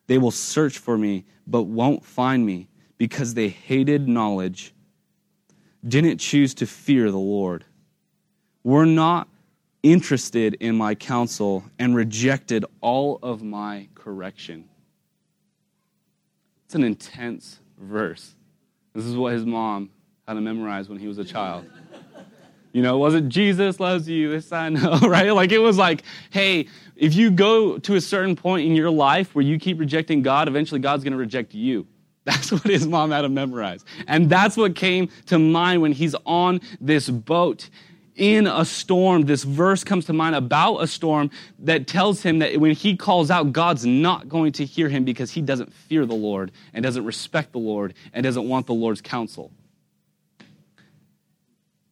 They 0.07 0.19
will 0.19 0.31
search 0.31 0.79
for 0.79 0.99
me, 0.99 1.25
but 1.47 1.63
won't 1.63 2.05
find 2.05 2.45
me, 2.45 2.69
because 2.99 3.35
they 3.35 3.49
hated 3.49 4.09
knowledge, 4.09 4.75
didn't 5.87 6.19
choose 6.19 6.55
to 6.55 6.67
fear 6.67 7.11
the 7.11 7.19
Lord, 7.19 7.65
were 8.65 8.87
not 8.87 9.29
interested 9.83 10.55
in 10.55 10.77
my 10.77 10.95
counsel, 10.95 11.65
and 11.79 11.97
rejected 11.97 12.65
all 12.81 13.19
of 13.23 13.43
my 13.43 13.89
correction. 13.95 14.69
It's 16.67 16.77
an 16.77 16.85
intense 16.85 17.59
verse. 17.79 18.35
This 18.95 19.05
is 19.05 19.17
what 19.17 19.33
his 19.33 19.45
mom 19.45 19.91
had 20.27 20.35
to 20.35 20.41
memorize 20.41 20.89
when 20.89 20.99
he 20.99 21.09
was 21.09 21.19
a 21.19 21.25
child. 21.25 21.69
You 22.73 22.83
know, 22.83 23.05
it 23.07 23.29
Jesus 23.29 23.79
loves 23.81 24.09
you? 24.09 24.31
This 24.31 24.51
I 24.51 24.71
know, 24.71 24.99
right? 25.03 25.31
Like 25.31 25.53
it 25.53 25.59
was 25.59 25.77
like, 25.77 26.03
hey, 26.31 26.69
if 26.97 27.15
you 27.15 27.31
go 27.31 27.79
to 27.79 27.95
a 27.97 28.01
certain 28.01 28.35
point 28.35 28.67
in 28.67 28.75
your 28.75 28.91
life 28.91 29.35
where 29.35 29.45
you 29.45 29.59
keep 29.59 29.79
rejecting 29.79 30.23
God, 30.23 30.49
eventually 30.49 30.81
God's 30.81 31.05
going 31.05 31.13
to 31.13 31.19
reject 31.19 31.55
you. 31.55 31.87
That's 32.25 32.53
what 32.53 32.63
his 32.63 32.87
mom 32.87 33.11
had 33.11 33.23
to 33.23 33.29
memorize. 33.29 33.85
And 34.07 34.31
that's 34.31 34.57
what 34.57 34.77
came 34.77 35.11
to 35.27 35.41
mind 35.41 35.83
when 35.83 35.91
he's 35.91 36.15
on 36.25 36.61
this 36.81 37.11
boat 37.11 37.69
in 38.15 38.47
a 38.47 38.65
storm, 38.65 39.23
this 39.23 39.43
verse 39.43 39.83
comes 39.83 40.05
to 40.07 40.13
mind 40.13 40.37
about 40.37 40.77
a 40.77 40.87
storm 40.87 41.31
that 41.61 41.87
tells 41.87 42.23
him 42.23 42.39
that 42.41 42.61
when 42.61 42.73
he 42.73 42.97
calls 42.97 43.31
out, 43.31 43.53
God's 43.53 43.87
not 43.87 44.29
going 44.29 44.53
to 44.53 44.65
hear 44.65 44.89
him 44.89 45.05
because 45.05 45.31
he 45.31 45.41
doesn't 45.41 45.73
fear 45.73 46.05
the 46.05 46.15
Lord 46.15 46.53
and 46.75 46.83
doesn't 46.83 47.05
respect 47.05 47.53
the 47.53 47.59
Lord 47.59 47.95
and 48.13 48.23
doesn't 48.23 48.49
want 48.49 48.67
the 48.67 48.75
Lord's 48.75 49.01
counsel. 49.01 49.51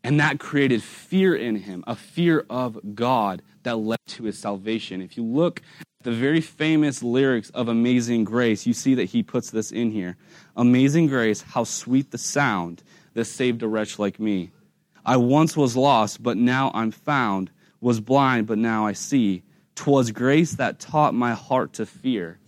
And 0.02 0.18
that 0.20 0.40
created 0.40 0.82
fear 0.82 1.34
in 1.36 1.56
him, 1.56 1.84
a 1.86 1.94
fear 1.94 2.46
of 2.48 2.78
God 2.94 3.42
that 3.62 3.76
led 3.76 3.98
to 4.08 4.24
his 4.24 4.38
salvation. 4.38 5.02
If 5.02 5.16
you 5.16 5.24
look 5.24 5.60
at 5.80 6.04
the 6.04 6.12
very 6.12 6.40
famous 6.40 7.02
lyrics 7.02 7.50
of 7.50 7.68
Amazing 7.68 8.24
Grace, 8.24 8.66
you 8.66 8.72
see 8.72 8.94
that 8.94 9.10
he 9.10 9.22
puts 9.22 9.50
this 9.50 9.70
in 9.70 9.90
here 9.90 10.16
Amazing 10.56 11.08
Grace, 11.08 11.42
how 11.42 11.64
sweet 11.64 12.10
the 12.10 12.18
sound 12.18 12.82
that 13.14 13.26
saved 13.26 13.62
a 13.62 13.68
wretch 13.68 13.98
like 13.98 14.18
me. 14.18 14.50
I 15.04 15.16
once 15.16 15.56
was 15.56 15.76
lost, 15.76 16.22
but 16.22 16.36
now 16.36 16.70
I'm 16.74 16.90
found, 16.90 17.50
was 17.80 18.00
blind, 18.00 18.46
but 18.46 18.58
now 18.58 18.86
I 18.86 18.92
see. 18.92 19.42
'Twas 19.74 20.10
grace 20.10 20.52
that 20.56 20.78
taught 20.78 21.14
my 21.14 21.32
heart 21.32 21.72
to 21.74 21.86
fear, 21.86 22.38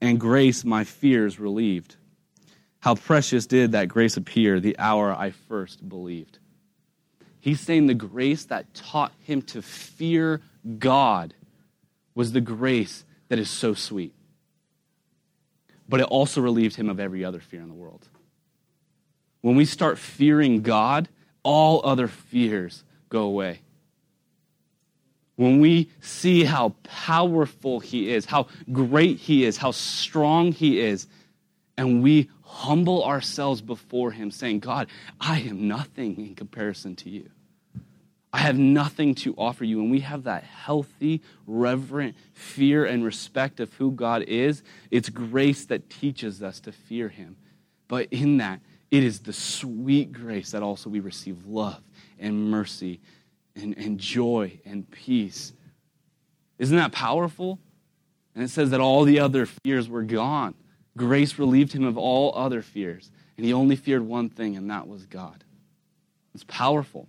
and 0.00 0.18
grace 0.18 0.64
my 0.64 0.82
fears 0.82 1.38
relieved. 1.38 1.96
How 2.86 2.94
precious 2.94 3.46
did 3.46 3.72
that 3.72 3.88
grace 3.88 4.16
appear 4.16 4.60
the 4.60 4.78
hour 4.78 5.12
I 5.12 5.32
first 5.32 5.88
believed. 5.88 6.38
He's 7.40 7.60
saying 7.60 7.88
the 7.88 7.94
grace 7.94 8.44
that 8.44 8.74
taught 8.74 9.10
him 9.24 9.42
to 9.42 9.60
fear 9.60 10.40
God 10.78 11.34
was 12.14 12.30
the 12.30 12.40
grace 12.40 13.04
that 13.26 13.40
is 13.40 13.50
so 13.50 13.74
sweet. 13.74 14.14
But 15.88 15.98
it 15.98 16.04
also 16.04 16.40
relieved 16.40 16.76
him 16.76 16.88
of 16.88 17.00
every 17.00 17.24
other 17.24 17.40
fear 17.40 17.60
in 17.60 17.66
the 17.66 17.74
world. 17.74 18.06
When 19.40 19.56
we 19.56 19.64
start 19.64 19.98
fearing 19.98 20.62
God, 20.62 21.08
all 21.42 21.84
other 21.84 22.06
fears 22.06 22.84
go 23.08 23.22
away. 23.22 23.62
When 25.34 25.58
we 25.58 25.90
see 26.00 26.44
how 26.44 26.76
powerful 26.84 27.80
He 27.80 28.12
is, 28.12 28.26
how 28.26 28.46
great 28.70 29.18
He 29.18 29.44
is, 29.44 29.56
how 29.56 29.72
strong 29.72 30.52
He 30.52 30.78
is, 30.78 31.08
and 31.76 32.02
we 32.02 32.30
humble 32.46 33.04
ourselves 33.04 33.60
before 33.60 34.12
Him, 34.12 34.30
saying, 34.30 34.60
God, 34.60 34.88
I 35.20 35.40
am 35.40 35.66
nothing 35.66 36.16
in 36.18 36.34
comparison 36.34 36.94
to 36.96 37.10
you. 37.10 37.28
I 38.32 38.38
have 38.38 38.56
nothing 38.56 39.14
to 39.16 39.34
offer 39.36 39.64
you. 39.64 39.80
And 39.80 39.90
we 39.90 40.00
have 40.00 40.24
that 40.24 40.44
healthy, 40.44 41.22
reverent 41.46 42.16
fear 42.34 42.84
and 42.84 43.04
respect 43.04 43.60
of 43.60 43.72
who 43.74 43.90
God 43.90 44.22
is. 44.22 44.62
It's 44.90 45.08
grace 45.08 45.64
that 45.66 45.90
teaches 45.90 46.42
us 46.42 46.60
to 46.60 46.72
fear 46.72 47.08
Him. 47.08 47.36
But 47.88 48.08
in 48.10 48.38
that, 48.38 48.60
it 48.90 49.02
is 49.02 49.20
the 49.20 49.32
sweet 49.32 50.12
grace 50.12 50.52
that 50.52 50.62
also 50.62 50.88
we 50.88 51.00
receive 51.00 51.46
love 51.46 51.82
and 52.18 52.50
mercy 52.50 53.00
and, 53.54 53.76
and 53.76 53.98
joy 53.98 54.60
and 54.64 54.88
peace. 54.90 55.52
Isn't 56.58 56.76
that 56.76 56.92
powerful? 56.92 57.58
And 58.34 58.44
it 58.44 58.50
says 58.50 58.70
that 58.70 58.80
all 58.80 59.04
the 59.04 59.18
other 59.18 59.46
fears 59.46 59.88
were 59.88 60.02
gone. 60.02 60.54
Grace 60.96 61.38
relieved 61.38 61.72
him 61.72 61.84
of 61.84 61.98
all 61.98 62.34
other 62.34 62.62
fears. 62.62 63.10
And 63.36 63.44
he 63.44 63.52
only 63.52 63.76
feared 63.76 64.02
one 64.02 64.30
thing, 64.30 64.56
and 64.56 64.70
that 64.70 64.88
was 64.88 65.04
God. 65.06 65.44
It's 66.34 66.44
powerful. 66.44 67.06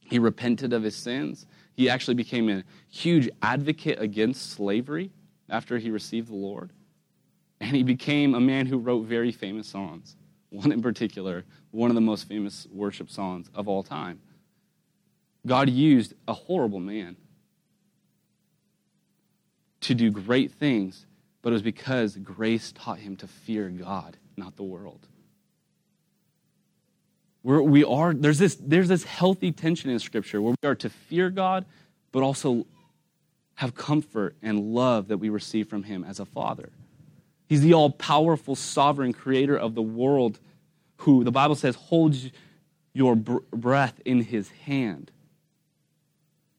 He 0.00 0.18
repented 0.18 0.72
of 0.72 0.82
his 0.82 0.96
sins. 0.96 1.46
He 1.74 1.88
actually 1.88 2.14
became 2.14 2.48
a 2.48 2.64
huge 2.90 3.30
advocate 3.42 4.00
against 4.00 4.52
slavery 4.52 5.10
after 5.48 5.78
he 5.78 5.90
received 5.90 6.28
the 6.28 6.36
Lord. 6.36 6.72
And 7.60 7.74
he 7.74 7.82
became 7.82 8.34
a 8.34 8.40
man 8.40 8.66
who 8.66 8.78
wrote 8.78 9.06
very 9.06 9.32
famous 9.32 9.66
songs 9.66 10.16
one 10.50 10.72
in 10.72 10.80
particular, 10.80 11.44
one 11.72 11.90
of 11.90 11.94
the 11.94 12.00
most 12.00 12.26
famous 12.26 12.66
worship 12.72 13.10
songs 13.10 13.50
of 13.54 13.68
all 13.68 13.82
time. 13.82 14.18
God 15.46 15.68
used 15.68 16.14
a 16.26 16.32
horrible 16.32 16.80
man 16.80 17.16
to 19.80 19.94
do 19.94 20.10
great 20.10 20.52
things, 20.52 21.06
but 21.42 21.50
it 21.50 21.52
was 21.52 21.62
because 21.62 22.16
grace 22.16 22.72
taught 22.72 22.98
him 22.98 23.16
to 23.16 23.26
fear 23.26 23.68
God, 23.68 24.16
not 24.36 24.56
the 24.56 24.62
world. 24.62 25.06
We're, 27.42 27.62
we 27.62 27.84
are, 27.84 28.12
there's, 28.12 28.38
this, 28.38 28.56
there's 28.56 28.88
this 28.88 29.04
healthy 29.04 29.52
tension 29.52 29.90
in 29.90 29.98
Scripture 29.98 30.42
where 30.42 30.54
we 30.62 30.68
are 30.68 30.74
to 30.76 30.90
fear 30.90 31.30
God, 31.30 31.64
but 32.12 32.22
also 32.22 32.66
have 33.54 33.74
comfort 33.74 34.36
and 34.42 34.74
love 34.74 35.08
that 35.08 35.18
we 35.18 35.28
receive 35.28 35.68
from 35.68 35.84
Him 35.84 36.04
as 36.04 36.20
a 36.20 36.24
Father. 36.24 36.70
He's 37.48 37.62
the 37.62 37.74
all 37.74 37.90
powerful, 37.90 38.54
sovereign 38.54 39.12
creator 39.12 39.56
of 39.56 39.74
the 39.74 39.82
world 39.82 40.38
who, 40.98 41.24
the 41.24 41.30
Bible 41.30 41.54
says, 41.54 41.74
holds 41.76 42.30
your 42.92 43.16
breath 43.16 44.00
in 44.04 44.22
his 44.22 44.50
hand. 44.50 45.10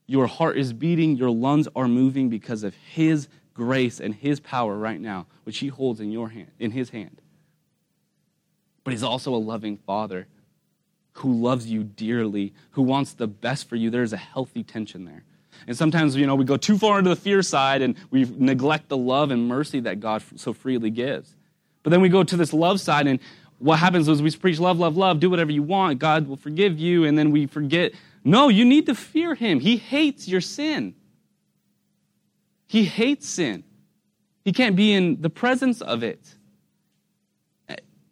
Your 0.06 0.26
heart 0.26 0.56
is 0.56 0.72
beating, 0.72 1.16
your 1.16 1.30
lungs 1.30 1.68
are 1.76 1.86
moving 1.86 2.28
because 2.30 2.62
of 2.62 2.74
his 2.74 3.28
grace 3.60 4.00
and 4.00 4.14
his 4.14 4.40
power 4.40 4.74
right 4.74 4.98
now, 4.98 5.26
which 5.44 5.58
he 5.58 5.68
holds 5.68 6.00
in 6.00 6.10
your 6.10 6.30
hand, 6.30 6.50
in 6.58 6.70
his 6.70 6.88
hand. 6.88 7.20
But 8.84 8.92
he's 8.92 9.02
also 9.02 9.34
a 9.34 9.36
loving 9.36 9.76
father 9.76 10.26
who 11.12 11.34
loves 11.34 11.66
you 11.66 11.84
dearly, 11.84 12.54
who 12.70 12.80
wants 12.80 13.12
the 13.12 13.26
best 13.26 13.68
for 13.68 13.76
you. 13.76 13.90
There's 13.90 14.14
a 14.14 14.16
healthy 14.16 14.62
tension 14.62 15.04
there. 15.04 15.24
And 15.66 15.76
sometimes, 15.76 16.16
you 16.16 16.26
know, 16.26 16.36
we 16.36 16.46
go 16.46 16.56
too 16.56 16.78
far 16.78 17.00
into 17.00 17.10
the 17.10 17.16
fear 17.16 17.42
side 17.42 17.82
and 17.82 17.96
we 18.10 18.24
neglect 18.38 18.88
the 18.88 18.96
love 18.96 19.30
and 19.30 19.46
mercy 19.46 19.80
that 19.80 20.00
God 20.00 20.22
so 20.36 20.54
freely 20.54 20.88
gives. 20.88 21.36
But 21.82 21.90
then 21.90 22.00
we 22.00 22.08
go 22.08 22.24
to 22.24 22.36
this 22.38 22.54
love 22.54 22.80
side 22.80 23.06
and 23.06 23.20
what 23.58 23.78
happens 23.78 24.08
is 24.08 24.22
we 24.22 24.30
preach 24.30 24.58
love, 24.58 24.78
love, 24.78 24.96
love, 24.96 25.20
do 25.20 25.28
whatever 25.28 25.52
you 25.52 25.62
want, 25.62 25.98
God 25.98 26.26
will 26.26 26.38
forgive 26.38 26.78
you, 26.78 27.04
and 27.04 27.18
then 27.18 27.30
we 27.30 27.44
forget. 27.44 27.92
No, 28.24 28.48
you 28.48 28.64
need 28.64 28.86
to 28.86 28.94
fear 28.94 29.34
Him. 29.34 29.60
He 29.60 29.76
hates 29.76 30.26
your 30.26 30.40
sin. 30.40 30.94
He 32.70 32.84
hates 32.84 33.28
sin. 33.28 33.64
He 34.44 34.52
can't 34.52 34.76
be 34.76 34.92
in 34.92 35.20
the 35.20 35.28
presence 35.28 35.80
of 35.80 36.04
it. 36.04 36.36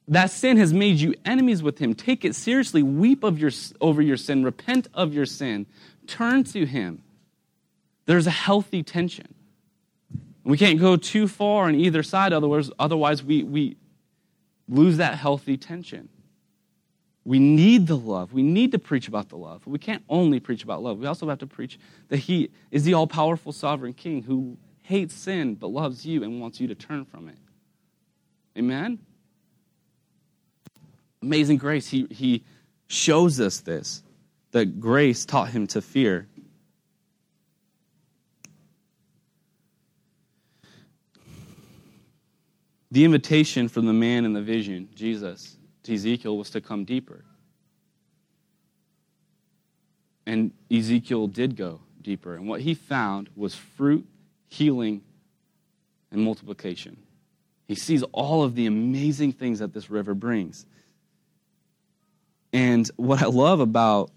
That 0.08 0.32
sin 0.32 0.56
has 0.56 0.72
made 0.72 0.96
you 0.96 1.14
enemies 1.24 1.62
with 1.62 1.78
Him. 1.78 1.94
Take 1.94 2.24
it 2.24 2.34
seriously. 2.34 2.82
Weep 2.82 3.22
of 3.22 3.38
your, 3.38 3.52
over 3.80 4.02
your 4.02 4.16
sin. 4.16 4.42
Repent 4.42 4.88
of 4.94 5.14
your 5.14 5.26
sin. 5.26 5.66
Turn 6.08 6.42
to 6.42 6.66
Him. 6.66 7.04
There's 8.06 8.26
a 8.26 8.32
healthy 8.32 8.82
tension. 8.82 9.32
We 10.42 10.58
can't 10.58 10.80
go 10.80 10.96
too 10.96 11.28
far 11.28 11.66
on 11.66 11.76
either 11.76 12.02
side, 12.02 12.32
otherwise, 12.32 12.68
otherwise 12.80 13.22
we, 13.22 13.44
we 13.44 13.76
lose 14.68 14.96
that 14.96 15.14
healthy 15.14 15.56
tension. 15.56 16.08
We 17.28 17.38
need 17.38 17.86
the 17.86 17.94
love. 17.94 18.32
We 18.32 18.42
need 18.42 18.72
to 18.72 18.78
preach 18.78 19.06
about 19.06 19.28
the 19.28 19.36
love. 19.36 19.66
We 19.66 19.78
can't 19.78 20.02
only 20.08 20.40
preach 20.40 20.64
about 20.64 20.82
love. 20.82 20.98
We 20.98 21.06
also 21.06 21.28
have 21.28 21.40
to 21.40 21.46
preach 21.46 21.78
that 22.08 22.16
He 22.16 22.48
is 22.70 22.84
the 22.84 22.94
all 22.94 23.06
powerful 23.06 23.52
sovereign 23.52 23.92
King 23.92 24.22
who 24.22 24.56
hates 24.80 25.12
sin 25.12 25.54
but 25.54 25.66
loves 25.66 26.06
you 26.06 26.22
and 26.22 26.40
wants 26.40 26.58
you 26.58 26.68
to 26.68 26.74
turn 26.74 27.04
from 27.04 27.28
it. 27.28 27.36
Amen? 28.56 28.98
Amazing 31.20 31.58
grace. 31.58 31.86
He, 31.86 32.06
he 32.10 32.44
shows 32.86 33.40
us 33.40 33.60
this 33.60 34.02
that 34.52 34.80
grace 34.80 35.26
taught 35.26 35.50
him 35.50 35.66
to 35.66 35.82
fear. 35.82 36.26
The 42.90 43.04
invitation 43.04 43.68
from 43.68 43.84
the 43.84 43.92
man 43.92 44.24
in 44.24 44.32
the 44.32 44.40
vision, 44.40 44.88
Jesus, 44.94 45.57
to 45.88 45.94
Ezekiel 45.94 46.36
was 46.36 46.50
to 46.50 46.60
come 46.60 46.84
deeper. 46.84 47.24
And 50.26 50.52
Ezekiel 50.70 51.26
did 51.26 51.56
go 51.56 51.80
deeper. 52.02 52.34
And 52.34 52.46
what 52.46 52.60
he 52.60 52.74
found 52.74 53.30
was 53.34 53.54
fruit, 53.54 54.06
healing, 54.48 55.02
and 56.10 56.20
multiplication. 56.20 56.98
He 57.66 57.74
sees 57.74 58.02
all 58.12 58.42
of 58.42 58.54
the 58.54 58.66
amazing 58.66 59.32
things 59.32 59.60
that 59.60 59.72
this 59.72 59.88
river 59.88 60.12
brings. 60.12 60.66
And 62.52 62.86
what 62.96 63.22
I 63.22 63.26
love 63.26 63.60
about 63.60 64.10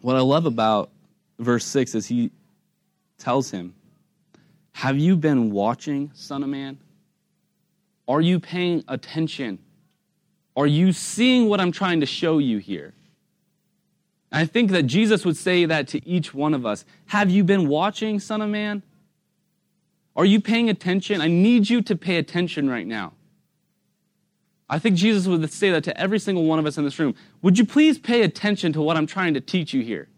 what 0.00 0.16
I 0.16 0.20
love 0.20 0.46
about 0.46 0.90
verse 1.38 1.64
6 1.64 1.94
is 1.94 2.06
he 2.06 2.30
tells 3.18 3.50
him, 3.50 3.74
have 4.72 4.96
you 4.96 5.16
been 5.16 5.50
watching, 5.50 6.10
Son 6.14 6.42
of 6.42 6.50
Man? 6.50 6.78
Are 8.06 8.20
you 8.20 8.38
paying 8.38 8.84
attention? 8.86 9.58
Are 10.58 10.66
you 10.66 10.92
seeing 10.92 11.48
what 11.48 11.60
I'm 11.60 11.70
trying 11.70 12.00
to 12.00 12.06
show 12.06 12.38
you 12.38 12.58
here? 12.58 12.92
I 14.32 14.44
think 14.44 14.72
that 14.72 14.82
Jesus 14.82 15.24
would 15.24 15.36
say 15.36 15.64
that 15.66 15.86
to 15.88 16.06
each 16.06 16.34
one 16.34 16.52
of 16.52 16.66
us. 16.66 16.84
Have 17.06 17.30
you 17.30 17.44
been 17.44 17.68
watching, 17.68 18.18
Son 18.18 18.42
of 18.42 18.50
Man? 18.50 18.82
Are 20.16 20.24
you 20.24 20.40
paying 20.40 20.68
attention? 20.68 21.20
I 21.20 21.28
need 21.28 21.70
you 21.70 21.80
to 21.82 21.94
pay 21.94 22.16
attention 22.16 22.68
right 22.68 22.88
now. 22.88 23.12
I 24.68 24.80
think 24.80 24.96
Jesus 24.96 25.28
would 25.28 25.48
say 25.52 25.70
that 25.70 25.84
to 25.84 25.96
every 25.96 26.18
single 26.18 26.44
one 26.44 26.58
of 26.58 26.66
us 26.66 26.76
in 26.76 26.82
this 26.82 26.98
room. 26.98 27.14
Would 27.40 27.56
you 27.56 27.64
please 27.64 27.96
pay 27.96 28.22
attention 28.22 28.72
to 28.72 28.82
what 28.82 28.96
I'm 28.96 29.06
trying 29.06 29.34
to 29.34 29.40
teach 29.40 29.72
you 29.72 29.82
here? 29.82 30.08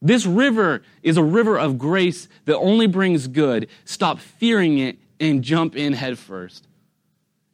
This 0.00 0.26
river 0.26 0.84
is 1.02 1.16
a 1.16 1.24
river 1.24 1.58
of 1.58 1.76
grace 1.76 2.28
that 2.44 2.56
only 2.56 2.86
brings 2.86 3.26
good. 3.26 3.66
Stop 3.84 4.20
fearing 4.20 4.78
it 4.78 4.96
and 5.18 5.42
jump 5.42 5.74
in 5.74 5.92
head 5.92 6.20
first. 6.20 6.65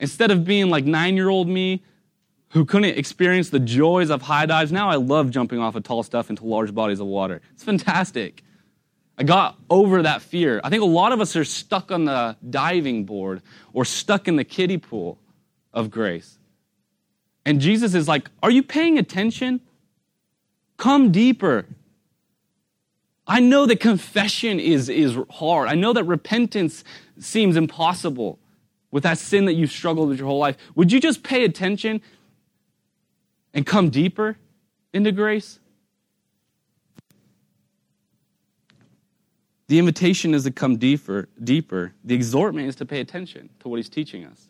Instead 0.02 0.32
of 0.32 0.44
being 0.44 0.68
like 0.68 0.84
nine 0.84 1.16
year 1.16 1.28
old 1.28 1.48
me 1.48 1.82
who 2.48 2.66
couldn't 2.66 2.98
experience 2.98 3.48
the 3.48 3.60
joys 3.60 4.10
of 4.10 4.20
high 4.20 4.44
dives. 4.44 4.70
Now 4.70 4.90
I 4.90 4.96
love 4.96 5.30
jumping 5.30 5.58
off 5.58 5.74
of 5.74 5.84
tall 5.84 6.02
stuff 6.02 6.28
into 6.28 6.44
large 6.44 6.74
bodies 6.74 7.00
of 7.00 7.06
water. 7.06 7.40
It's 7.54 7.62
fantastic. 7.62 8.42
I 9.16 9.22
got 9.22 9.56
over 9.70 10.02
that 10.02 10.20
fear. 10.20 10.60
I 10.64 10.68
think 10.68 10.82
a 10.82 10.86
lot 10.86 11.12
of 11.12 11.20
us 11.20 11.36
are 11.36 11.44
stuck 11.44 11.90
on 11.90 12.04
the 12.04 12.36
diving 12.50 13.04
board 13.04 13.42
or 13.72 13.84
stuck 13.84 14.28
in 14.28 14.36
the 14.36 14.44
kiddie 14.44 14.76
pool 14.76 15.18
of 15.72 15.90
grace. 15.90 16.38
And 17.46 17.60
Jesus 17.60 17.94
is 17.94 18.08
like, 18.08 18.28
Are 18.42 18.50
you 18.50 18.62
paying 18.62 18.98
attention? 18.98 19.60
Come 20.78 21.12
deeper. 21.12 21.64
I 23.26 23.38
know 23.38 23.66
that 23.66 23.78
confession 23.78 24.58
is, 24.58 24.88
is 24.88 25.16
hard. 25.30 25.68
I 25.68 25.74
know 25.74 25.92
that 25.92 26.04
repentance 26.04 26.82
seems 27.20 27.56
impossible 27.56 28.40
with 28.92 29.02
that 29.02 29.18
sin 29.18 29.46
that 29.46 29.54
you've 29.54 29.72
struggled 29.72 30.10
with 30.10 30.18
your 30.18 30.28
whole 30.28 30.38
life. 30.38 30.56
Would 30.76 30.92
you 30.92 31.00
just 31.00 31.24
pay 31.24 31.44
attention 31.44 32.00
and 33.52 33.66
come 33.66 33.90
deeper 33.90 34.36
into 34.92 35.10
grace? 35.10 35.58
The 39.66 39.78
invitation 39.78 40.34
is 40.34 40.44
to 40.44 40.50
come 40.50 40.76
deeper, 40.76 41.28
deeper. 41.42 41.94
The 42.04 42.14
exhortment 42.14 42.68
is 42.68 42.76
to 42.76 42.86
pay 42.86 43.00
attention 43.00 43.48
to 43.60 43.68
what 43.68 43.76
he's 43.76 43.88
teaching 43.88 44.24
us. 44.26 44.48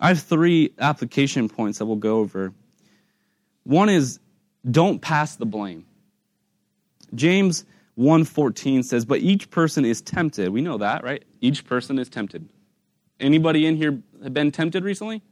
I 0.00 0.08
have 0.08 0.20
three 0.20 0.74
application 0.78 1.48
points 1.48 1.78
that 1.78 1.86
we'll 1.86 1.96
go 1.96 2.18
over. 2.18 2.52
One 3.62 3.88
is 3.88 4.18
don't 4.68 5.00
pass 5.00 5.36
the 5.36 5.46
blame. 5.46 5.86
James 7.14 7.64
1:14 7.96 8.82
says, 8.82 9.04
"But 9.04 9.20
each 9.20 9.50
person 9.50 9.84
is 9.84 10.00
tempted." 10.00 10.48
We 10.48 10.62
know 10.62 10.78
that, 10.78 11.04
right? 11.04 11.24
Each 11.40 11.64
person 11.64 11.98
is 12.00 12.08
tempted. 12.08 12.48
Anybody 13.20 13.66
in 13.66 13.76
here 13.76 14.02
have 14.22 14.34
been 14.34 14.50
tempted 14.50 14.84
recently? 14.84 15.22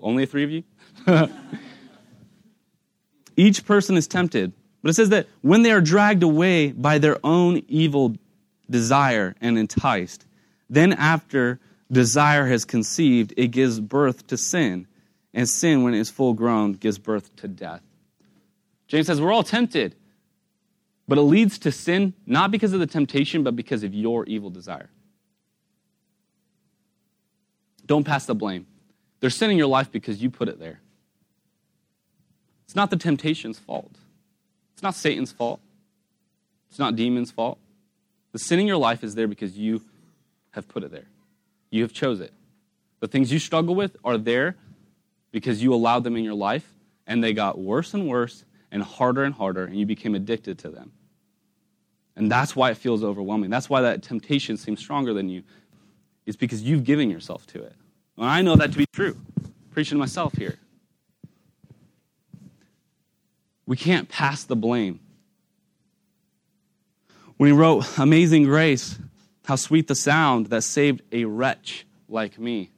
Only 0.00 0.26
three 0.26 0.44
of 0.44 0.50
you? 0.50 0.64
each 3.36 3.64
person 3.64 3.96
is 3.96 4.06
tempted. 4.06 4.52
But 4.82 4.90
it 4.90 4.94
says 4.94 5.10
that 5.10 5.26
when 5.42 5.62
they 5.62 5.72
are 5.72 5.80
dragged 5.80 6.22
away 6.22 6.72
by 6.72 6.98
their 6.98 7.18
own 7.24 7.62
evil 7.68 8.16
desire 8.68 9.34
and 9.40 9.58
enticed, 9.58 10.26
then 10.68 10.92
after 10.92 11.60
desire 11.90 12.46
has 12.46 12.64
conceived, 12.64 13.34
it 13.36 13.48
gives 13.48 13.80
birth 13.80 14.26
to 14.28 14.36
sin. 14.36 14.86
And 15.34 15.48
sin, 15.48 15.82
when 15.82 15.94
it 15.94 16.00
is 16.00 16.10
full 16.10 16.32
grown, 16.32 16.72
gives 16.72 16.98
birth 16.98 17.34
to 17.36 17.48
death. 17.48 17.82
James 18.88 19.06
says 19.06 19.20
we're 19.20 19.32
all 19.32 19.44
tempted, 19.44 19.94
but 21.06 21.18
it 21.18 21.22
leads 21.22 21.58
to 21.60 21.70
sin 21.70 22.14
not 22.26 22.50
because 22.50 22.72
of 22.72 22.80
the 22.80 22.86
temptation, 22.86 23.44
but 23.44 23.54
because 23.54 23.84
of 23.84 23.94
your 23.94 24.24
evil 24.26 24.50
desire. 24.50 24.90
Don't 27.90 28.04
pass 28.04 28.24
the 28.24 28.36
blame. 28.36 28.68
There's 29.18 29.34
sin 29.34 29.50
in 29.50 29.58
your 29.58 29.66
life 29.66 29.90
because 29.90 30.22
you 30.22 30.30
put 30.30 30.48
it 30.48 30.60
there. 30.60 30.80
It's 32.64 32.76
not 32.76 32.88
the 32.88 32.96
temptation's 32.96 33.58
fault. 33.58 33.90
It's 34.74 34.82
not 34.84 34.94
Satan's 34.94 35.32
fault. 35.32 35.58
It's 36.68 36.78
not 36.78 36.94
demons' 36.94 37.32
fault. 37.32 37.58
The 38.30 38.38
sin 38.38 38.60
in 38.60 38.68
your 38.68 38.76
life 38.76 39.02
is 39.02 39.16
there 39.16 39.26
because 39.26 39.58
you 39.58 39.82
have 40.52 40.68
put 40.68 40.84
it 40.84 40.92
there. 40.92 41.08
You 41.70 41.82
have 41.82 41.92
chose 41.92 42.20
it. 42.20 42.32
The 43.00 43.08
things 43.08 43.32
you 43.32 43.40
struggle 43.40 43.74
with 43.74 43.96
are 44.04 44.16
there 44.16 44.54
because 45.32 45.60
you 45.60 45.74
allowed 45.74 46.04
them 46.04 46.14
in 46.14 46.22
your 46.22 46.34
life 46.34 46.72
and 47.08 47.24
they 47.24 47.32
got 47.32 47.58
worse 47.58 47.92
and 47.92 48.06
worse 48.06 48.44
and 48.70 48.84
harder 48.84 49.24
and 49.24 49.34
harder 49.34 49.64
and 49.64 49.76
you 49.76 49.84
became 49.84 50.14
addicted 50.14 50.60
to 50.60 50.70
them. 50.70 50.92
And 52.14 52.30
that's 52.30 52.54
why 52.54 52.70
it 52.70 52.76
feels 52.76 53.02
overwhelming. 53.02 53.50
That's 53.50 53.68
why 53.68 53.80
that 53.80 54.04
temptation 54.04 54.56
seems 54.58 54.78
stronger 54.78 55.12
than 55.12 55.28
you. 55.28 55.42
It's 56.24 56.36
because 56.36 56.62
you've 56.62 56.84
given 56.84 57.10
yourself 57.10 57.48
to 57.48 57.64
it. 57.64 57.74
And 58.20 58.28
I 58.28 58.42
know 58.42 58.54
that 58.56 58.72
to 58.72 58.78
be 58.78 58.84
true. 58.92 59.16
Preaching 59.72 59.96
myself 59.96 60.34
here. 60.36 60.58
We 63.64 63.78
can't 63.78 64.10
pass 64.10 64.44
the 64.44 64.56
blame. 64.56 65.00
When 67.38 67.48
he 67.48 67.56
wrote 67.56 67.98
Amazing 67.98 68.44
Grace, 68.44 68.98
how 69.46 69.56
sweet 69.56 69.88
the 69.88 69.94
sound 69.94 70.48
that 70.48 70.62
saved 70.62 71.00
a 71.10 71.24
wretch 71.24 71.86
like 72.10 72.38
me. 72.38 72.70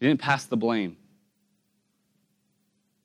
He 0.00 0.08
didn't 0.08 0.20
pass 0.20 0.46
the 0.46 0.56
blame. 0.56 0.96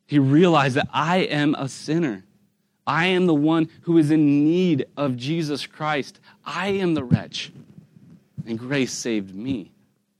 He 0.07 0.17
realized 0.17 0.75
that 0.75 0.87
I 0.91 1.17
am 1.17 1.53
a 1.53 1.69
sinner. 1.69 2.25
I 2.87 3.07
am 3.07 3.27
the 3.27 3.35
one 3.35 3.69
who 3.81 3.99
is 3.99 4.09
in 4.09 4.45
need 4.45 4.85
of 4.97 5.15
Jesus 5.15 5.67
Christ. 5.67 6.19
I 6.43 6.69
am 6.69 6.95
the 6.95 7.03
wretch. 7.03 7.51
And 8.47 8.57
grace 8.57 8.93
saved 8.93 9.35
me. 9.35 9.74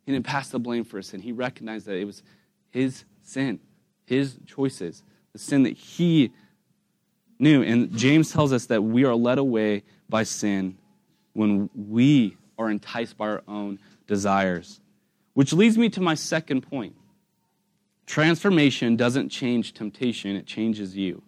He 0.06 0.12
didn't 0.12 0.26
pass 0.26 0.50
the 0.50 0.60
blame 0.60 0.84
for 0.84 0.98
his 0.98 1.08
sin. 1.08 1.22
He 1.22 1.32
recognized 1.32 1.88
that 1.88 1.96
it 1.96 2.06
was 2.06 2.22
his 2.70 3.06
sin, 3.24 3.60
his 4.06 4.38
choices, 4.46 5.04
the 5.34 5.40
sin 5.40 5.64
that 5.64 5.76
he 5.76 6.32
knew. 7.40 7.64
And 7.64 7.96
James 7.98 8.32
tells 8.32 8.54
us 8.54 8.68
that 8.68 8.84
we 8.84 9.04
are 9.04 9.16
led 9.16 9.38
away 9.38 9.84
by 10.08 10.24
sin 10.24 10.78
when 11.34 11.70
we 11.74 12.38
are 12.58 12.70
enticed 12.70 13.18
by 13.18 13.28
our 13.28 13.44
own 13.48 13.80
desires. 14.08 14.80
Which 15.34 15.52
leads 15.52 15.78
me 15.78 15.90
to 15.90 16.02
my 16.02 16.14
second 16.14 16.62
point. 16.62 16.96
Transformation 18.06 18.96
doesn't 18.96 19.30
change 19.30 19.74
temptation, 19.74 20.36
it 20.36 20.46
changes 20.46 20.96
you. 20.96 21.24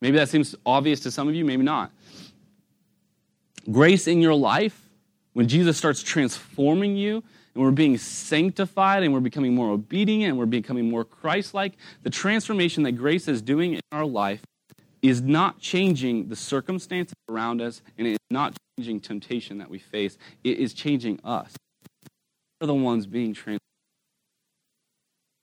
Maybe 0.00 0.18
that 0.18 0.28
seems 0.28 0.54
obvious 0.64 1.00
to 1.00 1.10
some 1.10 1.26
of 1.26 1.34
you, 1.34 1.44
maybe 1.44 1.62
not. 1.62 1.90
Grace 3.70 4.06
in 4.06 4.20
your 4.20 4.34
life, 4.34 4.85
when 5.36 5.48
Jesus 5.48 5.76
starts 5.76 6.02
transforming 6.02 6.96
you 6.96 7.22
and 7.54 7.62
we're 7.62 7.70
being 7.70 7.98
sanctified 7.98 9.02
and 9.02 9.12
we're 9.12 9.20
becoming 9.20 9.54
more 9.54 9.68
obedient 9.68 10.30
and 10.30 10.38
we're 10.38 10.46
becoming 10.46 10.88
more 10.88 11.04
Christ 11.04 11.52
like, 11.52 11.74
the 12.04 12.08
transformation 12.08 12.84
that 12.84 12.92
grace 12.92 13.28
is 13.28 13.42
doing 13.42 13.74
in 13.74 13.80
our 13.92 14.06
life 14.06 14.40
is 15.02 15.20
not 15.20 15.60
changing 15.60 16.30
the 16.30 16.36
circumstances 16.36 17.12
around 17.28 17.60
us 17.60 17.82
and 17.98 18.06
it 18.06 18.12
is 18.12 18.18
not 18.30 18.56
changing 18.78 18.98
temptation 18.98 19.58
that 19.58 19.68
we 19.68 19.78
face. 19.78 20.16
It 20.42 20.56
is 20.56 20.72
changing 20.72 21.20
us. 21.22 21.54
We're 22.58 22.68
the 22.68 22.74
ones 22.74 23.06
being 23.06 23.34
transformed. 23.34 23.60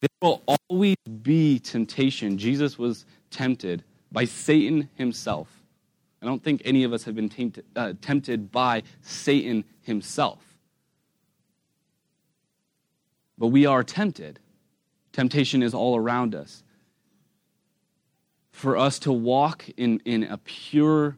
There 0.01 0.09
will 0.23 0.41
always 0.71 0.97
be 1.21 1.59
temptation. 1.59 2.39
Jesus 2.39 2.79
was 2.79 3.05
tempted 3.29 3.83
by 4.11 4.25
Satan 4.25 4.89
himself. 4.95 5.62
I 6.23 6.25
don't 6.25 6.41
think 6.41 6.61
any 6.63 6.85
of 6.85 6.93
us 6.93 7.03
have 7.03 7.15
been 7.15 7.27
tempted, 7.27 7.65
uh, 7.75 7.93
tempted 8.01 8.49
by 8.49 8.83
Satan 9.01 9.65
himself. 9.81 10.39
But 13.37 13.47
we 13.47 13.65
are 13.65 13.83
tempted. 13.83 14.39
Temptation 15.11 15.61
is 15.61 15.73
all 15.73 15.97
around 15.97 16.33
us 16.33 16.63
for 18.51 18.77
us 18.77 18.99
to 18.99 19.11
walk 19.11 19.65
in, 19.75 19.99
in 20.05 20.23
a 20.23 20.37
pure 20.37 21.17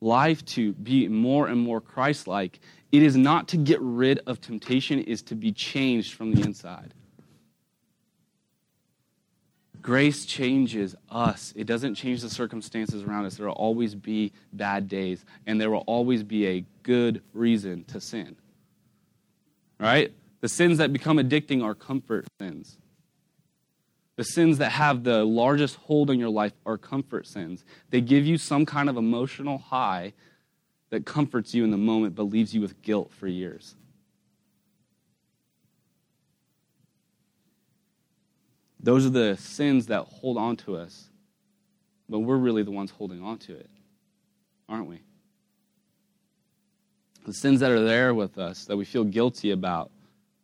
life, 0.00 0.44
to 0.44 0.72
be 0.74 1.08
more 1.08 1.48
and 1.48 1.60
more 1.60 1.80
Christ 1.80 2.28
like, 2.28 2.60
it 2.92 3.02
is 3.02 3.16
not 3.16 3.48
to 3.48 3.56
get 3.56 3.80
rid 3.80 4.20
of 4.26 4.40
temptation, 4.40 5.00
it 5.00 5.08
is 5.08 5.22
to 5.22 5.34
be 5.34 5.50
changed 5.50 6.14
from 6.14 6.32
the 6.32 6.42
inside. 6.42 6.94
Grace 9.84 10.24
changes 10.24 10.96
us. 11.10 11.52
It 11.54 11.66
doesn't 11.66 11.96
change 11.96 12.22
the 12.22 12.30
circumstances 12.30 13.02
around 13.02 13.26
us. 13.26 13.36
There 13.36 13.46
will 13.46 13.52
always 13.52 13.94
be 13.94 14.32
bad 14.50 14.88
days, 14.88 15.26
and 15.46 15.60
there 15.60 15.70
will 15.70 15.84
always 15.86 16.22
be 16.22 16.46
a 16.46 16.64
good 16.82 17.22
reason 17.34 17.84
to 17.88 18.00
sin. 18.00 18.34
Right? 19.78 20.10
The 20.40 20.48
sins 20.48 20.78
that 20.78 20.90
become 20.90 21.18
addicting 21.18 21.62
are 21.62 21.74
comfort 21.74 22.24
sins. 22.40 22.78
The 24.16 24.24
sins 24.24 24.56
that 24.56 24.70
have 24.70 25.04
the 25.04 25.22
largest 25.22 25.76
hold 25.76 26.08
on 26.08 26.18
your 26.18 26.30
life 26.30 26.54
are 26.64 26.78
comfort 26.78 27.26
sins. 27.26 27.62
They 27.90 28.00
give 28.00 28.24
you 28.24 28.38
some 28.38 28.64
kind 28.64 28.88
of 28.88 28.96
emotional 28.96 29.58
high 29.58 30.14
that 30.88 31.04
comforts 31.04 31.52
you 31.52 31.62
in 31.62 31.70
the 31.70 31.76
moment 31.76 32.14
but 32.14 32.22
leaves 32.22 32.54
you 32.54 32.62
with 32.62 32.80
guilt 32.80 33.10
for 33.12 33.26
years. 33.26 33.76
Those 38.84 39.06
are 39.06 39.10
the 39.10 39.38
sins 39.38 39.86
that 39.86 40.02
hold 40.02 40.36
on 40.36 40.56
to 40.58 40.76
us, 40.76 41.08
but 42.06 42.18
we're 42.18 42.36
really 42.36 42.62
the 42.62 42.70
ones 42.70 42.90
holding 42.90 43.22
on 43.22 43.38
to 43.38 43.56
it, 43.56 43.70
aren't 44.68 44.86
we? 44.86 45.00
The 47.24 47.32
sins 47.32 47.60
that 47.60 47.70
are 47.70 47.82
there 47.82 48.12
with 48.12 48.36
us 48.36 48.66
that 48.66 48.76
we 48.76 48.84
feel 48.84 49.04
guilty 49.04 49.52
about, 49.52 49.90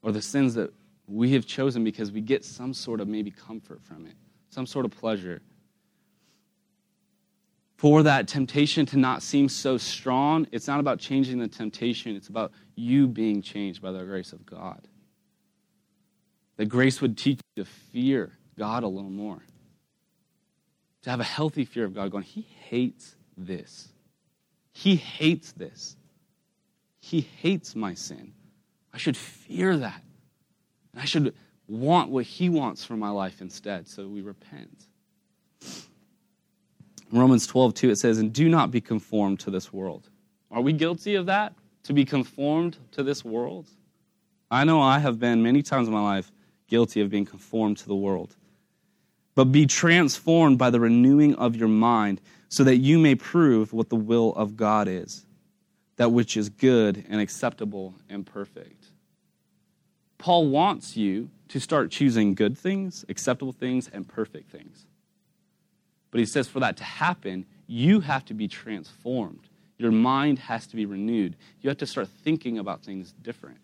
or 0.03 0.11
the 0.11 0.23
sins 0.23 0.55
that 0.55 0.73
we 1.07 1.35
have 1.35 1.45
chosen 1.45 1.85
because 1.85 2.13
we 2.13 2.23
get 2.23 2.43
some 2.43 2.73
sort 2.73 3.03
of 3.03 3.09
maybe 3.09 3.31
comfort 3.31 3.83
from 3.83 4.07
it, 4.07 4.15
some 4.49 4.65
sort 4.65 4.87
of 4.87 4.91
pleasure. 4.91 5.43
For 7.77 8.03
that 8.03 8.27
temptation 8.27 8.87
to 8.87 8.99
not 8.99 9.23
seem 9.23 9.51
so 9.51 9.77
strong, 9.77 10.47
it's 10.51 10.67
not 10.67 10.81
about 10.81 10.99
changing 10.99 11.41
the 11.41 11.49
temptation, 11.49 12.17
it's 12.17 12.29
about 12.29 12.53
you 12.75 13.07
being 13.07 13.43
changed 13.43 13.83
by 13.83 13.93
the 13.93 14.03
grace 14.03 14.33
of 14.33 14.47
God. 14.47 14.89
That 16.57 16.67
grace 16.67 17.03
would 17.03 17.19
teach 17.19 17.41
you 17.57 17.65
to 17.65 17.71
fear 17.71 18.39
God 18.59 18.83
a 18.83 18.89
little 18.89 19.11
more, 19.11 19.43
to 21.03 21.11
have 21.11 21.21
a 21.21 21.25
healthy 21.25 21.65
fear 21.65 21.85
of 21.85 21.95
God, 21.95 22.11
going, 22.11 22.25
He 22.25 22.43
hates 22.43 23.15
this. 23.37 23.89
He 24.73 24.97
hates 24.97 25.53
this. 25.53 25.97
He 27.01 27.21
hates 27.21 27.75
my 27.75 27.95
sin. 27.95 28.35
I 28.93 28.99
should 28.99 29.17
fear 29.17 29.77
that. 29.79 30.03
I 30.97 31.05
should 31.05 31.35
want 31.67 32.11
what 32.11 32.25
He 32.25 32.49
wants 32.49 32.85
for 32.85 32.97
my 32.97 33.11
life 33.11 33.41
instead. 33.41 33.89
So 33.89 34.09
we 34.09 34.21
repent. 34.21 34.87
Romans 37.13 37.47
12, 37.47 37.75
2, 37.75 37.91
it 37.91 37.97
says, 37.97 38.19
And 38.19 38.33
do 38.33 38.49
not 38.49 38.71
be 38.71 38.81
conformed 38.81 39.41
to 39.41 39.51
this 39.51 39.73
world. 39.73 40.09
Are 40.51 40.61
we 40.61 40.73
guilty 40.73 41.15
of 41.15 41.27
that? 41.27 41.55
To 41.85 41.93
be 41.93 42.05
conformed 42.05 42.77
to 42.93 43.03
this 43.03 43.25
world? 43.25 43.69
I 44.51 44.65
know 44.65 44.81
I 44.81 44.99
have 44.99 45.19
been 45.19 45.43
many 45.43 45.63
times 45.63 45.89
in 45.89 45.95
my 45.95 46.03
life 46.03 46.31
guilty 46.69 47.01
of 47.01 47.11
being 47.11 47.25
conformed 47.25 47.79
to 47.79 47.89
the 47.89 47.95
world. 47.95 48.37
But 49.41 49.53
be 49.53 49.65
transformed 49.65 50.59
by 50.59 50.69
the 50.69 50.81
renewing 50.81 51.35
of 51.37 51.57
your 51.57 51.67
mind, 51.67 52.21
so 52.51 52.63
that 52.65 52.77
you 52.77 52.99
may 52.99 53.15
prove 53.15 53.73
what 53.73 53.89
the 53.89 53.97
will 53.97 54.35
of 54.35 54.55
God 54.55 54.87
is, 54.87 55.25
that 55.97 56.13
which 56.13 56.37
is 56.37 56.51
good 56.51 57.07
and 57.09 57.23
acceptable 57.23 57.95
and 58.11 58.27
perfect. 58.27 58.89
Paul 60.19 60.49
wants 60.49 60.95
you 60.95 61.31
to 61.49 61.59
start 61.59 61.91
choosing 61.91 62.35
good 62.35 62.59
things, 62.59 63.07
acceptable 63.09 63.55
things, 63.55 63.89
and 63.91 64.07
perfect 64.07 64.51
things. 64.51 64.85
But 66.11 66.21
he 66.21 66.27
says 66.27 66.47
for 66.47 66.61
that 66.61 66.77
to 66.77 66.85
happen, 66.85 67.47
you 67.67 68.01
have 68.01 68.27
to 68.27 68.35
be 68.35 68.47
transformed. 68.47 69.49
Your 69.79 69.91
mind 69.91 70.39
has 70.41 70.67
to 70.67 70.77
be 70.77 70.85
renewed. 70.85 71.35
You 71.63 71.71
have 71.71 71.79
to 71.79 71.87
start 71.87 72.09
thinking 72.09 72.59
about 72.59 72.83
things 72.83 73.15
different. 73.23 73.57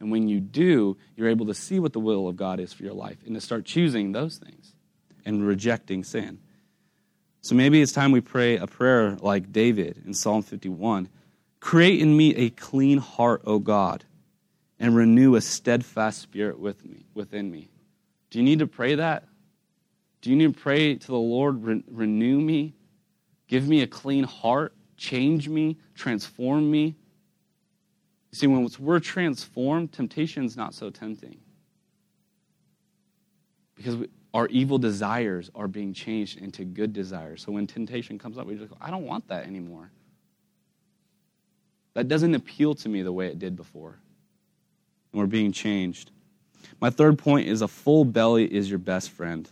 And 0.00 0.10
when 0.10 0.28
you 0.28 0.40
do, 0.40 0.96
you're 1.14 1.28
able 1.28 1.46
to 1.46 1.54
see 1.54 1.78
what 1.78 1.92
the 1.92 2.00
will 2.00 2.26
of 2.26 2.36
God 2.36 2.58
is 2.58 2.72
for 2.72 2.82
your 2.82 2.94
life 2.94 3.18
and 3.26 3.34
to 3.34 3.40
start 3.40 3.66
choosing 3.66 4.12
those 4.12 4.38
things 4.38 4.72
and 5.26 5.46
rejecting 5.46 6.02
sin. 6.02 6.40
So 7.42 7.54
maybe 7.54 7.80
it's 7.80 7.92
time 7.92 8.10
we 8.10 8.20
pray 8.20 8.56
a 8.56 8.66
prayer 8.66 9.16
like 9.20 9.52
David 9.52 10.02
in 10.04 10.14
Psalm 10.14 10.42
51 10.42 11.08
Create 11.60 12.00
in 12.00 12.16
me 12.16 12.34
a 12.36 12.48
clean 12.48 12.96
heart, 12.96 13.42
O 13.44 13.58
God, 13.58 14.04
and 14.78 14.96
renew 14.96 15.34
a 15.34 15.42
steadfast 15.42 16.22
spirit 16.22 16.58
with 16.58 16.86
me, 16.86 17.04
within 17.12 17.50
me. 17.50 17.68
Do 18.30 18.38
you 18.38 18.44
need 18.44 18.60
to 18.60 18.66
pray 18.66 18.94
that? 18.94 19.24
Do 20.22 20.30
you 20.30 20.36
need 20.36 20.54
to 20.54 20.60
pray 20.60 20.94
to 20.94 21.06
the 21.06 21.18
Lord, 21.18 21.62
re- 21.62 21.84
renew 21.86 22.40
me, 22.40 22.74
give 23.46 23.68
me 23.68 23.82
a 23.82 23.86
clean 23.86 24.24
heart, 24.24 24.74
change 24.96 25.50
me, 25.50 25.76
transform 25.94 26.70
me? 26.70 26.96
You 28.32 28.36
see, 28.36 28.46
when 28.46 28.68
we're 28.78 29.00
transformed, 29.00 29.92
temptation 29.92 30.44
is 30.44 30.56
not 30.56 30.74
so 30.74 30.90
tempting. 30.90 31.38
Because 33.74 33.96
we, 33.96 34.08
our 34.32 34.46
evil 34.48 34.78
desires 34.78 35.50
are 35.54 35.66
being 35.66 35.92
changed 35.92 36.38
into 36.38 36.64
good 36.64 36.92
desires. 36.92 37.42
So 37.42 37.52
when 37.52 37.66
temptation 37.66 38.18
comes 38.18 38.38
up, 38.38 38.46
we 38.46 38.54
just 38.54 38.70
go, 38.70 38.76
I 38.80 38.90
don't 38.90 39.04
want 39.04 39.26
that 39.28 39.46
anymore. 39.46 39.90
That 41.94 42.06
doesn't 42.06 42.34
appeal 42.34 42.74
to 42.76 42.88
me 42.88 43.02
the 43.02 43.12
way 43.12 43.26
it 43.26 43.38
did 43.40 43.56
before. 43.56 43.98
And 45.12 45.20
we're 45.20 45.26
being 45.26 45.50
changed. 45.50 46.12
My 46.80 46.90
third 46.90 47.18
point 47.18 47.48
is 47.48 47.62
a 47.62 47.68
full 47.68 48.04
belly 48.04 48.44
is 48.44 48.70
your 48.70 48.78
best 48.78 49.10
friend. 49.10 49.50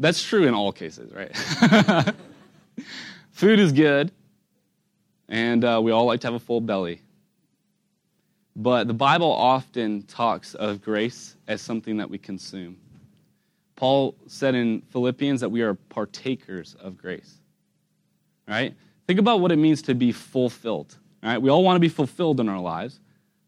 That's 0.00 0.22
true 0.22 0.44
in 0.44 0.54
all 0.54 0.72
cases, 0.72 1.12
right? 1.12 1.34
Food 3.32 3.60
is 3.60 3.72
good, 3.72 4.10
and 5.28 5.64
uh, 5.64 5.80
we 5.82 5.92
all 5.92 6.06
like 6.06 6.20
to 6.20 6.26
have 6.26 6.34
a 6.34 6.38
full 6.38 6.60
belly. 6.60 7.02
But 8.56 8.88
the 8.88 8.94
Bible 8.94 9.30
often 9.30 10.02
talks 10.02 10.54
of 10.54 10.82
grace 10.82 11.36
as 11.46 11.62
something 11.62 11.98
that 11.98 12.10
we 12.10 12.18
consume. 12.18 12.76
Paul 13.76 14.16
said 14.26 14.56
in 14.56 14.82
Philippians 14.90 15.40
that 15.40 15.48
we 15.48 15.62
are 15.62 15.74
partakers 15.74 16.74
of 16.80 16.96
grace. 16.96 17.36
Right? 18.48 18.74
Think 19.06 19.20
about 19.20 19.40
what 19.40 19.52
it 19.52 19.56
means 19.56 19.82
to 19.82 19.94
be 19.94 20.10
fulfilled. 20.10 20.96
Right? 21.22 21.38
We 21.38 21.50
all 21.50 21.62
want 21.62 21.76
to 21.76 21.80
be 21.80 21.88
fulfilled 21.88 22.40
in 22.40 22.48
our 22.48 22.58
lives. 22.58 22.98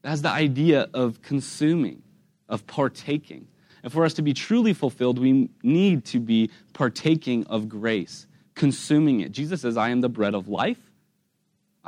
That's 0.03 0.21
the 0.21 0.31
idea 0.31 0.89
of 0.95 1.21
consuming, 1.23 2.03
of 2.49 2.67
partaking. 2.67 3.49
And 3.83 3.93
for 3.93 4.05
us 4.05 4.15
to 4.15 4.23
be 4.23 4.33
truly 4.33 4.73
fulfilled, 4.73 5.19
we 5.19 5.49
need 5.63 6.05
to 6.07 6.21
be 6.21 6.51
partaking 6.73 7.47
of 7.47 7.69
grace, 7.69 8.27
consuming 8.55 9.21
it. 9.21 9.33
Jesus 9.33 9.63
says, 9.63 9.77
I 9.77 9.89
am 9.89 10.01
the 10.01 10.09
bread 10.09 10.35
of 10.35 10.49
life. 10.49 10.90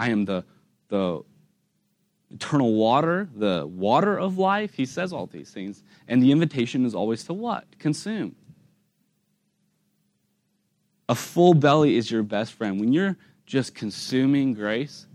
I 0.03 0.11
am 0.11 0.25
the, 0.25 0.45
the 0.89 1.23
eternal 2.33 2.75
water, 2.75 3.29
the 3.37 3.65
water 3.69 4.19
of 4.19 4.37
life. 4.37 4.75
He 4.75 4.85
says 4.85 5.13
all 5.13 5.27
these 5.27 5.53
things. 5.53 5.85
And 6.09 6.21
the 6.21 6.33
invitation 6.33 6.85
is 6.85 6.93
always 6.93 7.23
to 7.25 7.33
what? 7.33 7.79
Consume. 7.79 8.35
A 11.09 11.15
full 11.15 11.55
belly 11.55 11.97
is 11.97 12.11
your 12.11 12.25
best 12.25 12.55
friend. 12.55 12.81
When 12.81 12.93
you're 12.93 13.17
just 13.47 13.77
consuming 13.77 14.55
grace, 14.55 15.07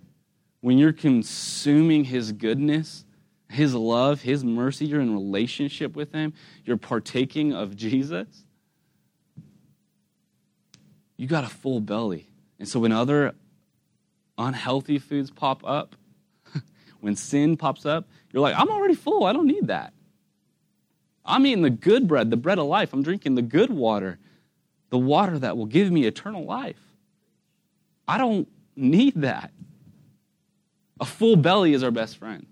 when 0.61 0.77
you're 0.77 0.93
consuming 0.93 2.05
His 2.05 2.31
goodness, 2.31 3.03
his 3.49 3.75
love, 3.75 4.21
His 4.21 4.45
mercy, 4.45 4.85
you're 4.85 5.01
in 5.01 5.13
relationship 5.13 5.97
with 5.97 6.13
Him, 6.13 6.33
you're 6.63 6.77
partaking 6.77 7.51
of 7.51 7.75
Jesus, 7.75 8.45
you 11.17 11.27
got 11.27 11.43
a 11.43 11.49
full 11.49 11.81
belly. 11.81 12.29
And 12.57 12.69
so 12.69 12.79
when 12.79 12.93
other 12.93 13.35
unhealthy 14.38 14.99
foods 14.99 15.31
pop 15.31 15.61
up, 15.65 15.95
when 17.01 17.15
sin 17.15 17.57
pops 17.57 17.85
up, 17.85 18.07
you're 18.31 18.41
like, 18.41 18.55
I'm 18.57 18.69
already 18.69 18.95
full. 18.95 19.25
I 19.25 19.33
don't 19.33 19.47
need 19.47 19.67
that. 19.67 19.93
I'm 21.25 21.45
eating 21.45 21.63
the 21.63 21.69
good 21.69 22.07
bread, 22.07 22.31
the 22.31 22.38
bread 22.38 22.57
of 22.57 22.65
life. 22.65 22.93
I'm 22.93 23.03
drinking 23.03 23.35
the 23.35 23.41
good 23.41 23.69
water, 23.69 24.17
the 24.89 24.97
water 24.97 25.38
that 25.39 25.57
will 25.57 25.65
give 25.65 25.91
me 25.91 26.05
eternal 26.05 26.45
life. 26.45 26.79
I 28.07 28.17
don't 28.17 28.47
need 28.75 29.15
that. 29.15 29.51
A 30.99 31.05
full 31.05 31.35
belly 31.35 31.73
is 31.73 31.83
our 31.83 31.91
best 31.91 32.17
friend. 32.17 32.45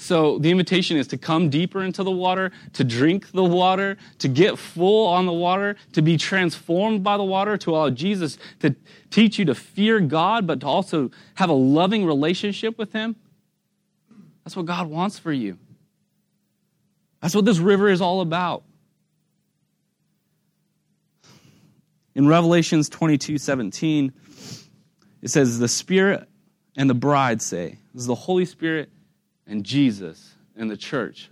So 0.00 0.38
the 0.38 0.50
invitation 0.50 0.96
is 0.96 1.06
to 1.08 1.18
come 1.18 1.50
deeper 1.50 1.84
into 1.84 2.02
the 2.02 2.10
water, 2.10 2.52
to 2.72 2.84
drink 2.84 3.32
the 3.32 3.44
water, 3.44 3.98
to 4.20 4.28
get 4.28 4.58
full 4.58 5.06
on 5.06 5.26
the 5.26 5.32
water, 5.32 5.76
to 5.92 6.00
be 6.00 6.16
transformed 6.16 7.04
by 7.04 7.18
the 7.18 7.22
water, 7.22 7.58
to 7.58 7.72
allow 7.72 7.90
Jesus 7.90 8.38
to 8.60 8.74
teach 9.10 9.38
you 9.38 9.44
to 9.44 9.54
fear 9.54 10.00
God, 10.00 10.46
but 10.46 10.60
to 10.60 10.66
also 10.66 11.10
have 11.34 11.50
a 11.50 11.54
loving 11.54 12.06
relationship 12.06 12.78
with 12.78 12.94
Him. 12.94 13.14
That's 14.42 14.56
what 14.56 14.64
God 14.64 14.86
wants 14.86 15.18
for 15.18 15.34
you. 15.34 15.58
That's 17.20 17.34
what 17.34 17.44
this 17.44 17.58
river 17.58 17.90
is 17.90 18.00
all 18.00 18.22
about. 18.22 18.62
In 22.14 22.26
Revelations 22.26 22.88
22 22.88 23.36
17, 23.36 24.14
it 25.20 25.28
says, 25.28 25.58
The 25.58 25.68
Spirit 25.68 26.26
and 26.74 26.88
the 26.88 26.94
bride 26.94 27.42
say, 27.42 27.76
This 27.92 28.00
is 28.00 28.06
the 28.06 28.14
Holy 28.14 28.46
Spirit 28.46 28.90
and 29.50 29.64
Jesus 29.64 30.36
and 30.56 30.70
the 30.70 30.76
church. 30.76 31.28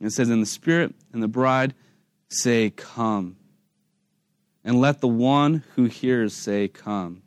it 0.00 0.10
says, 0.10 0.30
And 0.30 0.40
the 0.40 0.46
Spirit 0.46 0.94
and 1.12 1.22
the 1.22 1.28
bride 1.28 1.74
say, 2.28 2.70
Come. 2.70 3.36
And 4.64 4.80
let 4.80 5.00
the 5.00 5.08
one 5.08 5.62
who 5.74 5.84
hears 5.84 6.34
say, 6.34 6.68
Come. 6.68 7.22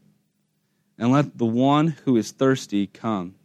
And 0.97 1.11
let 1.11 1.37
the 1.37 1.45
one 1.45 1.95
who 2.03 2.17
is 2.17 2.31
thirsty 2.31 2.87
come. 2.87 3.35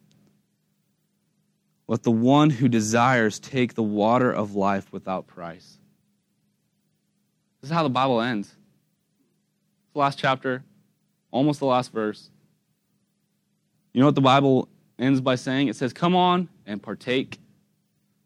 Let 1.86 2.02
the 2.02 2.10
one 2.10 2.50
who 2.50 2.68
desires 2.68 3.38
take 3.38 3.74
the 3.74 3.82
water 3.82 4.32
of 4.32 4.54
life 4.54 4.92
without 4.92 5.26
price. 5.26 5.78
This 7.60 7.70
is 7.70 7.74
how 7.74 7.82
the 7.82 7.90
Bible 7.90 8.20
ends. 8.20 8.48
It's 8.48 9.92
The 9.92 9.98
last 9.98 10.18
chapter, 10.18 10.64
almost 11.30 11.60
the 11.60 11.66
last 11.66 11.92
verse. 11.92 12.30
You 13.96 14.00
know 14.00 14.06
what 14.08 14.14
the 14.14 14.20
Bible 14.20 14.68
ends 14.98 15.22
by 15.22 15.36
saying? 15.36 15.68
It 15.68 15.76
says, 15.76 15.94
Come 15.94 16.14
on 16.14 16.50
and 16.66 16.82
partake. 16.82 17.38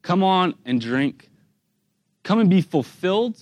Come 0.03 0.25
on 0.25 0.57
and 0.64 0.81
drink. 0.81 1.31
Come 2.25 2.41
and 2.41 2.51
be 2.51 2.61
fulfilled. 2.61 3.41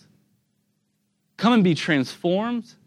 Come 1.38 1.54
and 1.54 1.64
be 1.64 1.74
transformed. 1.74 2.74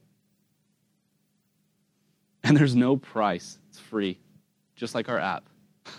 And 2.44 2.58
there's 2.58 2.76
no 2.76 2.98
price, 2.98 3.60
it's 3.70 3.78
free, 3.78 4.18
just 4.76 4.96
like 4.96 5.10
our 5.10 5.20
app. 5.20 5.44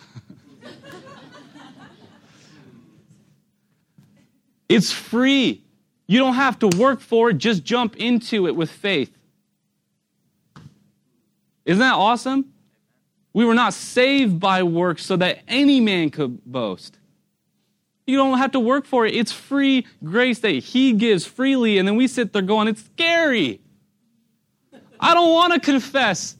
it's 4.69 4.91
free. 4.91 5.63
You 6.09 6.19
don't 6.19 6.35
have 6.35 6.59
to 6.59 6.69
work 6.77 7.01
for 7.01 7.31
it, 7.31 7.39
just 7.39 7.63
jump 7.63 7.97
into 7.97 8.49
it 8.49 8.57
with 8.57 8.73
faith. 8.73 9.17
Isn't 11.65 11.79
that 11.79 11.95
awesome? 11.95 12.53
We 13.33 13.45
were 13.45 13.55
not 13.55 13.73
saved 13.75 14.39
by 14.39 14.63
works 14.63 15.05
so 15.05 15.17
that 15.17 15.41
any 15.49 15.81
man 15.81 16.11
could 16.11 16.45
boast. 16.45 16.99
You 18.07 18.17
don't 18.17 18.39
have 18.39 18.53
to 18.53 18.61
work 18.61 18.85
for 18.85 19.07
it. 19.07 19.15
It's 19.15 19.33
free 19.33 19.87
grace 20.03 20.41
that 20.41 20.51
He 20.51 20.93
gives 20.93 21.25
freely, 21.25 21.79
and 21.79 21.87
then 21.87 21.97
we 21.97 22.09
sit 22.09 22.33
there 22.33 22.43
going, 22.43 22.69
It's 22.69 22.85
scary. 22.85 23.61
I 25.01 25.15
don't 25.15 25.33
want 25.33 25.55
to 25.55 25.61
confess. 25.61 26.37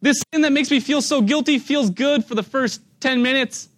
This 0.00 0.22
sin 0.32 0.42
that 0.42 0.52
makes 0.52 0.70
me 0.70 0.80
feel 0.80 1.02
so 1.02 1.20
guilty 1.20 1.58
feels 1.58 1.90
good 1.90 2.24
for 2.24 2.34
the 2.34 2.42
first 2.42 2.82
10 3.00 3.22
minutes. 3.22 3.68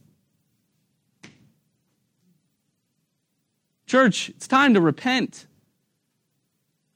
Church, 3.87 4.29
it's 4.31 4.47
time 4.47 4.75
to 4.75 4.81
repent, 4.81 5.47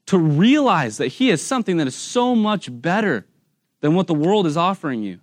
to 0.06 0.18
realize 0.18 0.98
that 0.98 1.08
He 1.08 1.28
has 1.28 1.42
something 1.42 1.78
that 1.78 1.86
is 1.86 1.94
so 1.94 2.34
much 2.34 2.68
better 2.70 3.26
than 3.80 3.94
what 3.94 4.06
the 4.06 4.14
world 4.14 4.46
is 4.46 4.56
offering 4.56 5.02
you. 5.02 5.18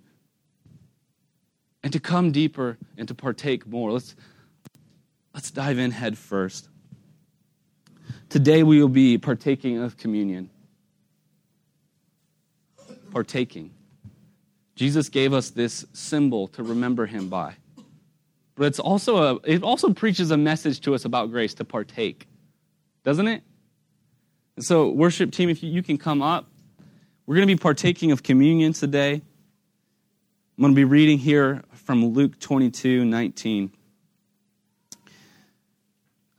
And 1.82 1.92
to 1.92 2.00
come 2.00 2.32
deeper 2.32 2.78
and 2.96 3.08
to 3.08 3.14
partake 3.14 3.66
more. 3.66 3.92
Let's, 3.92 4.14
let's 5.34 5.50
dive 5.50 5.78
in 5.78 5.90
head 5.90 6.16
first. 6.16 6.68
Today 8.28 8.62
we 8.62 8.80
will 8.80 8.88
be 8.88 9.18
partaking 9.18 9.78
of 9.78 9.96
communion. 9.96 10.48
Partaking. 13.10 13.72
Jesus 14.74 15.08
gave 15.08 15.32
us 15.32 15.50
this 15.50 15.84
symbol 15.92 16.48
to 16.48 16.62
remember 16.62 17.06
him 17.06 17.28
by. 17.28 17.54
But 18.54 18.66
it's 18.66 18.78
also 18.78 19.36
a, 19.36 19.40
it 19.44 19.62
also 19.62 19.92
preaches 19.92 20.30
a 20.30 20.36
message 20.36 20.80
to 20.82 20.94
us 20.94 21.04
about 21.04 21.30
grace 21.30 21.54
to 21.54 21.64
partake, 21.64 22.26
doesn't 23.02 23.26
it? 23.26 23.42
And 24.56 24.64
so, 24.64 24.88
worship 24.90 25.32
team, 25.32 25.48
if 25.48 25.62
you, 25.62 25.70
you 25.70 25.82
can 25.82 25.96
come 25.96 26.22
up, 26.22 26.46
we're 27.26 27.36
going 27.36 27.48
to 27.48 27.54
be 27.54 27.58
partaking 27.58 28.12
of 28.12 28.22
communion 28.22 28.72
today. 28.72 29.22
I'm 30.58 30.62
going 30.62 30.74
to 30.74 30.76
be 30.76 30.84
reading 30.84 31.16
here 31.16 31.62
from 31.72 32.04
Luke 32.04 32.38
22 32.38 33.06
19. 33.06 33.72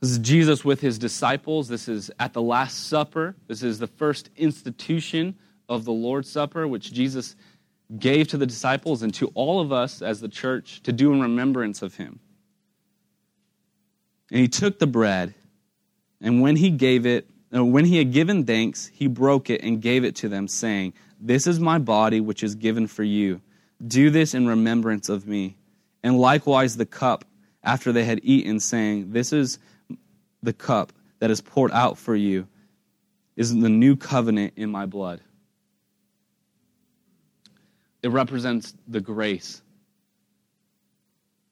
This 0.00 0.10
is 0.10 0.18
Jesus 0.18 0.64
with 0.64 0.80
his 0.80 1.00
disciples. 1.00 1.66
This 1.66 1.88
is 1.88 2.12
at 2.20 2.32
the 2.32 2.40
Last 2.40 2.86
Supper. 2.86 3.34
This 3.48 3.64
is 3.64 3.80
the 3.80 3.88
first 3.88 4.30
institution 4.36 5.34
of 5.68 5.84
the 5.84 5.92
Lord's 5.92 6.30
Supper, 6.30 6.68
which 6.68 6.92
Jesus 6.92 7.34
gave 7.98 8.28
to 8.28 8.36
the 8.36 8.46
disciples 8.46 9.02
and 9.02 9.12
to 9.14 9.32
all 9.34 9.60
of 9.60 9.72
us 9.72 10.00
as 10.00 10.20
the 10.20 10.28
church 10.28 10.80
to 10.84 10.92
do 10.92 11.12
in 11.12 11.20
remembrance 11.20 11.82
of 11.82 11.96
him. 11.96 12.20
And 14.30 14.38
he 14.38 14.48
took 14.48 14.78
the 14.78 14.86
bread, 14.86 15.34
and 16.20 16.40
when 16.40 16.54
he 16.54 16.70
gave 16.70 17.04
it, 17.04 17.28
uh, 17.52 17.64
when 17.64 17.84
he 17.84 17.98
had 17.98 18.12
given 18.12 18.44
thanks, 18.44 18.86
he 18.94 19.08
broke 19.08 19.50
it 19.50 19.60
and 19.62 19.82
gave 19.82 20.04
it 20.04 20.14
to 20.16 20.28
them, 20.28 20.46
saying, 20.46 20.94
This 21.18 21.48
is 21.48 21.58
my 21.58 21.78
body, 21.78 22.20
which 22.20 22.44
is 22.44 22.54
given 22.54 22.86
for 22.86 23.02
you. 23.02 23.40
Do 23.84 24.10
this 24.10 24.34
in 24.34 24.46
remembrance 24.46 25.08
of 25.08 25.26
me. 25.26 25.56
And 26.02 26.18
likewise 26.18 26.76
the 26.76 26.86
cup, 26.86 27.24
after 27.62 27.92
they 27.92 28.04
had 28.04 28.20
eaten, 28.22 28.60
saying, 28.60 29.12
This 29.12 29.32
is 29.32 29.58
the 30.42 30.52
cup 30.52 30.92
that 31.18 31.30
is 31.30 31.40
poured 31.40 31.72
out 31.72 31.96
for 31.96 32.14
you, 32.14 32.46
is 33.36 33.54
the 33.54 33.68
new 33.68 33.96
covenant 33.96 34.52
in 34.56 34.70
my 34.70 34.86
blood. 34.86 35.20
It 38.02 38.08
represents 38.08 38.74
the 38.86 39.00
grace. 39.00 39.62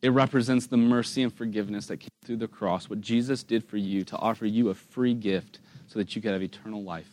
It 0.02 0.10
represents 0.10 0.66
the 0.66 0.76
mercy 0.76 1.22
and 1.22 1.32
forgiveness 1.32 1.86
that 1.86 1.98
came 1.98 2.08
through 2.24 2.36
the 2.36 2.48
cross, 2.48 2.90
what 2.90 3.00
Jesus 3.00 3.42
did 3.42 3.64
for 3.64 3.78
you 3.78 4.04
to 4.04 4.16
offer 4.18 4.44
you 4.44 4.68
a 4.68 4.74
free 4.74 5.14
gift 5.14 5.60
so 5.86 5.98
that 5.98 6.14
you 6.14 6.20
could 6.20 6.32
have 6.32 6.42
eternal 6.42 6.82
life, 6.82 7.08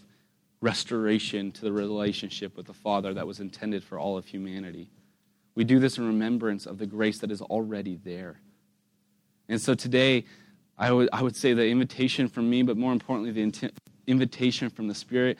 restoration 0.59 1.51
to 1.53 1.61
the 1.61 1.71
relationship 1.71 2.57
with 2.57 2.65
the 2.65 2.73
Father 2.73 3.13
that 3.13 3.27
was 3.27 3.39
intended 3.39 3.83
for 3.83 3.99
all 3.99 4.17
of 4.17 4.25
humanity. 4.25 4.89
We 5.55 5.63
do 5.63 5.79
this 5.79 5.97
in 5.97 6.07
remembrance 6.07 6.65
of 6.65 6.77
the 6.77 6.85
grace 6.85 7.19
that 7.19 7.31
is 7.31 7.41
already 7.41 7.99
there. 8.03 8.39
And 9.47 9.59
so 9.59 9.73
today, 9.73 10.25
I 10.77 10.91
would, 10.91 11.09
I 11.11 11.21
would 11.21 11.35
say 11.35 11.53
the 11.53 11.67
invitation 11.67 12.27
from 12.27 12.49
me, 12.49 12.63
but 12.63 12.77
more 12.77 12.93
importantly, 12.93 13.31
the 13.31 13.71
invitation 14.07 14.69
from 14.69 14.87
the 14.87 14.95
Spirit 14.95 15.37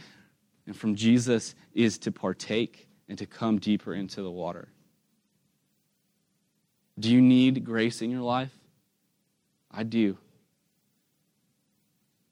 and 0.66 0.76
from 0.76 0.96
Jesus 0.96 1.56
is 1.74 1.98
to 2.00 2.12
partake 2.12 2.88
and 3.08 3.18
to 3.18 3.26
come 3.26 3.60
deeper 3.60 3.94
into 3.94 4.22
the 4.22 4.32
water. 4.32 4.68
Do 7.00 7.10
you 7.10 7.22
need 7.22 7.64
grace 7.64 8.02
in 8.02 8.12
your 8.12 8.22
life? 8.22 8.52
I 9.72 9.84
do. 9.84 10.18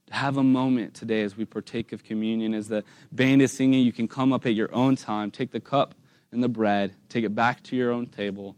To 0.08 0.14
have 0.14 0.38
a 0.38 0.44
moment 0.44 0.94
today 0.94 1.22
as 1.22 1.38
we 1.38 1.46
partake 1.46 1.94
of 1.94 2.04
communion. 2.04 2.54
As 2.54 2.68
the 2.68 2.84
band 3.12 3.42
is 3.42 3.52
singing, 3.52 3.86
you 3.86 3.94
can 3.94 4.08
come 4.08 4.34
up 4.34 4.46
at 4.46 4.56
your 4.56 4.74
own 4.74 4.96
time, 4.96 5.32
take 5.32 5.52
the 5.52 5.60
cup 5.60 5.96
and 6.32 6.44
the 6.44 6.50
bread, 6.50 6.94
take 7.10 7.24
it 7.24 7.34
back 7.36 7.64
to 7.64 7.76
your 7.76 7.92
own 7.92 8.08
table. 8.08 8.56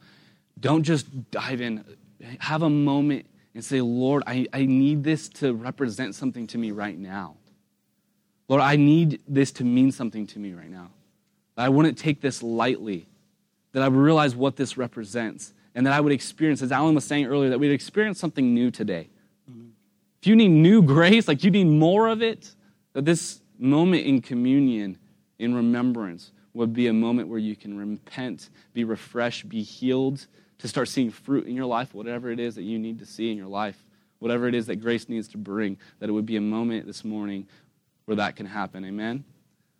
Don't 0.59 0.83
just 0.83 1.31
dive 1.31 1.61
in. 1.61 1.83
Have 2.39 2.63
a 2.63 2.69
moment 2.69 3.25
and 3.53 3.63
say, 3.63 3.81
Lord, 3.81 4.23
I, 4.27 4.47
I 4.53 4.65
need 4.65 5.03
this 5.03 5.29
to 5.29 5.53
represent 5.53 6.15
something 6.15 6.47
to 6.47 6.57
me 6.57 6.71
right 6.71 6.97
now. 6.97 7.37
Lord, 8.47 8.61
I 8.61 8.75
need 8.75 9.21
this 9.27 9.51
to 9.53 9.63
mean 9.63 9.91
something 9.91 10.25
to 10.27 10.39
me 10.39 10.53
right 10.53 10.69
now 10.69 10.89
that 11.55 11.65
I 11.65 11.69
wouldn't 11.69 11.97
take 11.97 12.21
this 12.21 12.41
lightly, 12.41 13.05
that 13.73 13.83
I 13.83 13.89
would 13.89 13.99
realize 13.99 14.33
what 14.35 14.55
this 14.55 14.77
represents, 14.77 15.53
and 15.75 15.85
that 15.85 15.93
I 15.93 15.99
would 15.99 16.13
experience, 16.13 16.61
as 16.61 16.71
Alan 16.71 16.95
was 16.95 17.03
saying 17.03 17.25
earlier, 17.25 17.49
that 17.49 17.59
we'd 17.59 17.71
experience 17.71 18.17
something 18.17 18.53
new 18.53 18.71
today. 18.71 19.09
Mm-hmm. 19.49 19.67
If 20.21 20.27
you 20.27 20.37
need 20.37 20.49
new 20.49 20.81
grace, 20.95 21.27
like 21.27 21.43
you 21.43 21.51
need 21.51 21.67
more 21.67 22.07
of 22.07 22.21
it, 22.21 22.55
that 22.93 23.05
this 23.05 23.41
moment 23.57 24.05
in 24.05 24.21
communion, 24.21 24.97
in 25.37 25.53
remembrance, 25.53 26.31
would 26.53 26.73
be 26.73 26.87
a 26.87 26.93
moment 26.93 27.29
where 27.29 27.39
you 27.39 27.55
can 27.55 27.77
repent, 27.77 28.49
be 28.73 28.83
refreshed, 28.83 29.47
be 29.47 29.61
healed, 29.61 30.25
to 30.59 30.67
start 30.67 30.87
seeing 30.87 31.09
fruit 31.09 31.47
in 31.47 31.55
your 31.55 31.65
life, 31.65 31.93
whatever 31.93 32.31
it 32.31 32.39
is 32.39 32.55
that 32.55 32.63
you 32.63 32.77
need 32.77 32.99
to 32.99 33.05
see 33.05 33.31
in 33.31 33.37
your 33.37 33.47
life, 33.47 33.77
whatever 34.19 34.47
it 34.47 34.53
is 34.53 34.67
that 34.67 34.77
grace 34.77 35.07
needs 35.07 35.27
to 35.29 35.37
bring, 35.37 35.77
that 35.99 36.09
it 36.09 36.11
would 36.11 36.25
be 36.25 36.35
a 36.35 36.41
moment 36.41 36.85
this 36.85 37.03
morning 37.03 37.47
where 38.05 38.17
that 38.17 38.35
can 38.35 38.45
happen. 38.45 38.83
Amen? 38.83 39.23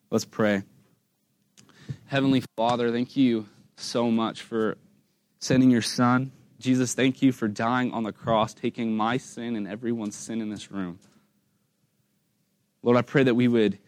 Let's 0.09 0.25
pray. 0.25 0.63
Heavenly 2.05 2.43
Father, 2.55 2.91
thank 2.91 3.17
you 3.17 3.47
so 3.75 4.09
much 4.09 4.41
for 4.41 4.77
sending 5.39 5.69
your 5.69 5.81
Son. 5.81 6.31
Jesus, 6.59 6.93
thank 6.93 7.21
you 7.21 7.31
for 7.31 7.47
dying 7.47 7.91
on 7.91 8.03
the 8.03 8.11
cross, 8.11 8.53
taking 8.53 8.95
my 8.95 9.17
sin 9.17 9.55
and 9.55 9.67
everyone's 9.67 10.15
sin 10.15 10.41
in 10.41 10.49
this 10.49 10.71
room. 10.71 10.99
Lord, 12.83 12.97
I 12.97 13.01
pray 13.01 13.23
that 13.23 13.35
we 13.35 13.47
would 13.47 13.79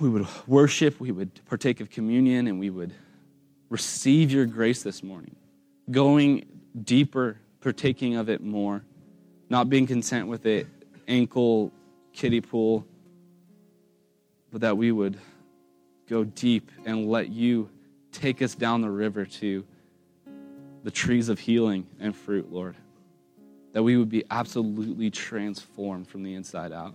we 0.00 0.08
would 0.08 0.26
worship, 0.46 1.00
we 1.00 1.10
would 1.10 1.44
partake 1.46 1.80
of 1.80 1.90
communion, 1.90 2.46
and 2.46 2.58
we 2.58 2.70
would 2.70 2.92
receive 3.68 4.30
your 4.30 4.46
grace 4.46 4.82
this 4.82 5.02
morning, 5.02 5.34
going 5.90 6.44
deeper, 6.84 7.38
partaking 7.60 8.16
of 8.16 8.28
it 8.28 8.42
more, 8.42 8.84
not 9.48 9.68
being 9.68 9.86
content 9.86 10.28
with 10.28 10.46
it 10.46 10.66
ankle 11.08 11.72
kiddie 12.12 12.40
pool, 12.40 12.84
but 14.50 14.60
that 14.60 14.76
we 14.76 14.92
would 14.92 15.18
go 16.08 16.24
deep 16.24 16.70
and 16.84 17.08
let 17.08 17.28
you 17.28 17.68
take 18.12 18.42
us 18.42 18.54
down 18.54 18.80
the 18.80 18.90
river 18.90 19.24
to 19.24 19.64
the 20.84 20.90
trees 20.90 21.28
of 21.28 21.38
healing 21.38 21.86
and 22.00 22.14
fruit, 22.14 22.52
Lord. 22.52 22.76
That 23.72 23.82
we 23.82 23.96
would 23.96 24.08
be 24.08 24.24
absolutely 24.30 25.10
transformed 25.10 26.08
from 26.08 26.22
the 26.22 26.34
inside 26.34 26.72
out. 26.72 26.94